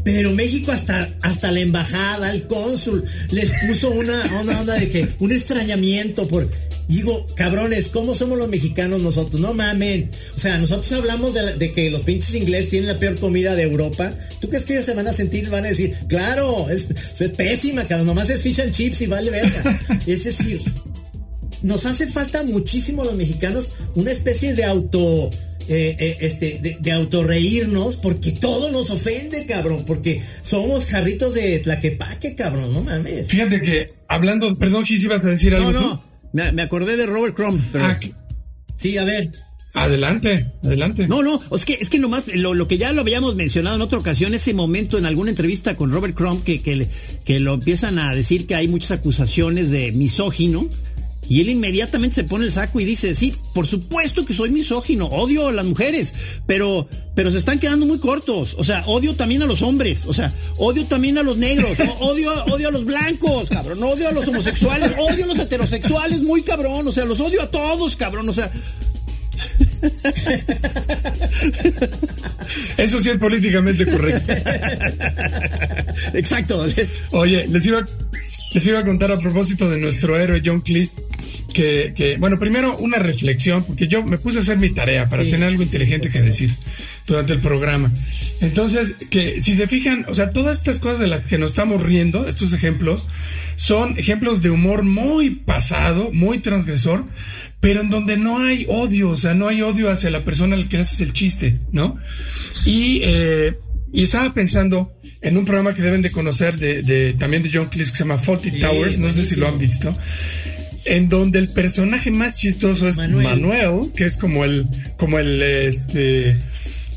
Pero 0.03 0.31
México 0.31 0.71
hasta, 0.71 1.09
hasta 1.21 1.51
la 1.51 1.61
embajada, 1.61 2.31
el 2.31 2.43
cónsul, 2.43 3.03
les 3.31 3.51
puso 3.65 3.89
una, 3.89 4.23
una 4.39 4.61
onda 4.61 4.75
de 4.75 4.89
que 4.89 5.07
un 5.19 5.31
extrañamiento 5.31 6.27
por 6.27 6.47
digo, 6.87 7.25
cabrones, 7.35 7.87
¿cómo 7.87 8.15
somos 8.15 8.37
los 8.37 8.47
mexicanos 8.49 9.01
nosotros? 9.01 9.41
No 9.41 9.53
mamen. 9.53 10.09
O 10.35 10.39
sea, 10.39 10.57
nosotros 10.57 10.91
hablamos 10.93 11.33
de, 11.33 11.71
que 11.73 11.89
los 11.89 12.03
pinches 12.03 12.33
ingleses 12.35 12.69
tienen 12.69 12.87
la 12.87 12.99
peor 12.99 13.17
comida 13.19 13.55
de 13.55 13.63
Europa. 13.63 14.13
¿Tú 14.39 14.49
crees 14.49 14.65
que 14.65 14.73
ellos 14.73 14.85
se 14.85 14.93
van 14.93 15.07
a 15.07 15.13
sentir, 15.13 15.49
van 15.49 15.65
a 15.65 15.69
decir, 15.69 15.95
claro, 16.07 16.69
es, 16.69 16.87
es 17.19 17.31
pésima, 17.31 17.87
cabrón, 17.87 18.07
nomás 18.07 18.29
es 18.29 18.41
fish 18.41 18.61
and 18.61 18.71
chips 18.71 19.01
y 19.01 19.07
vale 19.07 19.31
verga? 19.31 19.79
es 20.07 20.23
decir, 20.23 20.61
nos 21.61 21.85
hace 21.85 22.09
falta 22.09 22.43
muchísimo 22.43 23.03
los 23.03 23.15
mexicanos 23.15 23.73
una 23.95 24.11
especie 24.11 24.53
de 24.53 24.63
auto 24.63 25.29
eh, 25.69 25.97
eh, 25.99 26.17
este, 26.21 26.59
de, 26.61 26.77
de 26.79 26.91
autorreírnos 26.93 27.97
porque 27.97 28.31
todo 28.31 28.71
nos 28.71 28.89
ofende, 28.89 29.45
cabrón, 29.45 29.83
porque 29.85 30.23
somos 30.41 30.85
jarritos 30.85 31.33
de 31.33 31.59
tlaquepaque, 31.59 32.35
cabrón, 32.35 32.73
no 32.73 32.81
mames. 32.81 33.27
Fíjate 33.27 33.59
que 33.59 33.93
hablando, 34.07 34.55
perdón, 34.55 34.85
Gis, 34.85 35.03
ibas 35.03 35.25
a 35.25 35.29
decir 35.29 35.53
algo. 35.53 35.73
No, 35.73 35.81
no, 35.81 36.06
me, 36.33 36.61
acordé 36.61 36.97
de 36.97 37.05
Robert 37.05 37.35
Crumb. 37.35 37.61
Ah, 37.75 37.99
sí, 38.77 38.97
a 38.97 39.03
ver. 39.03 39.31
Adelante, 39.73 40.51
adelante. 40.63 41.07
No, 41.07 41.21
no, 41.21 41.39
es 41.55 41.65
que, 41.65 41.73
es 41.73 41.89
que 41.89 41.99
nomás 41.99 42.23
lo, 42.33 42.55
lo, 42.55 42.67
que 42.67 42.79
ya 42.79 42.91
lo 42.93 43.01
habíamos 43.01 43.35
mencionado 43.35 43.75
en 43.75 43.81
otra 43.81 43.99
ocasión, 43.99 44.33
ese 44.33 44.53
momento 44.53 44.97
en 44.97 45.05
alguna 45.05 45.29
entrevista 45.29 45.75
con 45.75 45.91
Robert 45.91 46.15
Crumb, 46.15 46.43
que, 46.43 46.61
que, 46.61 46.87
que 47.23 47.39
lo 47.39 47.53
empiezan 47.53 47.99
a 47.99 48.15
decir 48.15 48.47
que 48.47 48.55
hay 48.55 48.67
muchas 48.67 48.91
acusaciones 48.91 49.69
de 49.69 49.91
misógino, 49.91 50.67
y 51.29 51.41
él 51.41 51.49
inmediatamente 51.49 52.15
se 52.15 52.23
pone 52.23 52.45
el 52.45 52.51
saco 52.51 52.79
y 52.79 52.85
dice, 52.85 53.13
sí, 53.13 53.35
por 53.53 53.67
supuesto 53.67 54.25
que 54.25 54.33
soy 54.33 54.49
misógino, 54.49 55.07
odio 55.07 55.47
a 55.47 55.51
las 55.51 55.65
mujeres, 55.65 56.13
pero, 56.45 56.87
pero 57.15 57.31
se 57.31 57.39
están 57.39 57.59
quedando 57.59 57.85
muy 57.85 57.99
cortos. 57.99 58.55
O 58.57 58.63
sea, 58.63 58.83
odio 58.87 59.15
también 59.15 59.41
a 59.41 59.45
los 59.45 59.61
hombres, 59.61 60.05
o 60.05 60.13
sea, 60.13 60.33
odio 60.57 60.85
también 60.85 61.17
a 61.17 61.23
los 61.23 61.37
negros, 61.37 61.77
odio, 61.99 62.31
odio 62.45 62.69
a 62.69 62.71
los 62.71 62.85
blancos, 62.85 63.49
cabrón, 63.49 63.83
odio 63.83 64.07
a 64.07 64.11
los 64.11 64.27
homosexuales, 64.27 64.93
odio 64.97 65.25
a 65.25 65.27
los 65.27 65.39
heterosexuales, 65.39 66.21
muy 66.21 66.43
cabrón, 66.43 66.87
o 66.87 66.91
sea, 66.91 67.05
los 67.05 67.19
odio 67.19 67.41
a 67.41 67.51
todos, 67.51 67.95
cabrón, 67.95 68.29
o 68.29 68.33
sea. 68.33 68.51
Eso 72.77 72.99
sí 72.99 73.09
es 73.09 73.17
políticamente 73.17 73.85
correcto. 73.85 74.33
Exacto. 76.13 76.65
Oye, 77.11 77.47
les 77.47 77.65
iba, 77.65 77.85
les 78.57 78.65
iba 78.65 78.79
a 78.79 78.83
contar 78.83 79.11
a 79.11 79.17
propósito 79.17 79.69
de 79.69 79.79
nuestro 79.79 80.17
héroe 80.19 80.41
John 80.43 80.61
Cleese. 80.61 81.03
Que, 81.53 82.15
bueno, 82.19 82.39
primero 82.39 82.75
una 82.77 82.97
reflexión, 82.97 83.63
porque 83.63 83.87
yo 83.87 84.01
me 84.01 84.17
puse 84.17 84.39
a 84.39 84.41
hacer 84.41 84.57
mi 84.57 84.71
tarea 84.71 85.07
para 85.07 85.23
tener 85.23 85.43
algo 85.43 85.61
inteligente 85.61 86.09
que 86.09 86.23
decir 86.23 86.55
durante 87.05 87.33
el 87.33 87.39
programa. 87.39 87.91
Entonces, 88.41 88.95
que 89.11 89.41
si 89.41 89.55
se 89.55 89.67
fijan, 89.67 90.05
o 90.07 90.15
sea, 90.15 90.31
todas 90.31 90.57
estas 90.57 90.79
cosas 90.79 90.97
de 90.97 91.05
las 91.05 91.23
que 91.27 91.37
nos 91.37 91.51
estamos 91.51 91.83
riendo, 91.83 92.27
estos 92.27 92.51
ejemplos, 92.51 93.07
son 93.57 93.99
ejemplos 93.99 94.41
de 94.41 94.49
humor 94.49 94.81
muy 94.81 95.29
pasado, 95.35 96.11
muy 96.11 96.39
transgresor, 96.39 97.05
pero 97.59 97.81
en 97.81 97.91
donde 97.91 98.17
no 98.17 98.39
hay 98.39 98.65
odio, 98.67 99.11
o 99.11 99.17
sea, 99.17 99.35
no 99.35 99.49
hay 99.49 99.61
odio 99.61 99.91
hacia 99.91 100.09
la 100.09 100.21
persona 100.21 100.55
al 100.55 100.67
que 100.67 100.77
haces 100.77 101.01
el 101.01 101.13
chiste, 101.13 101.59
¿no? 101.71 101.97
Y, 102.65 103.01
eh, 103.03 103.53
y 103.91 104.03
estaba 104.03 104.33
pensando 104.33 104.93
en 105.21 105.37
un 105.37 105.45
programa 105.45 105.73
que 105.73 105.81
deben 105.81 106.01
de 106.01 106.11
conocer 106.11 106.57
de, 106.57 107.13
también 107.17 107.43
de 107.43 107.49
John 107.53 107.67
Cleese 107.67 107.91
que 107.91 107.97
se 107.97 108.03
llama 108.03 108.19
Faulty 108.19 108.59
Towers, 108.59 108.99
no 108.99 109.11
sé 109.11 109.25
si 109.25 109.35
lo 109.35 109.47
han 109.47 109.57
visto, 109.57 109.95
en 110.85 111.09
donde 111.09 111.39
el 111.39 111.49
personaje 111.49 112.11
más 112.11 112.37
chistoso 112.37 112.87
es 112.87 112.97
Manuel, 112.97 113.91
que 113.95 114.05
es 114.05 114.17
como 114.17 114.45
el, 114.45 114.67
como 114.97 115.19
el, 115.19 115.41
este, 115.41 116.37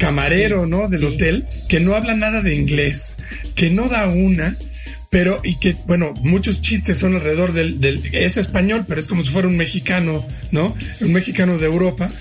camarero, 0.01 0.67
¿no? 0.67 0.89
Del 0.89 1.05
hotel, 1.05 1.45
que 1.69 1.79
no 1.79 1.95
habla 1.95 2.15
nada 2.15 2.41
de 2.41 2.55
inglés, 2.55 3.17
que 3.55 3.71
no 3.71 3.89
da 3.89 4.09
una, 4.09 4.57
pero 5.11 5.41
y 5.45 5.59
que 5.59 5.77
bueno 5.87 6.15
muchos 6.23 6.63
chistes 6.63 6.99
son 6.99 7.15
alrededor 7.15 7.53
del, 7.53 7.81
del, 7.81 8.01
es 8.13 8.37
español 8.37 8.85
pero 8.87 9.01
es 9.01 9.09
como 9.09 9.25
si 9.25 9.31
fuera 9.31 9.49
un 9.49 9.57
mexicano 9.57 10.25
no 10.53 10.73
un 11.01 11.13
mexicano 11.13 11.59
de 11.59 11.67
Europa 11.67 12.13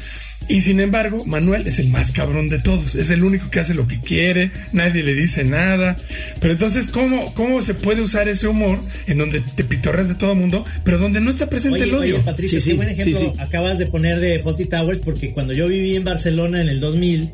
y 0.47 0.61
sin 0.61 0.79
embargo, 0.79 1.25
Manuel 1.25 1.67
es 1.67 1.77
el 1.77 1.89
más 1.89 2.11
cabrón 2.11 2.49
de 2.49 2.59
todos. 2.59 2.95
Es 2.95 3.11
el 3.11 3.23
único 3.23 3.49
que 3.51 3.59
hace 3.59 3.73
lo 3.73 3.87
que 3.87 3.99
quiere, 3.99 4.51
nadie 4.71 5.03
le 5.03 5.13
dice 5.13 5.43
nada. 5.43 5.95
Pero 6.39 6.53
entonces, 6.53 6.89
¿cómo, 6.89 7.33
cómo 7.35 7.61
se 7.61 7.75
puede 7.75 8.01
usar 8.01 8.27
ese 8.27 8.47
humor 8.47 8.79
en 9.05 9.19
donde 9.19 9.41
te 9.41 9.63
pitorras 9.63 10.07
de 10.07 10.15
todo 10.15 10.31
el 10.31 10.39
mundo, 10.39 10.65
pero 10.83 10.97
donde 10.97 11.21
no 11.21 11.29
está 11.29 11.49
presente 11.49 11.83
el 11.83 11.93
odio? 11.93 12.15
Oye, 12.15 12.23
Patricio, 12.23 12.59
sí, 12.61 12.71
qué 12.71 12.75
buen 12.75 12.89
ejemplo 12.89 13.33
acabas 13.37 13.77
de 13.77 13.85
poner 13.85 14.19
de 14.19 14.39
Faulty 14.39 14.65
Towers, 14.65 14.99
porque 15.01 15.31
cuando 15.33 15.53
yo 15.53 15.67
viví 15.67 15.95
en 15.95 16.03
Barcelona 16.03 16.61
en 16.61 16.69
el 16.69 16.79
2000, 16.79 17.31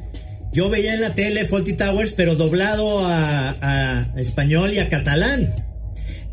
yo 0.51 0.69
veía 0.69 0.93
en 0.93 1.01
la 1.01 1.13
tele 1.13 1.45
Faulty 1.45 1.73
Towers, 1.73 2.13
pero 2.13 2.35
doblado 2.35 3.05
a, 3.05 3.55
a 3.61 4.19
español 4.19 4.73
y 4.73 4.79
a 4.79 4.89
catalán. 4.89 5.53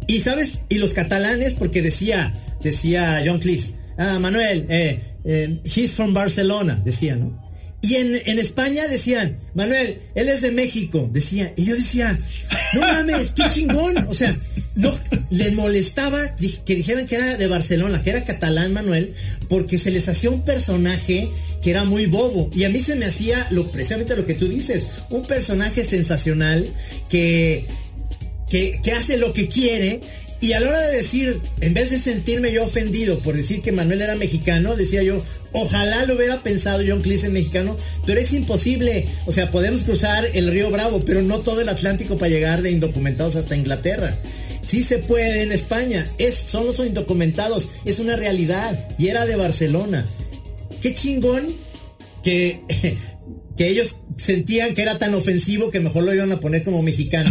Y 0.06 0.20
sabes, 0.20 0.61
y 0.68 0.78
los 0.78 0.94
catalanes, 0.94 1.54
porque 1.54 1.80
decía, 1.80 2.32
decía 2.62 3.22
John 3.24 3.38
Cleese, 3.38 3.74
ah, 3.98 4.18
Manuel, 4.18 4.66
eh, 4.68 5.00
eh, 5.24 5.61
he's 5.64 5.92
from 5.92 6.14
Barcelona, 6.14 6.80
decía, 6.85 7.16
¿no? 7.16 7.42
Y 7.85 7.96
en, 7.96 8.14
en, 8.14 8.38
España 8.38 8.87
decían, 8.87 9.40
Manuel, 9.54 9.98
él 10.14 10.28
es 10.28 10.40
de 10.40 10.52
México, 10.52 11.11
decía. 11.12 11.52
Y 11.56 11.64
yo 11.64 11.74
decía, 11.74 12.16
no 12.74 12.80
mames, 12.80 13.32
qué 13.32 13.42
chingón. 13.48 13.96
O 14.08 14.14
sea, 14.14 14.37
no, 14.76 14.96
les 15.30 15.52
molestaba 15.52 16.37
que 16.37 16.76
dijeran 16.76 17.06
que 17.06 17.16
era 17.16 17.37
de 17.37 17.46
Barcelona, 17.48 18.00
que 18.04 18.11
era 18.11 18.24
catalán 18.24 18.72
Manuel, 18.72 19.14
porque 19.48 19.78
se 19.78 19.90
les 19.90 20.08
hacía 20.08 20.30
un 20.30 20.44
personaje 20.44 21.28
que 21.61 21.70
era 21.70 21.82
muy 21.82 22.06
bobo. 22.06 22.50
Y 22.54 22.62
a 22.62 22.68
mí 22.68 22.78
se 22.78 22.94
me 22.94 23.04
hacía 23.04 23.48
lo, 23.50 23.66
precisamente 23.66 24.14
lo 24.14 24.26
que 24.26 24.35
tú 24.35 24.46
dices, 24.46 24.87
un 25.11 25.22
personaje 25.22 25.85
sensacional 25.85 26.68
que, 27.08 27.66
que, 28.48 28.80
que 28.80 28.92
hace 28.92 29.16
lo 29.16 29.32
que 29.32 29.48
quiere 29.48 30.00
y 30.42 30.55
a 30.55 30.61
la 30.61 30.70
hora 30.70 30.81
de 30.88 30.96
decir, 30.96 31.40
en 31.61 31.72
vez 31.72 31.90
de 31.90 32.00
sentirme 32.00 32.50
yo 32.50 32.64
ofendido 32.64 33.20
por 33.20 33.37
decir 33.37 33.62
que 33.62 33.70
Manuel 33.70 34.02
era 34.02 34.16
mexicano, 34.16 34.74
decía 34.74 35.00
yo, 35.05 35.22
ojalá 35.52 36.05
lo 36.05 36.16
hubiera 36.16 36.42
pensado 36.42 36.83
John 36.85 37.00
Cleese 37.00 37.28
en 37.28 37.35
mexicano, 37.35 37.76
pero 38.05 38.18
es 38.18 38.33
imposible. 38.33 39.07
O 39.26 39.31
sea, 39.31 39.52
podemos 39.52 39.83
cruzar 39.83 40.26
el 40.35 40.50
río 40.50 40.68
Bravo, 40.72 41.05
pero 41.07 41.22
no 41.22 41.38
todo 41.38 41.61
el 41.61 41.68
Atlántico 41.68 42.18
para 42.18 42.31
llegar 42.31 42.61
de 42.61 42.72
indocumentados 42.72 43.37
hasta 43.37 43.55
Inglaterra. 43.55 44.18
Sí 44.64 44.83
se 44.83 44.98
puede 44.98 45.42
en 45.42 45.52
España, 45.52 46.11
es, 46.18 46.44
son 46.48 46.66
los 46.66 46.81
indocumentados, 46.81 47.68
es 47.85 48.00
una 48.00 48.16
realidad. 48.16 48.88
Y 48.98 49.09
era 49.09 49.24
de 49.26 49.37
Barcelona. 49.37 50.05
Qué 50.81 50.92
chingón 50.92 51.55
que 52.24 52.62
que 53.57 53.68
ellos 53.68 53.98
sentían 54.16 54.75
que 54.75 54.83
era 54.83 54.98
tan 54.98 55.14
ofensivo 55.14 55.70
que 55.70 55.81
mejor 55.81 56.05
lo 56.05 56.14
iban 56.14 56.33
a 56.33 56.40
poner 56.40 56.62
como 56.62 56.83
mexicano. 56.83 57.31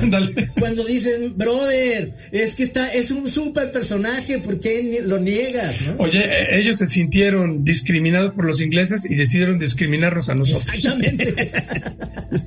Cuando 0.60 0.84
dicen, 0.86 1.38
brother, 1.38 2.14
es 2.32 2.56
que 2.56 2.64
está, 2.64 2.90
es 2.90 3.12
un 3.12 3.30
super 3.30 3.72
personaje, 3.72 4.40
¿por 4.40 4.60
qué 4.60 5.02
lo 5.06 5.20
niegas? 5.20 5.76
Oye, 5.98 6.24
e, 6.24 6.60
ellos 6.60 6.78
se 6.78 6.88
sintieron 6.88 7.64
discriminados 7.64 8.34
por 8.34 8.46
los 8.46 8.62
ingleses 8.62 9.06
y 9.06 9.16
decidieron 9.16 9.60
discriminarnos 9.60 10.30
a 10.30 10.36
nosotros. 10.36 10.68
Exactamente. 10.74 11.52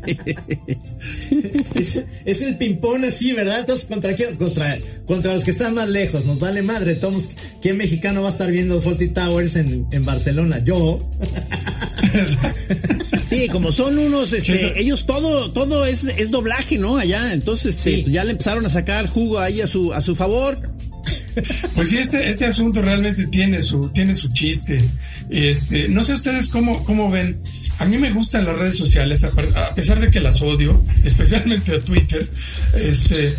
es, 2.25 2.43
el 2.43 2.57
ping-pong 2.57 3.05
así, 3.05 3.33
¿verdad? 3.33 3.61
Entonces, 3.61 3.87
¿contra 3.87 4.15
quién? 4.15 4.37
Contra, 4.37 4.79
contra 5.07 5.35
los 5.35 5.45
que 5.45 5.51
están 5.51 5.75
más 5.75 5.89
lejos. 5.89 6.25
Nos 6.25 6.39
vale 6.39 6.63
madre. 6.63 6.95
Tomos, 6.95 7.29
¿Quién 7.61 7.79
mexicano 7.79 8.23
va 8.23 8.29
a 8.29 8.33
estar 8.33 8.51
viendo 8.51 8.81
Forty 8.81 9.09
Towers 9.09 9.57
en, 9.57 9.87
en 9.91 10.05
Barcelona? 10.05 10.63
Yo. 10.63 11.11
Sí, 13.27 13.49
como 13.49 13.73
son 13.73 13.99
unos, 13.99 14.24
este, 14.33 14.81
ellos 14.81 15.07
todo, 15.07 15.51
todo 15.53 15.87
es, 15.87 16.05
es 16.05 16.31
doblaje, 16.31 16.79
¿no? 16.79 16.97
Allá, 16.97 17.33
entonces 17.33 17.75
este, 17.75 18.11
ya 18.11 18.25
le 18.25 18.33
empezaron 18.33 18.65
a 18.67 18.69
sacar 18.69 19.09
jugo 19.09 19.39
ahí 19.39 19.61
a 19.61 19.67
su, 19.67 19.93
a 19.93 20.01
su 20.01 20.15
favor. 20.17 20.71
Pues 21.75 21.89
sí, 21.89 21.99
este, 21.99 22.29
este 22.29 22.47
asunto 22.47 22.81
realmente 22.81 23.27
tiene 23.27 23.61
su, 23.61 23.89
tiene 23.91 24.15
su 24.15 24.29
chiste. 24.33 24.79
Este, 25.31 25.89
no 25.89 26.05
sé 26.05 26.15
ustedes 26.15 26.49
cómo, 26.49 26.85
cómo 26.85 27.11
ven. 27.11 27.39
A 27.79 27.85
mí 27.85 27.99
me 27.99 28.13
gustan 28.13 28.45
las 28.45 28.57
redes 28.57 28.77
sociales, 28.77 29.25
a 29.25 29.75
pesar 29.75 30.01
de 30.01 30.09
que 30.11 30.21
las 30.21 30.41
odio, 30.43 30.83
especialmente 31.05 31.75
a 31.75 31.81
Twitter. 31.81 32.29
Este, 32.75 33.35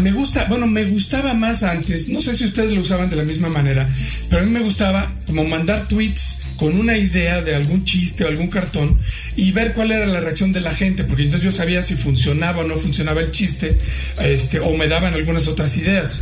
me 0.00 0.12
gusta, 0.12 0.44
bueno, 0.44 0.66
me 0.66 0.84
gustaba 0.84 1.34
más 1.34 1.62
antes, 1.62 2.08
no 2.08 2.20
sé 2.22 2.34
si 2.34 2.46
ustedes 2.46 2.72
lo 2.72 2.80
usaban 2.80 3.10
de 3.10 3.16
la 3.16 3.24
misma 3.24 3.48
manera, 3.48 3.88
pero 4.28 4.42
a 4.42 4.44
mí 4.44 4.50
me 4.50 4.60
gustaba 4.60 5.12
como 5.26 5.44
mandar 5.44 5.88
tweets 5.88 6.36
con 6.56 6.78
una 6.78 6.96
idea 6.96 7.42
de 7.42 7.54
algún 7.54 7.84
chiste 7.84 8.24
o 8.24 8.28
algún 8.28 8.48
cartón 8.48 8.98
y 9.36 9.52
ver 9.52 9.74
cuál 9.74 9.92
era 9.92 10.06
la 10.06 10.20
reacción 10.20 10.52
de 10.52 10.60
la 10.60 10.74
gente, 10.74 11.04
porque 11.04 11.24
entonces 11.24 11.44
yo 11.44 11.52
sabía 11.52 11.82
si 11.82 11.96
funcionaba 11.96 12.62
o 12.62 12.64
no 12.64 12.76
funcionaba 12.76 13.20
el 13.20 13.30
chiste, 13.30 13.76
este, 14.22 14.60
o 14.60 14.74
me 14.76 14.88
daban 14.88 15.14
algunas 15.14 15.46
otras 15.46 15.76
ideas. 15.76 16.16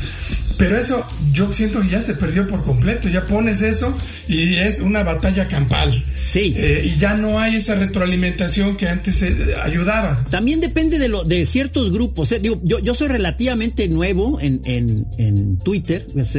Pero 0.56 0.78
eso 0.78 1.04
yo 1.32 1.52
siento 1.52 1.80
que 1.80 1.88
ya 1.88 2.02
se 2.02 2.14
perdió 2.14 2.46
por 2.46 2.64
completo, 2.64 3.08
ya 3.08 3.24
pones 3.24 3.60
eso 3.60 3.96
y 4.28 4.54
es 4.54 4.80
una 4.80 5.02
batalla 5.02 5.48
campal. 5.48 5.92
Sí. 6.28 6.54
Eh, 6.56 6.92
y 6.94 6.98
ya 6.98 7.14
no 7.14 7.38
hay 7.38 7.56
esa 7.56 7.74
retroalimentación 7.74 8.76
que 8.76 8.88
antes 8.88 9.22
eh, 9.22 9.54
ayudaba. 9.62 10.24
También 10.30 10.60
depende 10.60 10.98
de, 10.98 11.08
lo, 11.08 11.24
de 11.24 11.44
ciertos 11.46 11.92
grupos. 11.92 12.30
Eh. 12.32 12.38
Digo, 12.40 12.60
yo, 12.62 12.78
yo 12.78 12.94
soy 12.94 13.08
relativamente 13.08 13.88
nuevo 13.88 14.40
en, 14.40 14.60
en, 14.64 15.06
en 15.18 15.58
Twitter, 15.58 16.06
pues, 16.12 16.36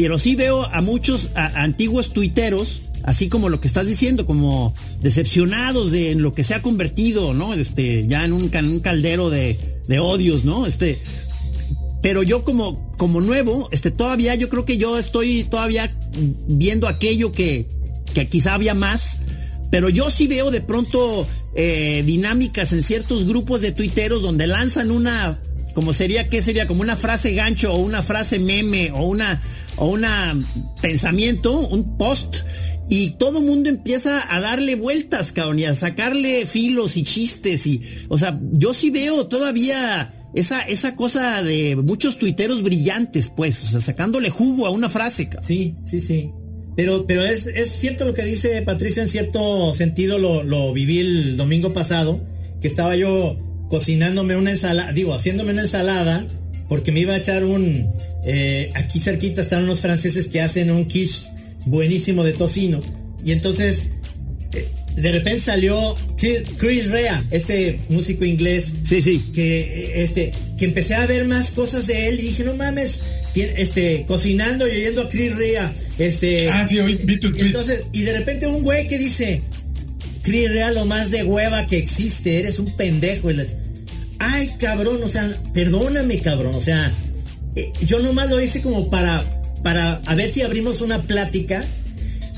pero 0.00 0.16
sí 0.16 0.36
veo 0.36 0.62
a 0.62 0.80
muchos 0.80 1.28
antiguos 1.34 2.12
tuiteros 2.12 2.82
así 3.02 3.28
como 3.28 3.48
lo 3.48 3.60
que 3.60 3.66
estás 3.66 3.84
diciendo, 3.84 4.26
como 4.26 4.72
decepcionados 5.00 5.90
de 5.90 6.12
en 6.12 6.22
lo 6.22 6.34
que 6.34 6.44
se 6.44 6.54
ha 6.54 6.62
convertido, 6.62 7.34
¿no? 7.34 7.52
Este, 7.52 8.06
ya 8.06 8.24
en 8.24 8.32
un, 8.32 8.48
caldero 8.48 9.28
de, 9.28 9.58
de, 9.88 9.98
odios, 9.98 10.44
¿no? 10.44 10.66
Este, 10.66 11.00
pero 12.00 12.22
yo 12.22 12.44
como 12.44 12.92
como 12.96 13.20
nuevo, 13.20 13.68
este, 13.72 13.90
todavía 13.90 14.36
yo 14.36 14.48
creo 14.48 14.64
que 14.64 14.76
yo 14.76 15.00
estoy 15.00 15.42
todavía 15.42 15.90
viendo 16.46 16.86
aquello 16.86 17.32
que, 17.32 17.66
que 18.14 18.28
quizá 18.28 18.54
había 18.54 18.74
más, 18.74 19.18
pero 19.72 19.88
yo 19.88 20.10
sí 20.10 20.28
veo 20.28 20.52
de 20.52 20.60
pronto 20.60 21.26
eh, 21.56 22.04
dinámicas 22.06 22.72
en 22.72 22.84
ciertos 22.84 23.26
grupos 23.26 23.62
de 23.62 23.72
tuiteros 23.72 24.22
donde 24.22 24.46
lanzan 24.46 24.92
una, 24.92 25.40
como 25.74 25.92
sería, 25.92 26.28
¿qué 26.28 26.40
sería? 26.40 26.68
Como 26.68 26.82
una 26.82 26.94
frase 26.94 27.34
gancho 27.34 27.72
o 27.72 27.78
una 27.78 28.04
frase 28.04 28.38
meme 28.38 28.92
o 28.92 29.02
una, 29.02 29.42
o 29.78 29.88
una 29.88 30.38
pensamiento, 30.80 31.68
un 31.68 31.96
post 31.96 32.36
y 32.88 33.10
todo 33.10 33.42
mundo 33.42 33.68
empieza 33.68 34.34
a 34.34 34.40
darle 34.40 34.74
vueltas, 34.74 35.32
cabrón, 35.32 35.58
y 35.58 35.66
a 35.66 35.74
sacarle 35.74 36.46
filos 36.46 36.96
y 36.96 37.02
chistes 37.04 37.66
y, 37.66 37.82
o 38.08 38.18
sea, 38.18 38.40
yo 38.52 38.72
sí 38.72 38.90
veo 38.90 39.26
todavía 39.26 40.14
esa, 40.34 40.62
esa 40.62 40.96
cosa 40.96 41.42
de 41.42 41.76
muchos 41.76 42.18
tuiteros 42.18 42.62
brillantes, 42.62 43.28
pues, 43.28 43.62
o 43.62 43.66
sea, 43.66 43.80
sacándole 43.80 44.30
jugo 44.30 44.66
a 44.66 44.70
una 44.70 44.88
frase, 44.88 45.26
cabrón. 45.28 45.46
Sí, 45.46 45.76
sí, 45.84 46.00
sí. 46.00 46.30
Pero, 46.76 47.06
pero 47.06 47.24
es, 47.24 47.46
es 47.48 47.72
cierto 47.72 48.04
lo 48.04 48.14
que 48.14 48.24
dice 48.24 48.62
Patricio, 48.62 49.02
en 49.02 49.08
cierto 49.08 49.74
sentido 49.74 50.16
lo, 50.16 50.42
lo 50.42 50.72
viví 50.72 51.00
el 51.00 51.36
domingo 51.36 51.72
pasado, 51.72 52.24
que 52.60 52.68
estaba 52.68 52.96
yo 52.96 53.36
cocinándome 53.68 54.36
una 54.36 54.52
ensalada, 54.52 54.92
digo, 54.92 55.12
haciéndome 55.12 55.52
una 55.52 55.62
ensalada, 55.62 56.26
porque 56.68 56.92
me 56.92 57.00
iba 57.00 57.14
a 57.14 57.18
echar 57.18 57.44
un, 57.44 57.88
eh, 58.24 58.70
aquí 58.74 59.00
cerquita 59.00 59.42
están 59.42 59.64
unos 59.64 59.80
franceses 59.80 60.28
que 60.28 60.40
hacen 60.40 60.70
un 60.70 60.84
quiche 60.84 61.26
buenísimo 61.66 62.24
de 62.24 62.32
tocino. 62.32 62.80
Y 63.24 63.32
entonces, 63.32 63.88
eh, 64.52 64.68
de 64.96 65.12
repente 65.12 65.40
salió 65.40 65.94
Chris 66.16 66.90
Rea, 66.90 67.24
este 67.30 67.80
músico 67.88 68.24
inglés. 68.24 68.74
Sí, 68.84 69.02
sí. 69.02 69.22
Que, 69.34 69.60
eh, 69.60 70.02
este, 70.02 70.32
que 70.58 70.64
empecé 70.64 70.94
a 70.94 71.06
ver 71.06 71.26
más 71.26 71.50
cosas 71.50 71.86
de 71.86 72.08
él 72.08 72.20
y 72.20 72.28
dije, 72.28 72.44
no 72.44 72.54
mames, 72.54 73.02
este, 73.34 74.04
cocinando 74.06 74.66
y 74.66 74.72
oyendo 74.72 75.02
a 75.02 75.08
Chris 75.08 75.36
Rea. 75.36 75.72
Este, 75.98 76.48
ah, 76.48 76.64
sí, 76.66 76.80
vi 76.80 77.18
tu 77.18 77.32
tweet. 77.32 77.46
Entonces, 77.46 77.82
y 77.92 78.02
de 78.02 78.12
repente 78.12 78.46
un 78.46 78.62
güey 78.62 78.88
que 78.88 78.98
dice, 78.98 79.42
Chris 80.22 80.50
Rea 80.50 80.70
lo 80.72 80.84
más 80.84 81.10
de 81.10 81.24
hueva 81.24 81.66
que 81.66 81.78
existe, 81.78 82.38
eres 82.38 82.58
un 82.58 82.76
pendejo. 82.76 83.30
Ay, 84.18 84.54
cabrón, 84.58 85.00
o 85.02 85.08
sea, 85.08 85.30
perdóname, 85.52 86.20
cabrón, 86.20 86.54
o 86.54 86.60
sea, 86.60 86.92
eh, 87.54 87.72
yo 87.86 88.00
nomás 88.00 88.30
lo 88.30 88.40
hice 88.40 88.60
como 88.62 88.90
para 88.90 89.24
para 89.62 90.00
a 90.06 90.14
ver 90.14 90.32
si 90.32 90.42
abrimos 90.42 90.80
una 90.80 91.02
plática. 91.02 91.64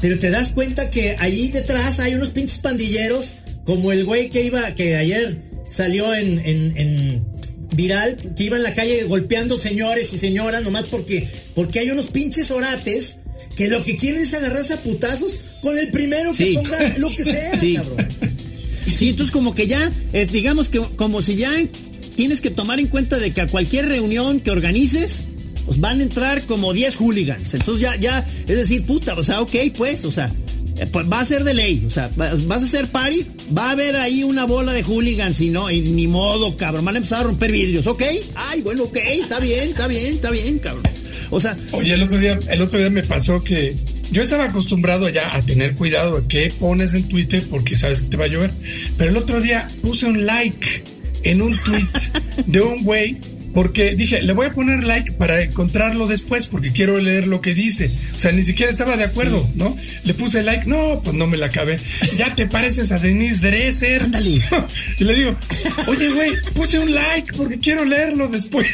Pero 0.00 0.18
te 0.18 0.30
das 0.30 0.52
cuenta 0.52 0.90
que 0.90 1.16
allí 1.18 1.50
detrás 1.50 2.00
hay 2.00 2.14
unos 2.14 2.30
pinches 2.30 2.58
pandilleros, 2.58 3.36
como 3.64 3.92
el 3.92 4.04
güey 4.04 4.30
que 4.30 4.42
iba, 4.42 4.74
que 4.74 4.96
ayer 4.96 5.42
salió 5.70 6.14
en, 6.14 6.38
en, 6.38 7.22
viral, 7.74 8.16
que 8.34 8.44
iba 8.44 8.56
en 8.56 8.62
la 8.62 8.74
calle 8.74 9.04
golpeando 9.04 9.58
señores 9.58 10.12
y 10.14 10.18
señoras, 10.18 10.62
nomás 10.62 10.84
porque, 10.84 11.28
porque 11.54 11.80
hay 11.80 11.90
unos 11.90 12.06
pinches 12.06 12.50
orates 12.50 13.16
que 13.56 13.68
lo 13.68 13.84
que 13.84 13.98
quieren 13.98 14.22
es 14.22 14.32
agarrarse 14.32 14.72
a 14.72 14.82
putazos 14.82 15.38
con 15.60 15.76
el 15.76 15.90
primero 15.90 16.32
que 16.34 16.54
ponga 16.54 16.94
lo 16.96 17.10
que 17.10 17.22
sea, 17.24 17.60
sí. 17.60 17.74
cabrón. 17.74 18.08
Sí, 18.95 19.11
entonces 19.11 19.32
como 19.32 19.55
que 19.55 19.66
ya, 19.66 19.91
digamos 20.32 20.68
que 20.68 20.80
como 20.97 21.22
si 21.22 21.36
ya 21.36 21.51
tienes 22.16 22.41
que 22.41 22.51
tomar 22.51 22.80
en 22.80 22.86
cuenta 22.86 23.18
de 23.18 23.32
que 23.32 23.41
a 23.41 23.47
cualquier 23.47 23.88
reunión 23.88 24.41
que 24.41 24.51
organices, 24.51 25.24
pues 25.64 25.80
van 25.80 26.01
a 26.01 26.03
entrar 26.03 26.43
como 26.43 26.72
10 26.72 26.97
hooligans. 26.97 27.55
Entonces 27.55 27.82
ya, 27.82 27.97
ya, 27.97 28.26
es 28.47 28.57
decir, 28.57 28.84
puta, 28.84 29.14
o 29.14 29.22
sea, 29.22 29.41
ok, 29.41 29.55
pues, 29.76 30.05
o 30.05 30.11
sea, 30.11 30.30
eh, 30.76 30.86
pues 30.91 31.11
va 31.11 31.20
a 31.20 31.24
ser 31.24 31.45
de 31.45 31.55
ley, 31.55 31.84
o 31.86 31.91
sea, 31.91 32.11
vas 32.16 32.62
a 32.62 32.64
hacer 32.64 32.88
party, 32.88 33.26
va 33.57 33.68
a 33.68 33.70
haber 33.72 33.97
ahí 33.97 34.22
una 34.22 34.45
bola 34.45 34.72
de 34.72 34.82
hooligans 34.82 35.41
y 35.41 35.51
no, 35.51 35.70
y 35.70 35.80
ni 35.80 36.07
modo, 36.07 36.57
cabrón, 36.57 36.84
van 36.84 36.97
a 36.97 36.99
empezar 36.99 37.20
a 37.20 37.24
romper 37.24 37.53
vidrios, 37.53 37.86
¿ok? 37.86 38.03
Ay, 38.34 38.62
bueno, 38.62 38.84
ok, 38.84 38.97
está 38.97 39.41
bien, 39.41 39.70
está 39.70 39.86
bien, 39.86 40.14
está 40.14 40.30
bien, 40.30 40.59
cabrón. 40.59 40.84
O 41.30 41.41
sea... 41.41 41.57
Oye, 41.72 41.95
el 41.95 42.03
otro 42.03 42.18
día, 42.18 42.38
el 42.49 42.62
otro 42.62 42.78
día 42.78 42.91
me 42.91 43.03
pasó 43.03 43.43
que 43.45 43.76
yo 44.11 44.22
estaba 44.22 44.44
acostumbrado 44.44 45.08
ya 45.08 45.34
a 45.34 45.42
tener 45.42 45.74
cuidado 45.74 46.20
de 46.20 46.28
qué 46.28 46.52
pones 46.58 46.94
en 46.94 47.08
Twitter 47.08 47.44
porque 47.48 47.76
sabes 47.76 48.02
que 48.02 48.08
te 48.08 48.16
va 48.16 48.24
a 48.24 48.28
llover, 48.28 48.50
pero 48.96 49.11
el 49.11 49.16
otro 49.16 49.40
día 49.40 49.68
puse 49.82 50.06
un 50.06 50.26
like 50.26 50.82
en 51.22 51.42
un 51.42 51.56
tweet 51.58 51.86
de 52.46 52.61
un 52.61 52.82
güey 52.82 53.18
porque 53.54 53.96
dije, 53.96 54.22
le 54.22 54.32
voy 54.32 54.46
a 54.46 54.50
poner 54.50 54.84
like 54.84 55.12
para 55.12 55.42
encontrarlo 55.42 56.06
después 56.06 56.46
porque 56.46 56.70
quiero 56.70 56.98
leer 56.98 57.26
lo 57.26 57.40
que 57.40 57.52
dice. 57.52 57.90
O 58.16 58.20
sea, 58.20 58.30
ni 58.30 58.44
siquiera 58.44 58.70
estaba 58.70 58.96
de 58.96 59.04
acuerdo, 59.04 59.48
¿no? 59.56 59.76
Le 60.04 60.14
puse 60.14 60.42
like, 60.42 60.66
no, 60.66 61.00
pues 61.02 61.16
no 61.16 61.26
me 61.26 61.36
la 61.36 61.46
acabé. 61.46 61.80
Ya 62.16 62.32
te 62.34 62.46
pareces 62.46 62.92
a 62.92 62.98
Denise 62.98 63.40
Dresser. 63.40 64.02
Ándale. 64.02 64.40
y 64.98 65.04
le 65.04 65.14
digo, 65.14 65.36
oye, 65.88 66.11
güey, 66.11 66.32
puse 66.54 66.78
un 66.78 66.94
like 66.94 67.32
porque 67.36 67.58
quiero 67.58 67.84
leerlo 67.84 68.28
después. 68.28 68.68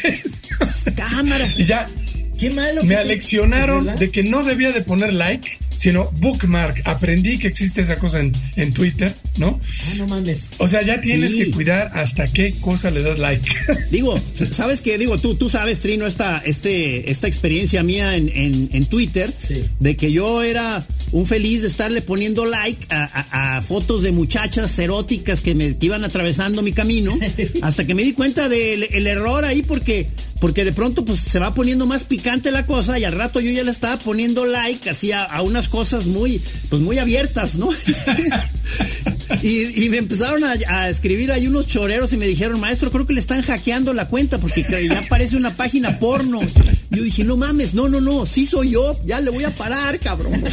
Cámara. 0.95 1.49
y 1.57 1.65
ya. 1.65 1.89
Qué 2.37 2.49
malo. 2.49 2.83
Me 2.83 2.95
aleccionaron 2.95 3.85
de 3.97 4.11
que 4.11 4.23
no 4.23 4.43
debía 4.43 4.71
de 4.71 4.81
poner 4.81 5.13
like 5.13 5.57
sino 5.77 6.09
bookmark. 6.19 6.81
Aprendí 6.85 7.37
que 7.37 7.47
existe 7.47 7.81
esa 7.81 7.97
cosa 7.97 8.19
en, 8.19 8.33
en 8.55 8.73
Twitter, 8.73 9.13
¿no? 9.37 9.59
Ah, 9.85 9.93
no 9.95 10.07
mames. 10.07 10.49
O 10.57 10.67
sea, 10.67 10.81
ya 10.81 10.99
tienes 10.99 11.35
que 11.35 11.51
cuidar 11.51 11.91
hasta 11.93 12.27
qué 12.27 12.53
cosa 12.59 12.91
le 12.91 13.03
das 13.03 13.19
like. 13.19 13.47
Digo, 13.91 14.19
¿sabes 14.51 14.81
qué? 14.81 14.97
Digo, 14.97 15.17
tú, 15.19 15.35
tú 15.35 15.49
sabes, 15.49 15.79
Trino, 15.79 16.07
esta, 16.07 16.39
este, 16.39 17.09
esta 17.11 17.27
experiencia 17.27 17.83
mía 17.83 18.17
en, 18.17 18.29
en, 18.29 18.69
en 18.73 18.85
Twitter, 18.85 19.31
de 19.79 19.95
que 19.95 20.11
yo 20.11 20.43
era 20.43 20.85
un 21.11 21.25
feliz 21.25 21.61
de 21.61 21.67
estarle 21.67 22.01
poniendo 22.01 22.45
like 22.45 22.87
a, 22.89 23.57
a, 23.57 23.61
fotos 23.61 24.01
de 24.03 24.11
muchachas 24.11 24.77
eróticas 24.79 25.41
que 25.41 25.55
me 25.55 25.75
iban 25.79 26.03
atravesando 26.03 26.61
mi 26.63 26.73
camino, 26.73 27.17
hasta 27.61 27.85
que 27.85 27.93
me 27.93 28.03
di 28.03 28.13
cuenta 28.13 28.49
del 28.49 28.87
el 28.91 29.07
error 29.07 29.45
ahí 29.45 29.61
porque 29.61 30.07
porque 30.39 30.65
de 30.65 30.71
pronto 30.71 31.03
pues 31.03 31.19
se 31.19 31.39
va 31.39 31.53
poniendo 31.53 31.85
más 31.85 32.03
picante 32.03 32.51
la 32.51 32.65
cosa 32.65 32.99
y 32.99 33.03
al 33.03 33.13
rato 33.13 33.39
yo 33.39 33.51
ya 33.51 33.63
le 33.63 33.71
estaba 33.71 33.97
poniendo 33.97 34.45
like 34.45 34.89
así 34.89 35.11
a, 35.11 35.41
unas 35.41 35.67
cosas 35.67 36.07
muy 36.07 36.41
pues 36.69 36.81
muy 36.81 36.99
abiertas, 36.99 37.55
¿no? 37.55 37.69
y, 39.43 39.89
me 39.89 39.97
empezaron 39.97 40.43
a, 40.43 40.89
escribir 40.89 41.31
ahí 41.31 41.47
unos 41.47 41.67
choreros 41.67 42.13
y 42.13 42.17
me 42.17 42.27
dijeron, 42.27 42.59
maestro, 42.59 42.91
creo 42.91 43.07
que 43.07 43.13
le 43.13 43.21
están 43.21 43.41
hackeando 43.41 43.93
la 43.93 44.07
cuenta 44.07 44.37
porque 44.37 44.65
ya 44.87 44.99
aparece 44.99 45.35
una 45.37 45.55
página 45.55 45.99
porno. 45.99 46.41
Yo 46.89 47.03
dije, 47.03 47.23
no 47.23 47.37
mames, 47.37 47.73
no, 47.73 47.87
no, 47.87 48.01
no, 48.01 48.25
sí 48.25 48.45
soy 48.45 48.71
yo, 48.71 48.97
ya 49.05 49.19
le 49.21 49.29
voy 49.29 49.43
a 49.43 49.55
parar, 49.55 49.99
cabrón. 49.99 50.43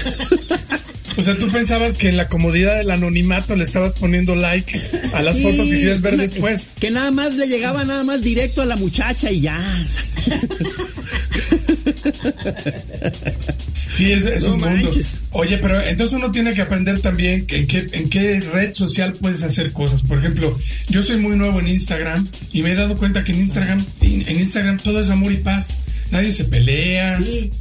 O 1.16 1.22
sea, 1.22 1.36
tú 1.36 1.48
pensabas 1.48 1.96
que 1.96 2.08
en 2.08 2.16
la 2.16 2.28
comodidad 2.28 2.76
del 2.76 2.90
anonimato 2.90 3.54
le 3.56 3.64
estabas 3.64 3.92
poniendo 3.92 4.34
like 4.34 4.80
a 5.12 5.22
las 5.22 5.40
fotos 5.40 5.68
que 5.68 5.78
querías 5.78 6.02
ver 6.02 6.16
después. 6.16 6.68
Que 6.80 6.90
nada 6.90 7.10
más 7.10 7.34
le 7.34 7.46
llegaba 7.46 7.84
nada 7.84 8.04
más 8.04 8.22
directo 8.22 8.62
a 8.62 8.66
la 8.66 8.76
muchacha 8.76 9.30
y 9.30 9.42
ya. 9.42 9.86
Sí, 13.94 14.10
es, 14.10 14.42
un 14.42 14.60
mundo. 14.60 14.90
Oye, 15.30 15.56
pero 15.58 15.80
entonces 15.80 16.16
uno 16.16 16.32
tiene 16.32 16.52
que 16.52 16.62
aprender 16.62 17.00
también 17.00 17.46
que 17.46 17.58
en, 17.58 17.66
qué, 17.68 17.88
en 17.92 18.10
qué 18.10 18.40
red 18.40 18.74
social 18.74 19.12
puedes 19.12 19.44
hacer 19.44 19.72
cosas. 19.72 20.02
Por 20.02 20.18
ejemplo, 20.18 20.58
yo 20.88 21.02
soy 21.02 21.16
muy 21.16 21.36
nuevo 21.36 21.60
en 21.60 21.68
Instagram 21.68 22.26
y 22.52 22.62
me 22.62 22.72
he 22.72 22.74
dado 22.74 22.96
cuenta 22.96 23.22
que 23.22 23.30
en 23.30 23.42
Instagram, 23.42 23.86
en 24.00 24.36
Instagram 24.36 24.78
todo 24.78 24.98
es 25.00 25.10
amor 25.10 25.32
y 25.32 25.36
paz. 25.36 25.78
Nadie 26.10 26.32
se 26.32 26.44
pelea. 26.44 27.18
Sí. 27.18 27.52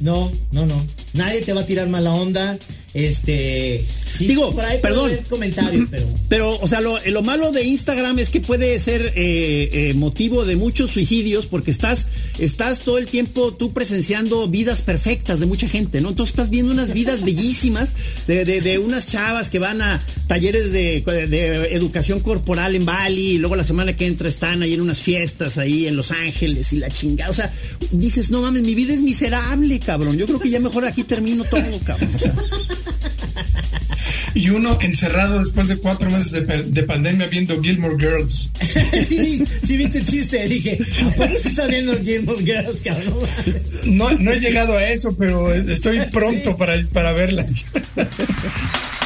No, 0.00 0.30
no, 0.52 0.66
no. 0.66 0.84
Nadie 1.14 1.42
te 1.42 1.52
va 1.52 1.62
a 1.62 1.66
tirar 1.66 1.88
mala 1.88 2.12
onda. 2.12 2.58
Este. 2.94 3.84
Digo, 4.18 4.54
perdón. 4.82 5.12
Comentarios, 5.28 5.86
pero... 5.90 6.06
pero, 6.28 6.58
o 6.58 6.66
sea, 6.66 6.80
lo, 6.80 6.98
lo, 7.06 7.22
malo 7.22 7.52
de 7.52 7.62
Instagram 7.62 8.18
es 8.18 8.30
que 8.30 8.40
puede 8.40 8.78
ser 8.80 9.12
eh, 9.14 9.70
eh, 9.72 9.94
motivo 9.94 10.44
de 10.44 10.56
muchos 10.56 10.90
suicidios 10.90 11.46
porque 11.46 11.70
estás, 11.70 12.06
estás 12.38 12.80
todo 12.80 12.98
el 12.98 13.06
tiempo 13.06 13.52
tú 13.54 13.72
presenciando 13.72 14.48
vidas 14.48 14.82
perfectas 14.82 15.38
de 15.38 15.46
mucha 15.46 15.68
gente, 15.68 16.00
¿no? 16.00 16.08
Entonces 16.08 16.32
estás 16.32 16.50
viendo 16.50 16.72
unas 16.72 16.92
vidas 16.92 17.24
bellísimas 17.24 17.92
de, 18.26 18.44
de, 18.44 18.60
de, 18.60 18.78
unas 18.78 19.06
chavas 19.06 19.50
que 19.50 19.58
van 19.58 19.82
a 19.82 20.02
talleres 20.26 20.72
de, 20.72 21.00
de, 21.02 21.74
educación 21.74 22.20
corporal 22.20 22.74
en 22.74 22.84
Bali 22.84 23.32
y 23.32 23.38
luego 23.38 23.54
la 23.54 23.64
semana 23.64 23.96
que 23.96 24.06
entra 24.06 24.28
están 24.28 24.62
ahí 24.62 24.74
en 24.74 24.80
unas 24.80 24.98
fiestas 24.98 25.58
ahí 25.58 25.86
en 25.86 25.96
Los 25.96 26.10
Ángeles 26.10 26.72
y 26.72 26.78
la 26.78 26.90
chingada. 26.90 27.30
O 27.30 27.34
sea, 27.34 27.52
dices, 27.92 28.30
no 28.30 28.42
mames, 28.42 28.62
mi 28.62 28.74
vida 28.74 28.94
es 28.94 29.02
miserable, 29.02 29.78
cabrón. 29.78 30.16
Yo 30.16 30.26
creo 30.26 30.40
que 30.40 30.50
ya 30.50 30.58
mejor 30.58 30.84
aquí 30.86 31.04
termino 31.04 31.44
todo, 31.44 31.62
cabrón. 31.84 32.10
O 32.14 32.18
sea, 32.18 32.34
y 34.38 34.50
uno 34.50 34.78
encerrado 34.80 35.40
después 35.40 35.66
de 35.66 35.78
cuatro 35.78 36.08
meses 36.10 36.46
de, 36.46 36.82
pandemia 36.84 37.26
viendo 37.26 37.60
Gilmore 37.60 37.96
Girls. 37.98 38.50
sí, 39.08 39.44
sí 39.64 39.76
vi 39.76 39.88
tu 39.88 39.98
chiste, 39.98 40.46
dije, 40.46 40.78
¿por 41.16 41.28
qué 41.28 41.38
se 41.38 41.48
está 41.48 41.66
viendo 41.66 41.98
Gilmore 42.00 42.44
Girls, 42.44 42.80
cabrón? 42.82 43.14
No, 43.84 44.12
no 44.12 44.32
he 44.32 44.38
llegado 44.38 44.76
a 44.76 44.88
eso, 44.88 45.16
pero 45.16 45.52
estoy 45.52 46.02
pronto 46.12 46.56
para, 46.56 46.80
para 46.92 47.12
verlas. 47.12 47.66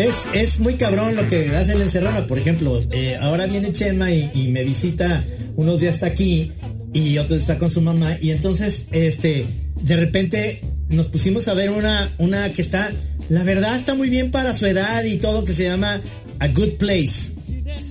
Es, 0.00 0.14
es 0.32 0.60
muy 0.60 0.74
cabrón 0.74 1.14
lo 1.14 1.28
que 1.28 1.54
hace 1.54 1.72
el 1.72 1.82
encerrona. 1.82 2.26
Por 2.26 2.38
ejemplo, 2.38 2.82
eh, 2.90 3.16
ahora 3.20 3.46
viene 3.46 3.72
Chema 3.72 4.10
y, 4.10 4.48
me 4.48 4.64
visita 4.64 5.24
unos 5.56 5.80
días 5.80 5.96
está 5.96 6.06
aquí 6.06 6.52
y 6.92 7.18
otros 7.18 7.40
está 7.40 7.58
con 7.58 7.70
su 7.70 7.80
mamá. 7.80 8.16
Y 8.20 8.30
entonces, 8.30 8.86
este, 8.92 9.46
de 9.82 9.96
repente 9.96 10.62
nos 10.88 11.06
pusimos 11.06 11.48
a 11.48 11.54
ver 11.54 11.70
una, 11.70 12.10
una 12.18 12.52
que 12.52 12.62
está 12.62 12.90
la 13.30 13.44
verdad 13.44 13.76
está 13.76 13.94
muy 13.94 14.10
bien 14.10 14.32
para 14.32 14.54
su 14.54 14.66
edad 14.66 15.04
y 15.04 15.16
todo 15.18 15.44
que 15.44 15.52
se 15.52 15.64
llama 15.64 16.00
A 16.40 16.48
Good 16.48 16.78
Place. 16.78 17.30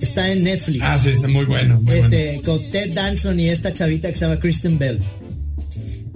Está 0.02 0.30
en 0.30 0.44
Netflix. 0.44 0.82
Ah, 0.82 0.98
sí, 0.98 1.08
está 1.10 1.28
muy 1.28 1.46
bueno. 1.46 1.80
Muy 1.80 1.96
este, 1.96 2.42
con 2.44 2.60
Ted 2.70 2.92
Danson 2.92 3.40
y 3.40 3.48
esta 3.48 3.72
chavita 3.72 4.08
que 4.10 4.16
se 4.16 4.26
llama 4.26 4.38
Kristen 4.38 4.78
Bell. 4.78 4.98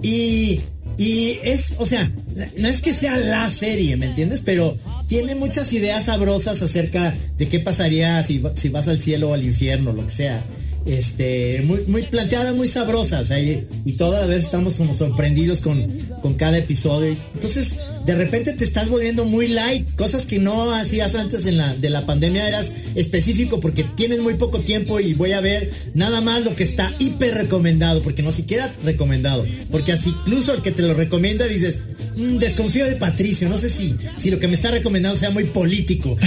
Y, 0.03 0.59
y 0.97 1.39
es, 1.43 1.73
o 1.77 1.85
sea, 1.85 2.09
no 2.57 2.67
es 2.67 2.81
que 2.81 2.93
sea 2.93 3.17
la 3.17 3.49
serie, 3.49 3.97
¿me 3.97 4.07
entiendes? 4.07 4.41
Pero 4.43 4.77
tiene 5.07 5.35
muchas 5.35 5.71
ideas 5.73 6.05
sabrosas 6.05 6.61
acerca 6.61 7.15
de 7.37 7.47
qué 7.47 7.59
pasaría 7.59 8.23
si, 8.23 8.41
si 8.55 8.69
vas 8.69 8.87
al 8.87 8.99
cielo 8.99 9.29
o 9.29 9.33
al 9.33 9.43
infierno, 9.43 9.91
lo 9.91 10.05
que 10.05 10.11
sea 10.11 10.43
este, 10.85 11.61
muy, 11.65 11.81
muy 11.87 12.03
planteada, 12.03 12.53
muy 12.53 12.67
sabrosa, 12.67 13.21
o 13.21 13.25
sea, 13.25 13.39
y, 13.39 13.65
todas 13.97 14.21
las 14.21 14.29
veces 14.29 14.43
estamos 14.45 14.73
como 14.73 14.93
sorprendidos 14.93 15.61
con, 15.61 15.87
con 16.21 16.33
cada 16.33 16.57
episodio. 16.57 17.15
Entonces, 17.33 17.75
de 18.05 18.13
repente 18.13 18.53
te 18.53 18.65
estás 18.65 18.89
volviendo 18.89 19.23
muy 19.23 19.47
light, 19.47 19.95
cosas 19.95 20.25
que 20.25 20.37
no 20.37 20.71
hacías 20.73 21.15
antes 21.15 21.45
en 21.45 21.57
la, 21.57 21.73
de 21.75 21.89
la 21.89 22.05
pandemia, 22.05 22.47
eras 22.47 22.73
específico 22.93 23.59
porque 23.61 23.83
tienes 23.83 24.19
muy 24.19 24.35
poco 24.35 24.59
tiempo 24.59 24.99
y 24.99 25.13
voy 25.13 25.31
a 25.31 25.41
ver 25.41 25.71
nada 25.93 26.21
más 26.21 26.43
lo 26.43 26.55
que 26.55 26.65
está 26.65 26.93
hiper 26.99 27.33
recomendado, 27.35 28.01
porque 28.01 28.21
no 28.21 28.31
siquiera 28.31 28.73
recomendado, 28.83 29.45
porque 29.71 29.93
así 29.93 30.09
incluso 30.09 30.53
el 30.53 30.61
que 30.61 30.71
te 30.71 30.81
lo 30.81 30.93
recomienda 30.93 31.45
dices, 31.47 31.79
mm, 32.17 32.37
desconfío 32.37 32.85
de 32.85 32.95
Patricio, 32.95 33.47
no 33.49 33.57
sé 33.57 33.69
si, 33.69 33.95
si 34.17 34.29
lo 34.29 34.39
que 34.39 34.47
me 34.47 34.55
está 34.55 34.71
recomendando 34.71 35.17
sea 35.17 35.31
muy 35.31 35.45
político. 35.45 36.17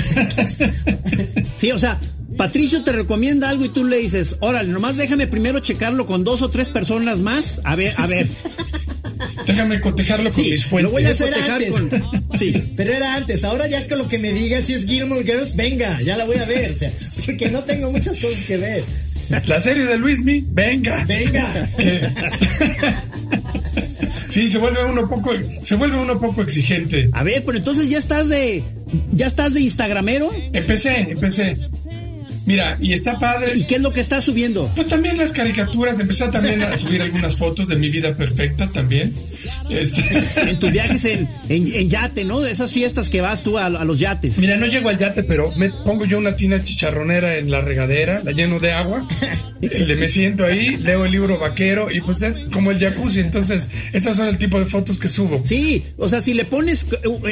sí, 1.61 1.71
o 1.71 1.79
sea, 1.79 2.01
Patricio 2.39 2.85
te 2.85 2.93
recomienda 2.93 3.49
algo 3.49 3.65
y 3.65 3.69
tú 3.69 3.85
le 3.85 3.99
dices, 3.99 4.37
órale, 4.39 4.71
nomás 4.71 4.97
déjame 4.97 5.27
primero 5.27 5.59
checarlo 5.59 6.07
con 6.07 6.23
dos 6.23 6.41
o 6.41 6.49
tres 6.49 6.69
personas 6.69 7.21
más. 7.21 7.61
A 7.65 7.75
ver, 7.75 7.93
a 7.97 8.07
ver. 8.07 8.29
Déjame 9.47 9.81
cotejarlo 9.81 10.31
con 10.31 10.45
mis 10.45 10.65
fuentes. 10.67 10.93
Lo 10.93 10.99
voy 10.99 11.05
a 11.07 11.11
hacer 11.11 11.35
Con... 11.71 11.91
Sí, 12.39 12.73
pero 12.77 12.93
era 12.93 13.17
antes. 13.17 13.43
Ahora 13.45 13.67
ya 13.67 13.87
que 13.87 13.97
lo 13.97 14.07
que 14.07 14.19
me 14.19 14.31
diga 14.33 14.63
si 14.63 14.75
es 14.75 14.87
Gilmore 14.87 15.25
Girls, 15.25 15.57
venga, 15.57 16.01
ya 16.03 16.17
la 16.17 16.27
voy 16.27 16.37
a 16.37 16.45
ver. 16.45 16.73
O 16.73 16.79
sea, 16.79 16.93
porque 17.25 17.51
no 17.51 17.65
tengo 17.65 17.91
muchas 17.91 18.19
cosas 18.19 18.45
que 18.47 18.57
ver. 18.59 18.85
La 19.47 19.61
serie 19.61 19.85
de 19.85 19.97
Luismi, 19.97 20.45
venga. 20.49 21.05
Venga. 21.07 21.69
Sí, 24.31 24.51
se 24.51 24.59
vuelve 24.59 24.85
uno 24.85 25.09
poco, 25.09 25.33
se 25.63 25.75
vuelve 25.75 25.99
uno 25.99 26.21
poco 26.21 26.43
exigente. 26.43 27.09
A 27.13 27.25
ver, 27.25 27.43
pero 27.45 27.59
entonces 27.59 27.89
ya 27.89 27.99
estás 27.99 28.29
de, 28.29 28.63
ya 29.13 29.27
estás 29.27 29.55
de 29.55 29.63
Instagramero. 29.63 30.31
Empecé, 30.53 31.11
empecé. 31.11 31.57
Mira, 32.49 32.79
y 32.81 32.95
está 32.95 33.19
padre. 33.19 33.59
¿Y 33.59 33.65
qué 33.65 33.75
es 33.75 33.83
lo 33.83 33.93
que 33.93 34.01
está 34.01 34.23
subiendo? 34.23 34.71
Pues 34.75 34.89
también 34.89 35.19
las 35.19 35.35
caricaturas. 35.35 36.01
Empecé 36.01 36.29
también 36.29 36.63
a 36.63 36.79
subir 36.79 37.03
algunas 37.03 37.37
fotos 37.37 37.69
de 37.69 37.77
mi 37.77 37.91
vida 37.91 38.15
perfecta 38.15 38.67
también. 38.69 39.13
Este... 39.71 40.51
En 40.51 40.59
tus 40.59 40.73
viajes 40.73 41.05
en, 41.05 41.29
en, 41.49 41.91
yate, 41.91 42.25
¿no? 42.25 42.41
De 42.41 42.51
esas 42.51 42.73
fiestas 42.73 43.11
que 43.11 43.21
vas 43.21 43.43
tú 43.43 43.59
a, 43.59 43.69
los 43.69 43.99
yates. 43.99 44.39
Mira, 44.39 44.57
no 44.57 44.67
llego 44.67 44.89
al 44.89 44.99
yate, 44.99 45.23
pero 45.23 45.53
me 45.57 45.71
pongo 45.71 46.05
yo 46.05 46.19
una 46.19 46.37
tina 46.37 46.63
chicharronera 46.63 47.37
en 47.37 47.51
la 47.51 47.61
regadera, 47.61 48.21
la 48.25 48.33
lleno 48.33 48.59
de 48.59 48.73
agua, 48.73 49.07
le 49.61 49.97
me 49.97 50.09
siento 50.09 50.45
ahí, 50.45 50.77
leo 50.77 51.05
el 51.05 51.13
libro 51.13 51.39
vaquero 51.39 51.91
y 51.91 52.01
pues 52.01 52.23
es 52.23 52.39
como 52.53 52.71
el 52.71 52.79
jacuzzi. 52.79 53.21
Entonces, 53.21 53.69
esas 53.93 54.17
son 54.17 54.29
el 54.29 54.39
tipo 54.39 54.59
de 54.59 54.67
fotos 54.67 54.99
que 54.99 55.09
subo. 55.09 55.43
Sí, 55.45 55.85
o 55.97 56.09
sea, 56.09 56.23
si 56.23 56.35
le 56.35 56.45
pones 56.45 56.87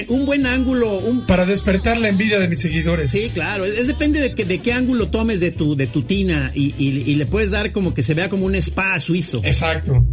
un 0.08 0.26
buen 0.26 0.46
ángulo. 0.46 0.98
Un... 0.98 1.26
Para 1.26 1.46
despertar 1.46 1.98
la 1.98 2.08
envidia 2.08 2.38
de 2.38 2.48
mis 2.48 2.60
seguidores. 2.60 3.10
Sí, 3.10 3.30
claro. 3.32 3.64
Es, 3.64 3.86
depende 3.86 4.20
de, 4.20 4.34
que, 4.34 4.44
de 4.44 4.58
qué 4.58 4.72
ángulo 4.72 5.08
tomes 5.08 5.40
de 5.40 5.50
tu, 5.50 5.76
de 5.76 5.86
tu 5.86 6.02
tina 6.02 6.52
y, 6.54 7.14
le 7.16 7.26
puedes 7.26 7.50
dar 7.50 7.72
como 7.72 7.94
que 7.94 8.02
se 8.02 8.14
vea 8.14 8.28
como 8.28 8.46
un 8.46 8.54
spa 8.56 8.98
suizo. 9.00 9.40
Exacto. 9.44 10.04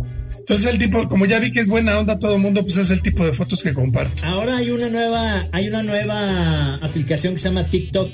Entonces 0.44 0.68
el 0.68 0.78
tipo, 0.78 1.08
como 1.08 1.26
ya 1.26 1.40
vi 1.40 1.52
que 1.52 1.62
es 1.62 1.68
buena 1.68 1.98
onda 1.98 2.20
todo 2.20 2.36
el 2.36 2.42
mundo, 2.42 2.64
pues 2.64 2.76
es 2.76 2.92
el 2.92 3.02
tipo 3.02 3.26
de 3.26 3.32
fotos 3.32 3.64
que 3.64 3.74
comparto. 3.74 4.26
Ahora 4.26 4.58
hay 4.58 4.72
una 4.72 4.90
nueva, 4.90 5.48
hay 5.54 5.70
una 5.70 5.84
nueva 5.84 6.76
aplicación 6.76 7.34
que 7.34 7.40
se 7.40 7.48
llama 7.48 7.66
TikTok, 7.66 8.10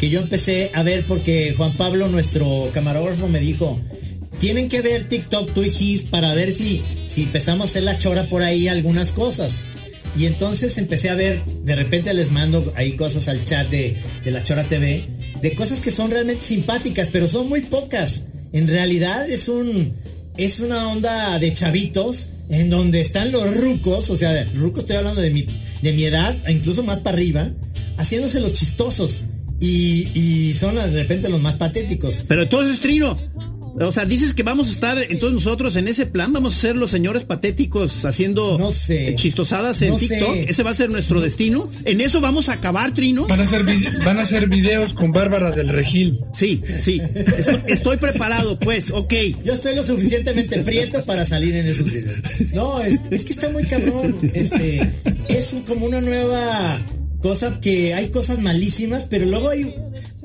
que 0.00 0.10
yo 0.10 0.20
empecé 0.20 0.72
a 0.74 0.82
ver 0.82 1.04
porque 1.04 1.54
Juan 1.56 1.72
Pablo, 1.74 2.08
nuestro 2.08 2.70
camarógrafo, 2.74 3.28
me 3.28 3.38
dijo, 3.38 3.80
tienen 4.38 4.68
que 4.68 4.82
ver 4.82 5.06
TikTok 5.06 5.52
tú 5.52 5.62
y 5.62 5.70
Gis 5.70 6.02
para 6.02 6.34
ver 6.34 6.50
si, 6.52 6.82
si 7.06 7.22
empezamos 7.22 7.60
a 7.60 7.70
hacer 7.70 7.84
la 7.84 7.96
chora 7.96 8.24
por 8.24 8.42
ahí 8.42 8.66
algunas 8.66 9.12
cosas. 9.12 9.62
Y 10.18 10.26
entonces 10.26 10.76
empecé 10.78 11.10
a 11.10 11.14
ver, 11.14 11.44
de 11.44 11.76
repente 11.76 12.12
les 12.12 12.32
mando 12.32 12.72
ahí 12.74 12.96
cosas 12.96 13.28
al 13.28 13.44
chat 13.44 13.70
de, 13.70 13.96
de 14.24 14.30
la 14.32 14.42
Chora 14.42 14.64
TV 14.64 15.04
de 15.40 15.54
cosas 15.54 15.80
que 15.80 15.90
son 15.90 16.10
realmente 16.10 16.44
simpáticas, 16.44 17.08
pero 17.10 17.28
son 17.28 17.48
muy 17.48 17.62
pocas. 17.62 18.22
En 18.52 18.68
realidad 18.68 19.28
es 19.28 19.48
un 19.48 19.94
es 20.36 20.60
una 20.60 20.88
onda 20.88 21.38
de 21.38 21.52
chavitos 21.52 22.30
en 22.48 22.70
donde 22.70 23.00
están 23.00 23.32
los 23.32 23.54
rucos, 23.56 24.10
o 24.10 24.16
sea, 24.16 24.44
rucos 24.54 24.84
estoy 24.84 24.96
hablando 24.96 25.20
de 25.20 25.30
mi, 25.30 25.46
de 25.82 25.92
mi 25.92 26.04
edad, 26.04 26.36
incluso 26.48 26.82
más 26.82 26.98
para 26.98 27.16
arriba, 27.16 27.50
haciéndose 27.96 28.40
los 28.40 28.52
chistosos. 28.52 29.24
Y, 29.60 30.08
y 30.18 30.54
son 30.54 30.74
de 30.74 30.88
repente 30.88 31.28
los 31.28 31.40
más 31.40 31.54
patéticos. 31.54 32.24
Pero 32.26 32.42
entonces, 32.42 32.80
Trino, 32.80 33.16
o 33.80 33.92
sea, 33.92 34.04
dices 34.04 34.34
que 34.34 34.42
vamos 34.42 34.68
a 34.68 34.72
estar 34.72 34.98
entonces 34.98 35.32
nosotros 35.32 35.76
en 35.76 35.88
ese 35.88 36.06
plan, 36.06 36.32
vamos 36.32 36.56
a 36.56 36.60
ser 36.60 36.76
los 36.76 36.90
señores 36.90 37.24
patéticos 37.24 38.04
haciendo 38.04 38.58
no 38.58 38.70
sé, 38.70 39.14
chistosadas 39.14 39.80
en 39.82 39.96
TikTok. 39.96 40.36
Ese 40.48 40.62
va 40.62 40.70
a 40.70 40.74
ser 40.74 40.90
nuestro 40.90 41.20
destino. 41.20 41.70
En 41.84 42.00
eso 42.00 42.20
vamos 42.20 42.48
a 42.48 42.54
acabar, 42.54 42.92
Trino. 42.92 43.26
Van 43.26 43.40
a 43.40 43.46
ser 43.46 43.64
van 44.04 44.18
a 44.18 44.24
ser 44.24 44.48
videos 44.48 44.94
con 44.94 45.12
Bárbara 45.12 45.50
del 45.50 45.68
Regil. 45.68 46.18
Sí, 46.34 46.60
sí. 46.80 47.00
Estoy, 47.66 47.96
preparado, 47.96 48.58
pues, 48.58 48.90
ok. 48.90 49.14
Yo 49.44 49.52
estoy 49.52 49.74
lo 49.74 49.84
suficientemente 49.84 50.60
prieto 50.62 51.04
para 51.04 51.24
salir 51.24 51.54
en 51.54 51.66
esos 51.66 51.90
videos. 51.90 52.18
No, 52.52 52.80
es, 52.82 52.98
es 53.10 53.24
que 53.24 53.32
está 53.32 53.48
muy 53.50 53.64
cabrón. 53.64 54.16
Este, 54.34 54.92
es 55.28 55.54
como 55.66 55.86
una 55.86 56.00
nueva 56.00 56.80
cosa 57.20 57.60
que 57.60 57.94
hay 57.94 58.08
cosas 58.08 58.38
malísimas, 58.40 59.06
pero 59.08 59.26
luego 59.26 59.50
hay 59.50 59.74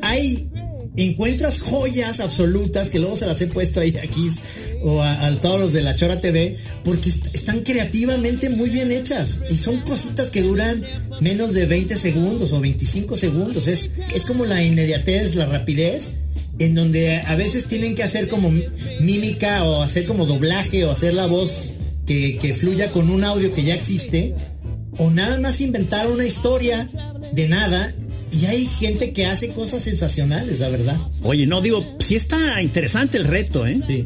hay 0.01 0.49
encuentras 0.97 1.61
joyas 1.61 2.19
absolutas 2.19 2.89
que 2.89 2.99
luego 2.99 3.15
se 3.15 3.27
las 3.27 3.39
he 3.41 3.47
puesto 3.47 3.79
ahí 3.79 3.95
aquí 4.01 4.29
o 4.81 5.01
a, 5.01 5.31
todos 5.41 5.59
los 5.59 5.73
de 5.73 5.81
la 5.81 5.95
Chora 5.95 6.19
TV 6.19 6.57
porque 6.83 7.11
están 7.33 7.61
creativamente 7.61 8.49
muy 8.49 8.69
bien 8.69 8.91
hechas 8.91 9.39
y 9.49 9.57
son 9.57 9.81
cositas 9.81 10.29
que 10.29 10.41
duran 10.41 10.83
menos 11.21 11.53
de 11.53 11.65
20 11.65 11.95
segundos 11.97 12.51
o 12.51 12.59
25 12.59 13.15
segundos. 13.15 13.67
Es, 13.67 13.89
es 14.13 14.25
como 14.25 14.45
la 14.45 14.63
inmediatez, 14.63 15.35
la 15.35 15.45
rapidez 15.45 16.09
en 16.59 16.73
donde 16.73 17.17
a 17.17 17.35
veces 17.35 17.65
tienen 17.65 17.93
que 17.93 18.03
hacer 18.03 18.27
como 18.27 18.51
mímica 18.99 19.63
o 19.63 19.83
hacer 19.83 20.07
como 20.07 20.25
doblaje 20.25 20.85
o 20.85 20.91
hacer 20.91 21.13
la 21.13 21.27
voz 21.27 21.73
que, 22.07 22.37
que 22.41 22.55
fluya 22.55 22.91
con 22.91 23.11
un 23.11 23.23
audio 23.23 23.53
que 23.53 23.63
ya 23.63 23.75
existe 23.75 24.33
o 24.97 25.11
nada 25.11 25.39
más 25.39 25.61
inventar 25.61 26.07
una 26.07 26.25
historia 26.25 26.89
de 27.31 27.47
nada 27.47 27.93
y 28.31 28.45
hay 28.45 28.65
gente 28.65 29.13
que 29.13 29.25
hace 29.25 29.49
cosas 29.49 29.83
sensacionales, 29.83 30.59
la 30.59 30.69
verdad. 30.69 30.97
Oye, 31.23 31.47
no, 31.47 31.61
digo, 31.61 31.97
sí 31.99 32.15
está 32.15 32.61
interesante 32.61 33.17
el 33.17 33.25
reto, 33.25 33.65
¿eh? 33.65 33.79
Sí. 33.85 34.05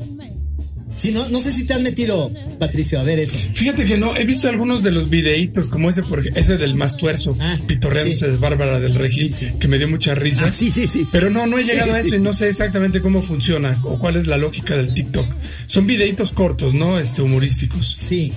Sí, 1.02 1.12
no, 1.12 1.28
no 1.30 1.40
sé 1.40 1.52
si 1.52 1.66
te 1.66 1.74
has 1.74 1.82
metido, 1.82 2.32
Patricio, 2.60 3.00
a 3.00 3.04
ver 3.04 3.18
eso. 3.18 3.36
Fíjate 3.56 3.86
que 3.86 3.98
no, 3.98 4.16
he 4.16 4.24
visto 4.24 4.48
algunos 4.50 4.84
de 4.84 4.92
los 4.92 5.10
videitos, 5.10 5.72
como 5.72 5.90
ese, 5.90 6.04
porque 6.04 6.30
ese 6.36 6.58
del 6.58 6.76
más 6.76 6.96
tuerzo, 6.96 7.36
ah, 7.40 7.60
pitorreándose 7.66 8.28
de 8.28 8.38
Bárbara 8.38 8.80
del 8.80 8.94
Regil, 8.94 9.34
que 9.60 9.68
me 9.68 9.80
dio 9.80 9.88
mucha 9.88 10.14
risa. 10.14 10.46
Ah, 10.48 10.52
sí, 10.52 10.70
sí, 10.70 10.86
sí. 10.86 11.08
Pero 11.12 11.32
no, 11.32 11.48
no 11.48 11.58
he 11.58 11.64
llegado 11.64 11.94
a 11.94 12.00
eso 12.00 12.16
y 12.16 12.20
no 12.20 12.34
sé 12.34 12.50
exactamente 12.50 13.02
cómo 13.02 13.24
funciona 13.24 13.80
o 13.84 13.98
cuál 13.98 14.16
es 14.18 14.28
la 14.28 14.38
lógica 14.38 14.76
del 14.76 14.94
TikTok. 14.94 15.26
Son 15.66 15.88
videitos 15.88 16.34
cortos, 16.34 16.76
¿no? 16.76 17.00
Este, 17.00 17.24
humorísticos. 17.24 17.96
Sí, 17.98 18.32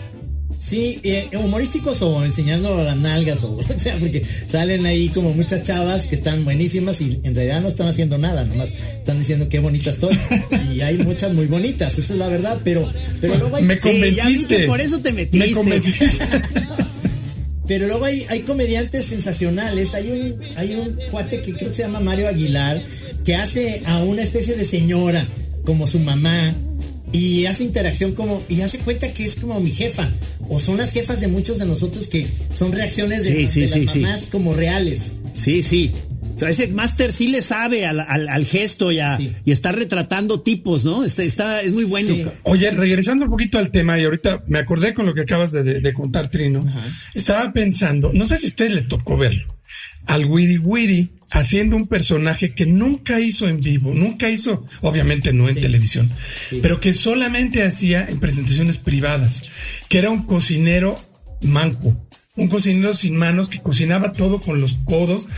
Sí, 0.65 0.99
eh, 1.03 1.29
humorísticos 1.35 2.01
o 2.01 2.25
enseñando 2.25 2.83
las 2.83 2.97
nalgas 2.97 3.45
o, 3.45 3.57
o 3.57 3.79
sea, 3.79 3.97
porque 3.99 4.25
salen 4.47 4.87
ahí 4.87 5.09
como 5.11 5.35
muchas 5.35 5.63
chavas 5.63 6.07
que 6.07 6.15
están 6.15 6.43
buenísimas 6.45 7.03
y 7.03 7.21
en 7.23 7.35
realidad 7.35 7.61
no 7.61 7.69
están 7.69 7.89
haciendo 7.89 8.17
nada, 8.17 8.47
nomás 8.47 8.71
están 8.71 9.19
diciendo 9.19 9.47
qué 9.51 9.59
bonita 9.59 9.91
estoy. 9.91 10.19
y 10.75 10.81
hay 10.81 10.97
muchas 10.99 11.35
muy 11.35 11.47
bonitas, 11.47 11.99
esa 11.99 12.15
es 12.15 12.19
la 12.19 12.29
verdad, 12.29 12.61
pero, 12.65 12.91
pero 13.21 13.37
luego 13.37 13.57
hay... 13.57 13.65
Me 13.65 13.79
convenciste. 13.79 14.67
por 14.67 14.81
eso 14.81 15.01
te 15.01 15.13
metiste. 15.13 15.47
Me 15.47 15.53
convenciste. 15.53 16.09
pero 17.69 17.87
luego 17.87 18.07
hay, 18.07 18.25
hay 18.31 18.41
comediantes 18.41 19.05
sensacionales, 19.05 19.93
hay 19.93 20.11
un, 20.11 20.41
hay 20.57 20.75
un 20.77 20.99
cuate 21.11 21.43
que 21.43 21.53
creo 21.53 21.69
que 21.69 21.75
se 21.75 21.83
llama 21.83 22.01
Mario 22.01 22.27
Aguilar, 22.27 22.81
que 23.23 23.35
hace 23.35 23.83
a 23.85 24.03
una 24.03 24.23
especie 24.23 24.57
de 24.57 24.65
señora 24.65 25.27
como 25.67 25.87
su 25.87 25.99
mamá 25.99 26.55
y 27.15 27.47
hace 27.47 27.63
interacción 27.63 28.13
como 28.13 28.43
y 28.49 28.61
hace 28.63 28.81
cuenta 28.81 29.15
que 29.15 29.25
es 29.25 29.37
como 29.37 29.61
mi 29.61 29.71
jefa 29.71 30.11
o 30.49 30.59
son 30.61 30.77
las 30.77 30.93
jefas 30.93 31.21
de 31.21 31.29
muchos 31.29 31.59
de 31.61 31.65
nosotros 31.65 32.09
que 32.09 32.27
son 32.53 32.73
reacciones 32.73 33.25
de, 33.25 33.43
las 33.69 33.97
mamás 33.97 34.23
como 34.31 34.53
reales. 34.53 35.13
Sí, 35.33 35.63
sí. 35.63 35.93
O 36.35 36.39
sea, 36.39 36.51
ese 36.51 36.67
máster 36.69 37.13
sí 37.13 37.29
le 37.29 37.41
sabe 37.41 37.87
al, 37.87 38.45
gesto 38.45 38.91
y, 38.91 38.99
y, 39.45 39.53
está 39.53 39.71
retratando 39.71 40.41
tipos, 40.41 40.85
¿no? 40.85 41.05
Está, 41.05 41.23
está 41.23 41.63
es 41.63 41.73
muy 41.73 41.85
bueno. 41.85 42.33
Oye, 42.43 42.73
regresando 42.73 43.27
un 43.27 43.31
poquito 43.31 43.59
al 43.59 43.71
tema, 43.71 43.97
y 44.01 44.05
ahorita 44.05 44.43
me 44.49 44.59
acordé 44.59 44.95
con 44.95 45.07
lo 45.07 45.15
que 45.15 45.21
acabas 45.21 45.53
de, 45.53 45.93
contar, 45.93 46.29
Trino. 46.31 46.67
Estaba 47.15 47.53
pensando, 47.53 48.13
no 48.13 48.27
sé 48.27 48.41
si 48.41 48.47
a 48.47 48.49
ustedes 48.49 48.73
les 48.73 48.89
tocó 48.89 49.17
verlo, 49.17 49.55
al 50.07 50.25
Wiri 50.25 50.59
Wiri 50.59 51.11
haciendo 51.35 51.75
un 51.75 51.89
personaje 51.89 52.55
que 52.55 52.65
nunca 52.65 53.19
hizo 53.19 53.49
en 53.49 53.61
vivo, 53.61 53.93
nunca 53.93 54.31
hizo, 54.31 54.67
obviamente 54.83 55.33
no 55.33 55.49
en 55.49 55.61
televisión, 55.61 56.09
pero 56.63 56.79
que 56.79 56.95
solamente 56.95 57.65
hacía 57.65 58.07
en 58.09 58.21
presentaciones 58.21 58.77
privadas, 58.77 59.45
que 59.89 59.99
era 59.99 60.11
un 60.11 60.23
cocinero 60.23 60.95
manco. 61.43 62.01
un 62.37 62.49
cocinero 62.49 62.95
sin 62.95 63.17
manos 63.17 63.49
que 63.49 63.61
cocinaba 63.61 64.13
todo 64.13 64.41
con 64.41 64.61
los 64.61 64.75
codos, 64.85 65.29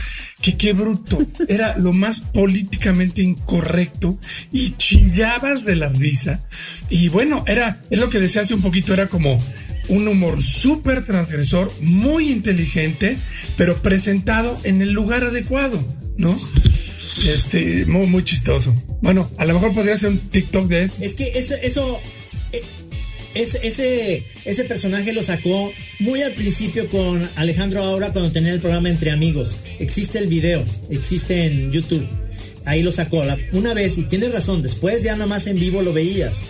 que 0.41 0.55
qué 0.55 0.73
bruto, 0.73 1.19
era 1.47 1.77
lo 1.77 1.93
más 1.93 2.21
políticamente 2.21 3.23
incorrecto 3.23 4.19
y 4.51 4.71
chillabas 4.77 5.65
de 5.65 5.75
la 5.75 5.89
risa. 5.89 6.47
Y 6.89 7.09
bueno, 7.09 7.43
era, 7.47 7.81
es 7.89 7.99
lo 7.99 8.09
que 8.09 8.19
decía 8.19 8.43
hace 8.43 8.53
un 8.55 8.61
poquito, 8.61 8.93
era 8.93 9.07
como 9.07 9.37
un 9.89 10.07
humor 10.07 10.43
súper 10.43 11.05
transgresor, 11.05 11.71
muy 11.81 12.29
inteligente, 12.29 13.17
pero 13.55 13.81
presentado 13.81 14.57
en 14.63 14.81
el 14.81 14.91
lugar 14.91 15.23
adecuado, 15.23 15.79
¿no? 16.17 16.37
Este, 17.25 17.85
muy, 17.85 18.05
muy 18.07 18.23
chistoso. 18.23 18.75
Bueno, 19.01 19.29
a 19.37 19.45
lo 19.45 19.55
mejor 19.55 19.73
podría 19.73 19.97
ser 19.97 20.09
un 20.09 20.19
TikTok 20.19 20.67
de 20.67 20.83
eso. 20.83 20.97
Es 21.01 21.13
que 21.15 21.31
eso, 21.35 21.55
eso 21.61 21.99
eh, 22.51 22.61
ese, 23.33 23.59
ese, 23.63 24.25
ese 24.45 24.63
personaje 24.65 25.13
lo 25.13 25.23
sacó 25.23 25.71
muy 25.99 26.21
al 26.21 26.33
principio 26.33 26.87
con 26.87 27.27
Alejandro 27.35 27.83
Aura 27.83 28.11
cuando 28.11 28.31
tenía 28.31 28.53
el 28.53 28.59
programa 28.59 28.89
Entre 28.89 29.11
Amigos. 29.11 29.57
Existe 29.79 30.19
el 30.19 30.27
video, 30.27 30.63
existe 30.89 31.45
en 31.45 31.71
YouTube. 31.71 32.07
Ahí 32.65 32.83
lo 32.83 32.91
sacó 32.91 33.23
una 33.53 33.73
vez 33.73 33.97
y 33.97 34.03
tienes 34.03 34.33
razón, 34.33 34.61
después 34.61 35.01
ya 35.01 35.13
nada 35.13 35.25
más 35.25 35.47
en 35.47 35.57
vivo 35.57 35.81
lo 35.81 35.93
veías. 35.93 36.41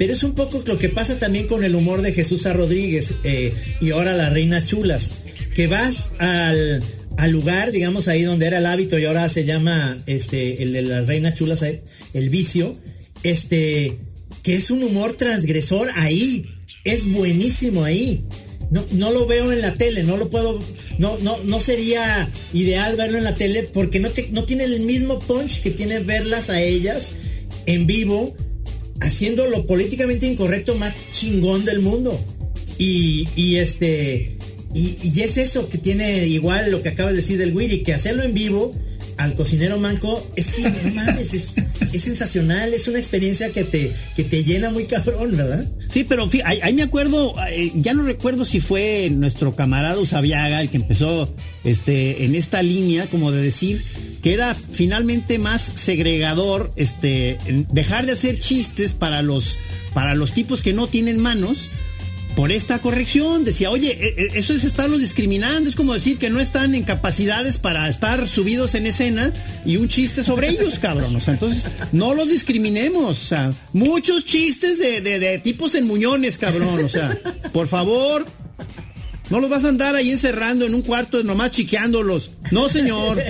Pero 0.00 0.14
es 0.14 0.22
un 0.22 0.32
poco 0.32 0.62
lo 0.64 0.78
que 0.78 0.88
pasa 0.88 1.18
también 1.18 1.46
con 1.46 1.62
el 1.62 1.74
humor 1.74 2.00
de 2.00 2.14
Jesús 2.14 2.46
A. 2.46 2.54
Rodríguez 2.54 3.12
eh, 3.22 3.52
y 3.82 3.90
ahora 3.90 4.14
las 4.14 4.32
Reinas 4.32 4.66
Chulas. 4.66 5.10
Que 5.54 5.66
vas 5.66 6.08
al, 6.16 6.82
al 7.18 7.30
lugar, 7.30 7.70
digamos 7.70 8.08
ahí 8.08 8.22
donde 8.22 8.46
era 8.46 8.56
el 8.56 8.64
hábito 8.64 8.98
y 8.98 9.04
ahora 9.04 9.28
se 9.28 9.44
llama 9.44 10.02
este 10.06 10.62
el 10.62 10.72
de 10.72 10.80
las 10.80 11.06
reinas 11.06 11.34
chulas, 11.34 11.60
eh, 11.60 11.82
el 12.14 12.30
vicio, 12.30 12.78
este 13.24 13.98
que 14.42 14.54
es 14.54 14.70
un 14.70 14.82
humor 14.84 15.18
transgresor 15.18 15.90
ahí, 15.94 16.46
es 16.84 17.06
buenísimo 17.12 17.84
ahí. 17.84 18.24
No, 18.70 18.82
no 18.92 19.10
lo 19.10 19.26
veo 19.26 19.52
en 19.52 19.60
la 19.60 19.74
tele, 19.74 20.02
no 20.02 20.16
lo 20.16 20.30
puedo, 20.30 20.62
no, 20.96 21.18
no, 21.18 21.36
no 21.44 21.60
sería 21.60 22.30
ideal 22.54 22.96
verlo 22.96 23.18
en 23.18 23.24
la 23.24 23.34
tele 23.34 23.64
porque 23.64 24.00
no, 24.00 24.08
no 24.32 24.44
tiene 24.44 24.64
el 24.64 24.80
mismo 24.80 25.18
punch 25.18 25.60
que 25.60 25.70
tiene 25.70 25.98
verlas 25.98 26.48
a 26.48 26.62
ellas 26.62 27.08
en 27.66 27.86
vivo, 27.86 28.34
haciendo 29.00 29.46
lo 29.46 29.66
políticamente 29.66 30.26
incorrecto 30.26 30.74
más 30.74 30.94
chingón 31.12 31.64
del 31.64 31.80
mundo. 31.80 32.18
Y, 32.78 33.56
este, 33.56 34.38
y, 34.72 35.20
es 35.20 35.36
eso 35.36 35.68
que 35.68 35.76
tiene 35.76 36.26
igual 36.26 36.70
lo 36.70 36.82
que 36.82 36.88
acabas 36.88 37.12
de 37.12 37.20
decir 37.20 37.36
del 37.36 37.54
Wiri, 37.54 37.82
que 37.82 37.92
hacerlo 37.92 38.22
en 38.22 38.32
vivo 38.32 38.74
al 39.18 39.34
cocinero 39.34 39.78
manco 39.78 40.26
es 40.34 40.46
que 40.46 40.62
no 40.62 40.94
mames, 40.94 41.34
es, 41.34 42.02
sensacional, 42.02 42.72
es 42.72 42.88
una 42.88 42.98
experiencia 42.98 43.50
que 43.52 43.64
te, 43.64 43.92
que 44.16 44.24
te 44.24 44.44
llena 44.44 44.70
muy 44.70 44.84
cabrón, 44.84 45.36
¿verdad? 45.36 45.70
Sí, 45.90 46.04
pero 46.04 46.26
ahí, 46.44 46.72
me 46.72 46.82
acuerdo, 46.82 47.34
eh, 47.50 47.70
ya 47.74 47.92
no 47.92 48.02
recuerdo 48.02 48.46
si 48.46 48.60
fue 48.60 49.10
nuestro 49.10 49.54
camarada 49.54 49.98
Usabiaga 49.98 50.62
el 50.62 50.70
que 50.70 50.78
empezó 50.78 51.28
este, 51.64 52.24
en 52.24 52.34
esta 52.34 52.62
línea, 52.62 53.10
como 53.10 53.30
de 53.30 53.42
decir 53.42 53.82
que 54.22 54.34
era 54.34 54.54
finalmente 54.54 55.38
más 55.38 55.62
segregador, 55.62 56.72
este, 56.76 57.38
dejar 57.70 58.06
de 58.06 58.12
hacer 58.12 58.38
chistes 58.38 58.92
para 58.92 59.22
los, 59.22 59.58
para 59.94 60.14
los 60.14 60.32
tipos 60.32 60.62
que 60.62 60.72
no 60.72 60.86
tienen 60.86 61.18
manos 61.18 61.70
por 62.36 62.52
esta 62.52 62.80
corrección. 62.80 63.44
Decía, 63.44 63.70
oye, 63.70 63.98
e, 64.00 64.22
e, 64.22 64.38
eso 64.38 64.52
es 64.52 64.64
estarlos 64.64 65.00
discriminando, 65.00 65.68
es 65.68 65.76
como 65.76 65.94
decir 65.94 66.18
que 66.18 66.30
no 66.30 66.40
están 66.40 66.74
en 66.74 66.84
capacidades 66.84 67.58
para 67.58 67.88
estar 67.88 68.28
subidos 68.28 68.74
en 68.74 68.86
escena 68.86 69.32
y 69.64 69.76
un 69.76 69.88
chiste 69.88 70.22
sobre 70.22 70.48
ellos, 70.48 70.78
cabrón. 70.78 71.16
O 71.16 71.20
sea, 71.20 71.34
entonces, 71.34 71.62
no 71.92 72.14
los 72.14 72.28
discriminemos. 72.28 73.22
O 73.22 73.26
sea, 73.26 73.52
muchos 73.72 74.24
chistes 74.24 74.78
de, 74.78 75.00
de, 75.00 75.38
tipos 75.38 75.74
en 75.74 75.86
muñones, 75.86 76.38
cabrón. 76.38 76.84
O 76.84 76.88
sea, 76.88 77.16
por 77.52 77.68
favor, 77.68 78.26
no 79.30 79.40
los 79.40 79.48
vas 79.48 79.64
a 79.64 79.68
andar 79.68 79.94
ahí 79.94 80.10
encerrando 80.10 80.66
en 80.66 80.74
un 80.74 80.82
cuarto 80.82 81.22
nomás 81.22 81.52
chiqueándolos. 81.52 82.30
No, 82.50 82.68
señor. 82.68 83.22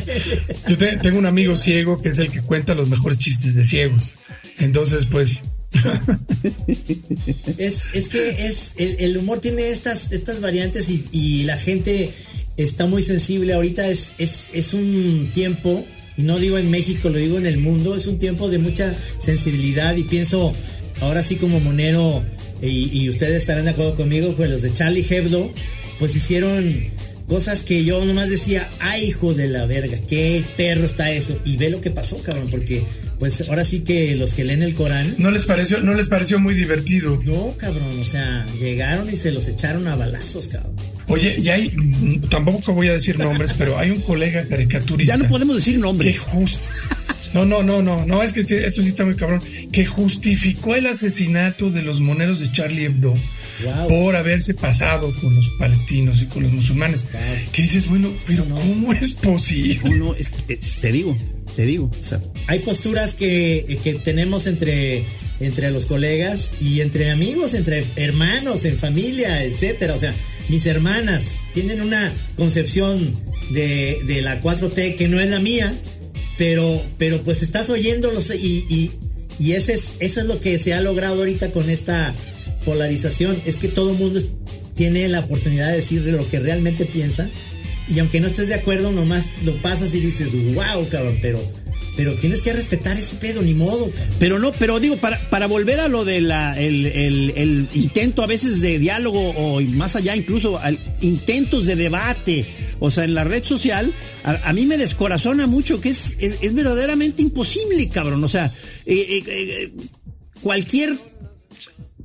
Yo 0.69 0.77
tengo 0.79 1.19
un 1.19 1.27
amigo 1.27 1.57
ciego 1.57 2.01
que 2.01 2.09
es 2.09 2.19
el 2.19 2.31
que 2.31 2.41
cuenta 2.41 2.75
los 2.75 2.89
mejores 2.89 3.19
chistes 3.19 3.55
de 3.55 3.67
ciegos. 3.67 4.15
Entonces, 4.59 5.07
pues, 5.11 5.43
es, 7.59 7.85
es, 7.95 8.09
que 8.09 8.47
es 8.47 8.73
el, 8.77 9.17
humor 9.17 9.41
tiene 9.41 9.71
estas, 9.71 10.11
estas 10.11 10.41
variantes 10.41 10.89
y, 10.89 11.45
la 11.45 11.57
gente 11.57 12.11
está 12.57 12.87
muy 12.87 13.03
sensible. 13.03 13.53
Ahorita 13.53 13.89
es, 13.89 14.13
es, 14.19 14.49
es 14.53 14.75
un 14.75 15.31
tiempo, 15.33 15.85
y 16.17 16.23
no 16.23 16.39
digo 16.39 16.59
en 16.59 16.71
México, 16.71 17.09
lo 17.09 17.19
digo 17.19 17.39
en 17.39 17.47
el 17.47 17.59
mundo, 17.59 17.95
es 17.95 18.07
un 18.07 18.19
tiempo 18.19 18.49
de 18.49 18.59
mucha 18.59 18.95
sensibilidad 19.19 19.97
y 19.97 20.03
pienso, 20.05 20.53
ahora 21.01 21.23
sí 21.23 21.37
como 21.37 21.61
monero, 21.61 22.25
y, 22.63 23.09
ustedes 23.09 23.39
estarán 23.39 23.65
de 23.65 23.71
acuerdo 23.71 23.95
conmigo, 23.95 24.35
pues 24.37 24.51
los 24.51 24.63
de 24.63 24.73
Charlie 24.73 25.07
Hebdo, 25.09 25.51
pues 26.01 26.17
hicieron 26.17 26.89
cosas 27.29 27.61
que 27.61 27.85
yo 27.85 28.05
nomás 28.05 28.29
decía, 28.29 28.69
ay 28.81 29.11
hijo 29.11 29.35
de 29.35 29.47
la 29.47 29.67
verga, 29.67 29.99
qué 30.09 30.43
perro 30.57 30.85
está 30.85 31.13
eso. 31.13 31.39
Y 31.45 31.57
ve 31.57 31.71
lo 31.71 31.81
que 31.81 31.91
pasó, 31.91 32.21
cabrón, 32.23 32.49
porque 32.51 32.83
pues 33.21 33.43
ahora 33.43 33.65
sí 33.65 33.81
que 33.81 34.17
los 34.17 34.35
que 34.35 34.45
leen 34.45 34.63
el 34.63 34.75
Corán. 34.75 35.15
No 35.19 35.31
les 35.31 35.45
pareció, 35.45 35.81
no 35.81 35.95
les 35.95 36.09
pareció 36.09 36.41
muy 36.41 36.55
divertido. 36.55 37.23
No, 37.25 37.55
cabrón, 37.57 38.01
o 38.01 38.05
sea, 38.05 38.45
llegaron 38.59 39.09
y 39.09 39.17
se 39.17 39.31
los 39.31 39.47
echaron 39.47 39.87
a 39.87 39.95
balazos, 39.95 40.49
cabrón. 40.49 40.75
Oye, 41.07 41.37
y 41.39 41.49
hay, 41.51 41.73
tampoco 42.31 42.73
voy 42.73 42.89
a 42.89 42.93
decir 42.93 43.19
nombres, 43.19 43.53
pero 43.57 43.79
hay 43.79 43.91
un 43.91 44.01
colega 44.01 44.45
caricaturista. 44.49 45.15
Ya 45.15 45.23
no 45.23 45.29
podemos 45.29 45.57
decir 45.57 45.79
nombres. 45.79 46.13
Que 46.13 46.19
justo. 46.19 46.61
No, 47.35 47.45
no, 47.45 47.63
no, 47.63 47.83
no, 47.83 48.07
no, 48.07 48.23
es 48.23 48.33
que 48.33 48.41
esto 48.41 48.83
sí 48.83 48.89
está 48.89 49.05
muy 49.05 49.15
cabrón. 49.15 49.41
Que 49.71 49.87
justificó 49.87 50.75
el 50.75 50.87
asesinato 50.87 51.71
de 51.71 51.83
los 51.83 52.01
moneros 52.01 52.41
de 52.41 52.51
Charlie 52.51 52.87
Hebdo. 52.87 53.15
Por 53.89 54.17
haberse 54.17 54.55
pasado 54.55 55.13
con 55.21 55.35
los 55.35 55.49
palestinos 55.59 56.23
y 56.23 56.27
con 56.27 56.43
los 56.43 56.53
musulmanes. 56.53 57.07
Que 57.53 57.63
dices, 57.63 57.87
bueno, 57.89 58.13
pero 58.27 58.45
¿cómo 58.45 58.93
es 58.93 59.13
posible? 59.13 59.81
No, 59.91 60.15
te 60.81 60.93
digo, 60.93 61.17
te 61.55 61.65
digo. 61.65 61.91
Hay 62.47 62.61
posturas 62.61 63.15
que, 63.15 63.79
que, 63.83 63.95
tenemos 63.95 64.47
entre, 64.47 65.05
entre 65.41 65.71
los 65.71 65.87
colegas 65.87 66.51
y 66.61 66.81
entre 66.81 67.11
amigos, 67.11 67.55
entre 67.55 67.85
hermanos, 67.97 68.65
en 68.65 68.77
familia, 68.77 69.45
etcétera. 69.45 69.95
O 69.95 69.99
sea, 69.99 70.15
mis 70.49 70.67
hermanas 70.67 71.37
tienen 71.55 71.81
una 71.81 72.13
concepción 72.37 73.15
de, 73.53 74.01
de 74.07 74.23
la 74.23 74.41
4T 74.43 74.97
que 74.97 75.09
no 75.09 75.21
es 75.21 75.31
la 75.31 75.41
mía, 75.41 75.73
pero, 76.39 76.83
pero 76.99 77.23
pues 77.23 77.43
estás 77.43 77.71
oyéndolos 77.71 78.31
y, 78.35 78.65
y, 78.69 78.91
y 79.39 79.53
ese 79.53 79.75
es, 79.75 79.93
eso 80.01 80.21
es 80.21 80.27
lo 80.27 80.41
que 80.41 80.59
se 80.59 80.75
ha 80.75 80.81
logrado 80.81 81.19
ahorita 81.19 81.51
con 81.51 81.71
esta 81.71 82.15
polarización. 82.65 83.41
Es 83.47 83.57
que 83.57 83.69
todo 83.69 83.93
el 83.93 83.99
mundo 83.99 84.21
tiene 84.75 85.09
la 85.09 85.21
oportunidad 85.21 85.69
de 85.69 85.77
decirle 85.77 86.13
lo 86.13 86.29
que 86.29 86.41
realmente 86.41 86.85
piensa 86.85 87.29
y 87.91 87.99
aunque 87.99 88.21
no 88.21 88.29
estés 88.29 88.49
de 88.49 88.55
acuerdo, 88.55 88.93
nomás 88.93 89.27
lo 89.45 89.53
pasas 89.57 89.95
y 89.95 90.01
dices, 90.01 90.29
wow, 90.55 90.89
cabrón, 90.89 91.19
pero, 91.21 91.41
pero 91.97 92.15
tienes 92.15 92.41
que 92.41 92.53
respetar 92.53 92.97
ese 92.97 93.17
pedo, 93.17 93.43
ni 93.43 93.53
modo. 93.53 93.91
Pero 94.21 94.39
no, 94.39 94.53
pero 94.53 94.79
digo, 94.79 94.97
para, 94.99 95.29
para 95.29 95.47
volver 95.47 95.81
a 95.81 95.89
lo 95.89 96.05
del 96.05 96.31
el, 96.31 96.87
el, 96.87 97.67
intento 97.75 98.23
a 98.23 98.29
veces 98.29 98.61
de 98.61 98.79
diálogo 98.79 99.31
o 99.31 99.61
más 99.61 99.97
allá 99.97 100.15
incluso 100.15 100.61
intentos 101.01 101.67
de 101.67 101.75
debate, 101.75 102.47
o 102.79 102.93
sea, 102.93 103.03
en 103.03 103.15
la 103.15 103.25
red 103.25 103.43
social, 103.43 103.93
a, 104.23 104.53
mí 104.53 104.67
me 104.67 104.79
descorazona 104.79 105.49
mucho 105.49 105.81
que 105.81 105.89
es, 105.89 106.15
es, 106.21 106.55
verdaderamente 106.55 107.23
imposible, 107.23 107.89
cabrón. 107.89 108.23
O 108.23 108.29
sea, 108.29 108.47
eh, 108.87 108.95
eh, 109.09 109.25
eh, 109.27 109.73
cualquier 110.43 110.97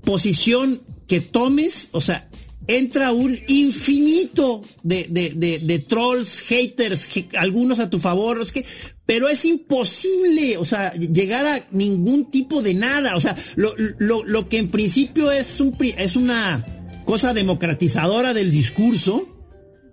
posición 0.06 0.82
que 1.08 1.20
tomes, 1.22 1.90
o 1.92 2.02
sea, 2.02 2.30
entra 2.68 3.12
un 3.12 3.38
infinito 3.48 4.64
de, 4.84 5.08
de, 5.10 5.60
de, 5.60 5.80
trolls, 5.80 6.40
haters, 6.42 7.08
algunos 7.38 7.80
a 7.80 7.90
tu 7.90 8.00
favor, 8.00 8.42
es 8.42 8.52
que, 8.52 8.66
pero 9.06 9.28
es 9.28 9.46
imposible, 9.46 10.58
o 10.58 10.66
sea, 10.66 10.94
llegar 10.94 11.46
a 11.46 11.68
ningún 11.72 12.30
tipo 12.30 12.64
de 12.64 12.74
nada, 12.74 13.16
o 13.16 13.20
sea, 13.20 13.36
lo, 13.56 13.76
lo, 14.00 14.24
lo 14.24 14.50
que 14.50 14.58
en 14.58 14.70
principio 14.70 15.32
es, 15.32 15.60
un, 15.60 15.76
es 15.80 16.16
una 16.16 17.04
cosa 17.06 17.34
democratizadora 17.34 18.34
del 18.34 18.52
discurso, 18.52 19.28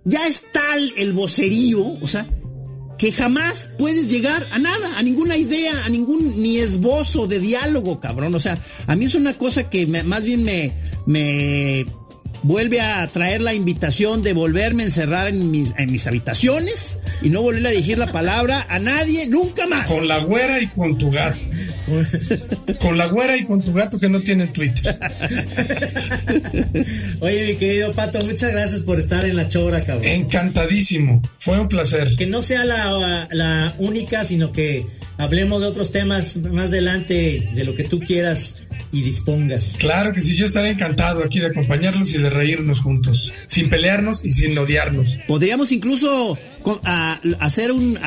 ya 0.05 0.27
está 0.27 0.75
el 0.75 1.13
vocerío, 1.13 1.85
o 2.01 2.07
sea, 2.07 2.27
que 2.97 3.11
jamás 3.11 3.69
puedes 3.77 4.09
llegar 4.09 4.47
a 4.51 4.59
nada, 4.59 4.97
a 4.97 5.03
ninguna 5.03 5.37
idea, 5.37 5.73
a 5.85 5.89
ningún 5.89 6.41
ni 6.41 6.57
esbozo 6.57 7.27
de 7.27 7.39
diálogo, 7.39 7.99
cabrón. 7.99 8.35
O 8.35 8.39
sea, 8.39 8.57
a 8.87 8.95
mí 8.95 9.05
es 9.05 9.15
una 9.15 9.33
cosa 9.33 9.69
que 9.69 9.85
más 9.87 10.23
bien 10.23 10.43
me, 10.43 10.71
me 11.05 11.85
vuelve 12.43 12.81
a 12.81 13.07
traer 13.07 13.41
la 13.41 13.53
invitación 13.53 14.21
de 14.21 14.33
volverme 14.33 14.83
a 14.83 14.85
encerrar 14.87 15.27
en 15.27 15.49
mis, 15.49 15.73
en 15.77 15.91
mis 15.91 16.05
habitaciones 16.05 16.97
y 17.21 17.29
no 17.29 17.41
volver 17.41 17.65
a 17.67 17.69
dirigir 17.71 17.97
la 17.97 18.11
palabra 18.11 18.65
a 18.69 18.79
nadie 18.79 19.25
nunca 19.25 19.65
más. 19.65 19.87
Con 19.87 20.07
la 20.07 20.19
güera 20.19 20.61
y 20.61 20.67
con 20.67 20.97
tu 20.97 21.09
gato. 21.09 21.39
Con 22.79 22.97
la 22.97 23.07
güera 23.07 23.37
y 23.37 23.43
con 23.43 23.63
tu 23.63 23.73
gato 23.73 23.99
que 23.99 24.09
no 24.09 24.19
tiene 24.21 24.47
Twitter. 24.47 24.97
Oye, 27.19 27.47
mi 27.47 27.55
querido 27.55 27.91
Pato, 27.93 28.19
muchas 28.25 28.51
gracias 28.51 28.81
por 28.83 28.99
estar 28.99 29.25
en 29.25 29.35
la 29.35 29.47
chora, 29.47 29.83
cabrón. 29.83 30.05
Encantadísimo. 30.05 31.21
Fue 31.39 31.59
un 31.59 31.67
placer. 31.67 32.15
Que 32.15 32.25
no 32.25 32.41
sea 32.41 32.65
la, 32.65 33.27
la 33.31 33.75
única, 33.77 34.25
sino 34.25 34.51
que 34.51 34.85
hablemos 35.17 35.61
de 35.61 35.67
otros 35.67 35.91
temas 35.91 36.37
más 36.37 36.67
adelante, 36.67 37.49
de 37.53 37.63
lo 37.63 37.75
que 37.75 37.83
tú 37.83 37.99
quieras 37.99 38.55
y 38.91 39.01
dispongas. 39.01 39.75
Claro 39.79 40.13
que 40.13 40.21
sí, 40.21 40.37
yo 40.37 40.45
estaré 40.45 40.69
encantado 40.69 41.23
aquí 41.23 41.39
de 41.39 41.47
acompañarlos 41.47 42.13
y 42.13 42.19
de 42.19 42.29
reírnos 42.29 42.79
juntos, 42.79 43.33
sin 43.47 43.69
pelearnos 43.69 44.23
y 44.23 44.31
sin 44.31 44.57
odiarnos. 44.57 45.17
Podríamos 45.27 45.71
incluso 45.71 46.37
a- 46.83 47.19
hacer 47.39 47.71
un, 47.71 47.97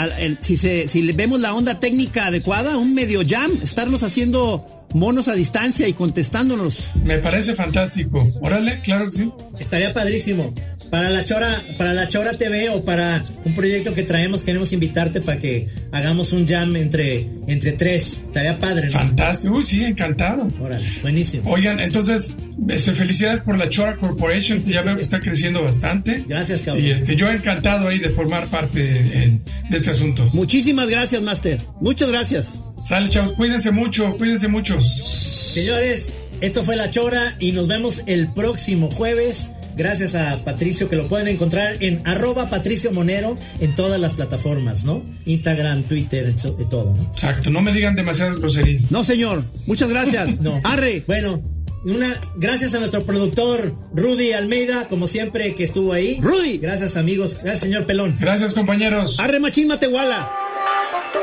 si, 0.41 0.57
se, 0.57 0.89
si 0.89 1.03
vemos 1.13 1.41
la 1.41 1.55
onda 1.55 1.79
técnica 1.81 2.27
adecuada, 2.27 2.77
un 2.77 2.95
medio 2.95 3.23
jam, 3.29 3.51
estarnos 3.63 4.03
haciendo 4.03 4.76
monos 4.97 5.29
a 5.29 5.35
distancia 5.35 5.87
y 5.87 5.93
contestándonos. 5.93 6.85
Me 7.03 7.19
parece 7.19 7.55
fantástico. 7.55 8.29
Órale, 8.41 8.81
claro 8.81 9.07
que 9.11 9.17
sí. 9.19 9.31
Estaría 9.59 9.93
padrísimo. 9.93 10.55
Para 10.91 11.11
la 11.11 11.25
Chora, 11.25 11.65
para 11.79 11.93
la 11.95 12.09
Chora 12.09 12.35
TV 12.35 12.71
o 12.71 12.81
para 12.85 13.21
un 13.45 13.55
proyecto 13.57 13.93
que 13.93 14.05
traemos, 14.05 14.45
queremos 14.45 14.73
invitarte 14.73 15.21
para 15.21 15.39
que 15.41 15.67
hagamos 15.91 16.33
un 16.33 16.47
jam 16.47 16.77
entre, 16.77 17.27
entre 17.49 17.73
tres. 17.73 18.21
Estaría 18.27 18.57
padre, 18.61 18.87
¿no? 18.87 18.93
Fantástico. 18.93 19.57
Uy, 19.57 19.67
sí, 19.67 19.83
encantado. 19.83 20.49
Órale, 20.61 20.87
buenísimo. 21.03 21.51
Oigan, 21.51 21.81
entonces, 21.81 22.37
este, 22.69 22.95
felicidades 22.95 23.41
por 23.41 23.59
la 23.59 23.69
Chora 23.69 23.97
Corporation, 23.97 24.63
que 24.63 24.71
ya 24.75 24.83
veo 24.83 24.95
que 24.95 25.03
está 25.03 25.19
creciendo 25.19 25.61
bastante. 25.63 26.25
Gracias, 26.29 26.63
cabrón. 26.63 26.85
Y 26.85 26.91
este, 26.93 27.17
yo 27.17 27.29
encantado 27.31 27.89
ahí 27.89 27.99
de 27.99 28.11
formar 28.11 28.47
parte 28.47 29.25
en- 29.25 29.43
de 29.69 29.79
este 29.79 29.91
asunto. 29.91 30.31
Muchísimas 30.33 30.89
gracias, 30.89 31.21
Master. 31.21 31.61
Muchas 31.81 32.09
gracias. 32.11 32.61
Sale, 32.87 33.09
chavos, 33.09 33.33
cuídense 33.33 33.73
mucho, 33.73 34.17
cuídense 34.17 34.47
mucho. 34.47 34.81
Señores, 34.81 36.13
esto 36.41 36.63
fue 36.63 36.77
La 36.77 36.89
Chora 36.89 37.35
y 37.41 37.51
nos 37.51 37.67
vemos 37.67 38.03
el 38.07 38.33
próximo 38.33 38.91
jueves. 38.93 39.49
Gracias 39.77 40.15
a 40.15 40.45
Patricio, 40.45 40.89
que 40.89 40.95
lo 40.95 41.09
pueden 41.09 41.27
encontrar 41.27 41.77
en 41.81 42.01
arroba 42.07 42.49
Patricio 42.49 42.93
Monero 42.93 43.37
en 43.61 43.75
todas 43.75 44.01
las 44.01 44.15
plataformas, 44.15 44.85
¿no? 44.85 45.05
Instagram, 45.27 45.83
Twitter, 45.83 46.33
de 46.35 46.65
todo, 46.65 46.95
¿no? 46.95 47.03
Exacto, 47.11 47.51
no 47.51 47.61
me 47.61 47.73
digan 47.73 47.97
demasiadas 47.97 48.39
groserías. 48.39 48.91
No, 48.91 49.03
señor. 49.03 49.45
Muchas 49.67 49.89
gracias. 49.89 50.41
No. 50.47 50.61
Arre. 50.63 51.03
Bueno, 51.09 51.43
una, 51.85 52.21
gracias 52.37 52.73
a 52.75 52.79
nuestro 52.79 53.05
productor 53.05 53.75
Rudy 53.95 54.33
Almeida, 54.33 54.87
como 54.87 55.09
siempre 55.09 55.57
que 55.57 55.65
estuvo 55.65 55.93
ahí. 55.93 56.21
Rudy. 56.21 56.59
Gracias 56.59 56.97
amigos, 56.97 57.35
gracias 57.43 57.61
señor 57.61 57.85
Pelón. 57.85 58.17
Gracias, 58.21 58.55
compañeros. 58.55 59.19
Arre 59.19 59.41
machín 59.41 59.67
matehuala. 59.67 60.46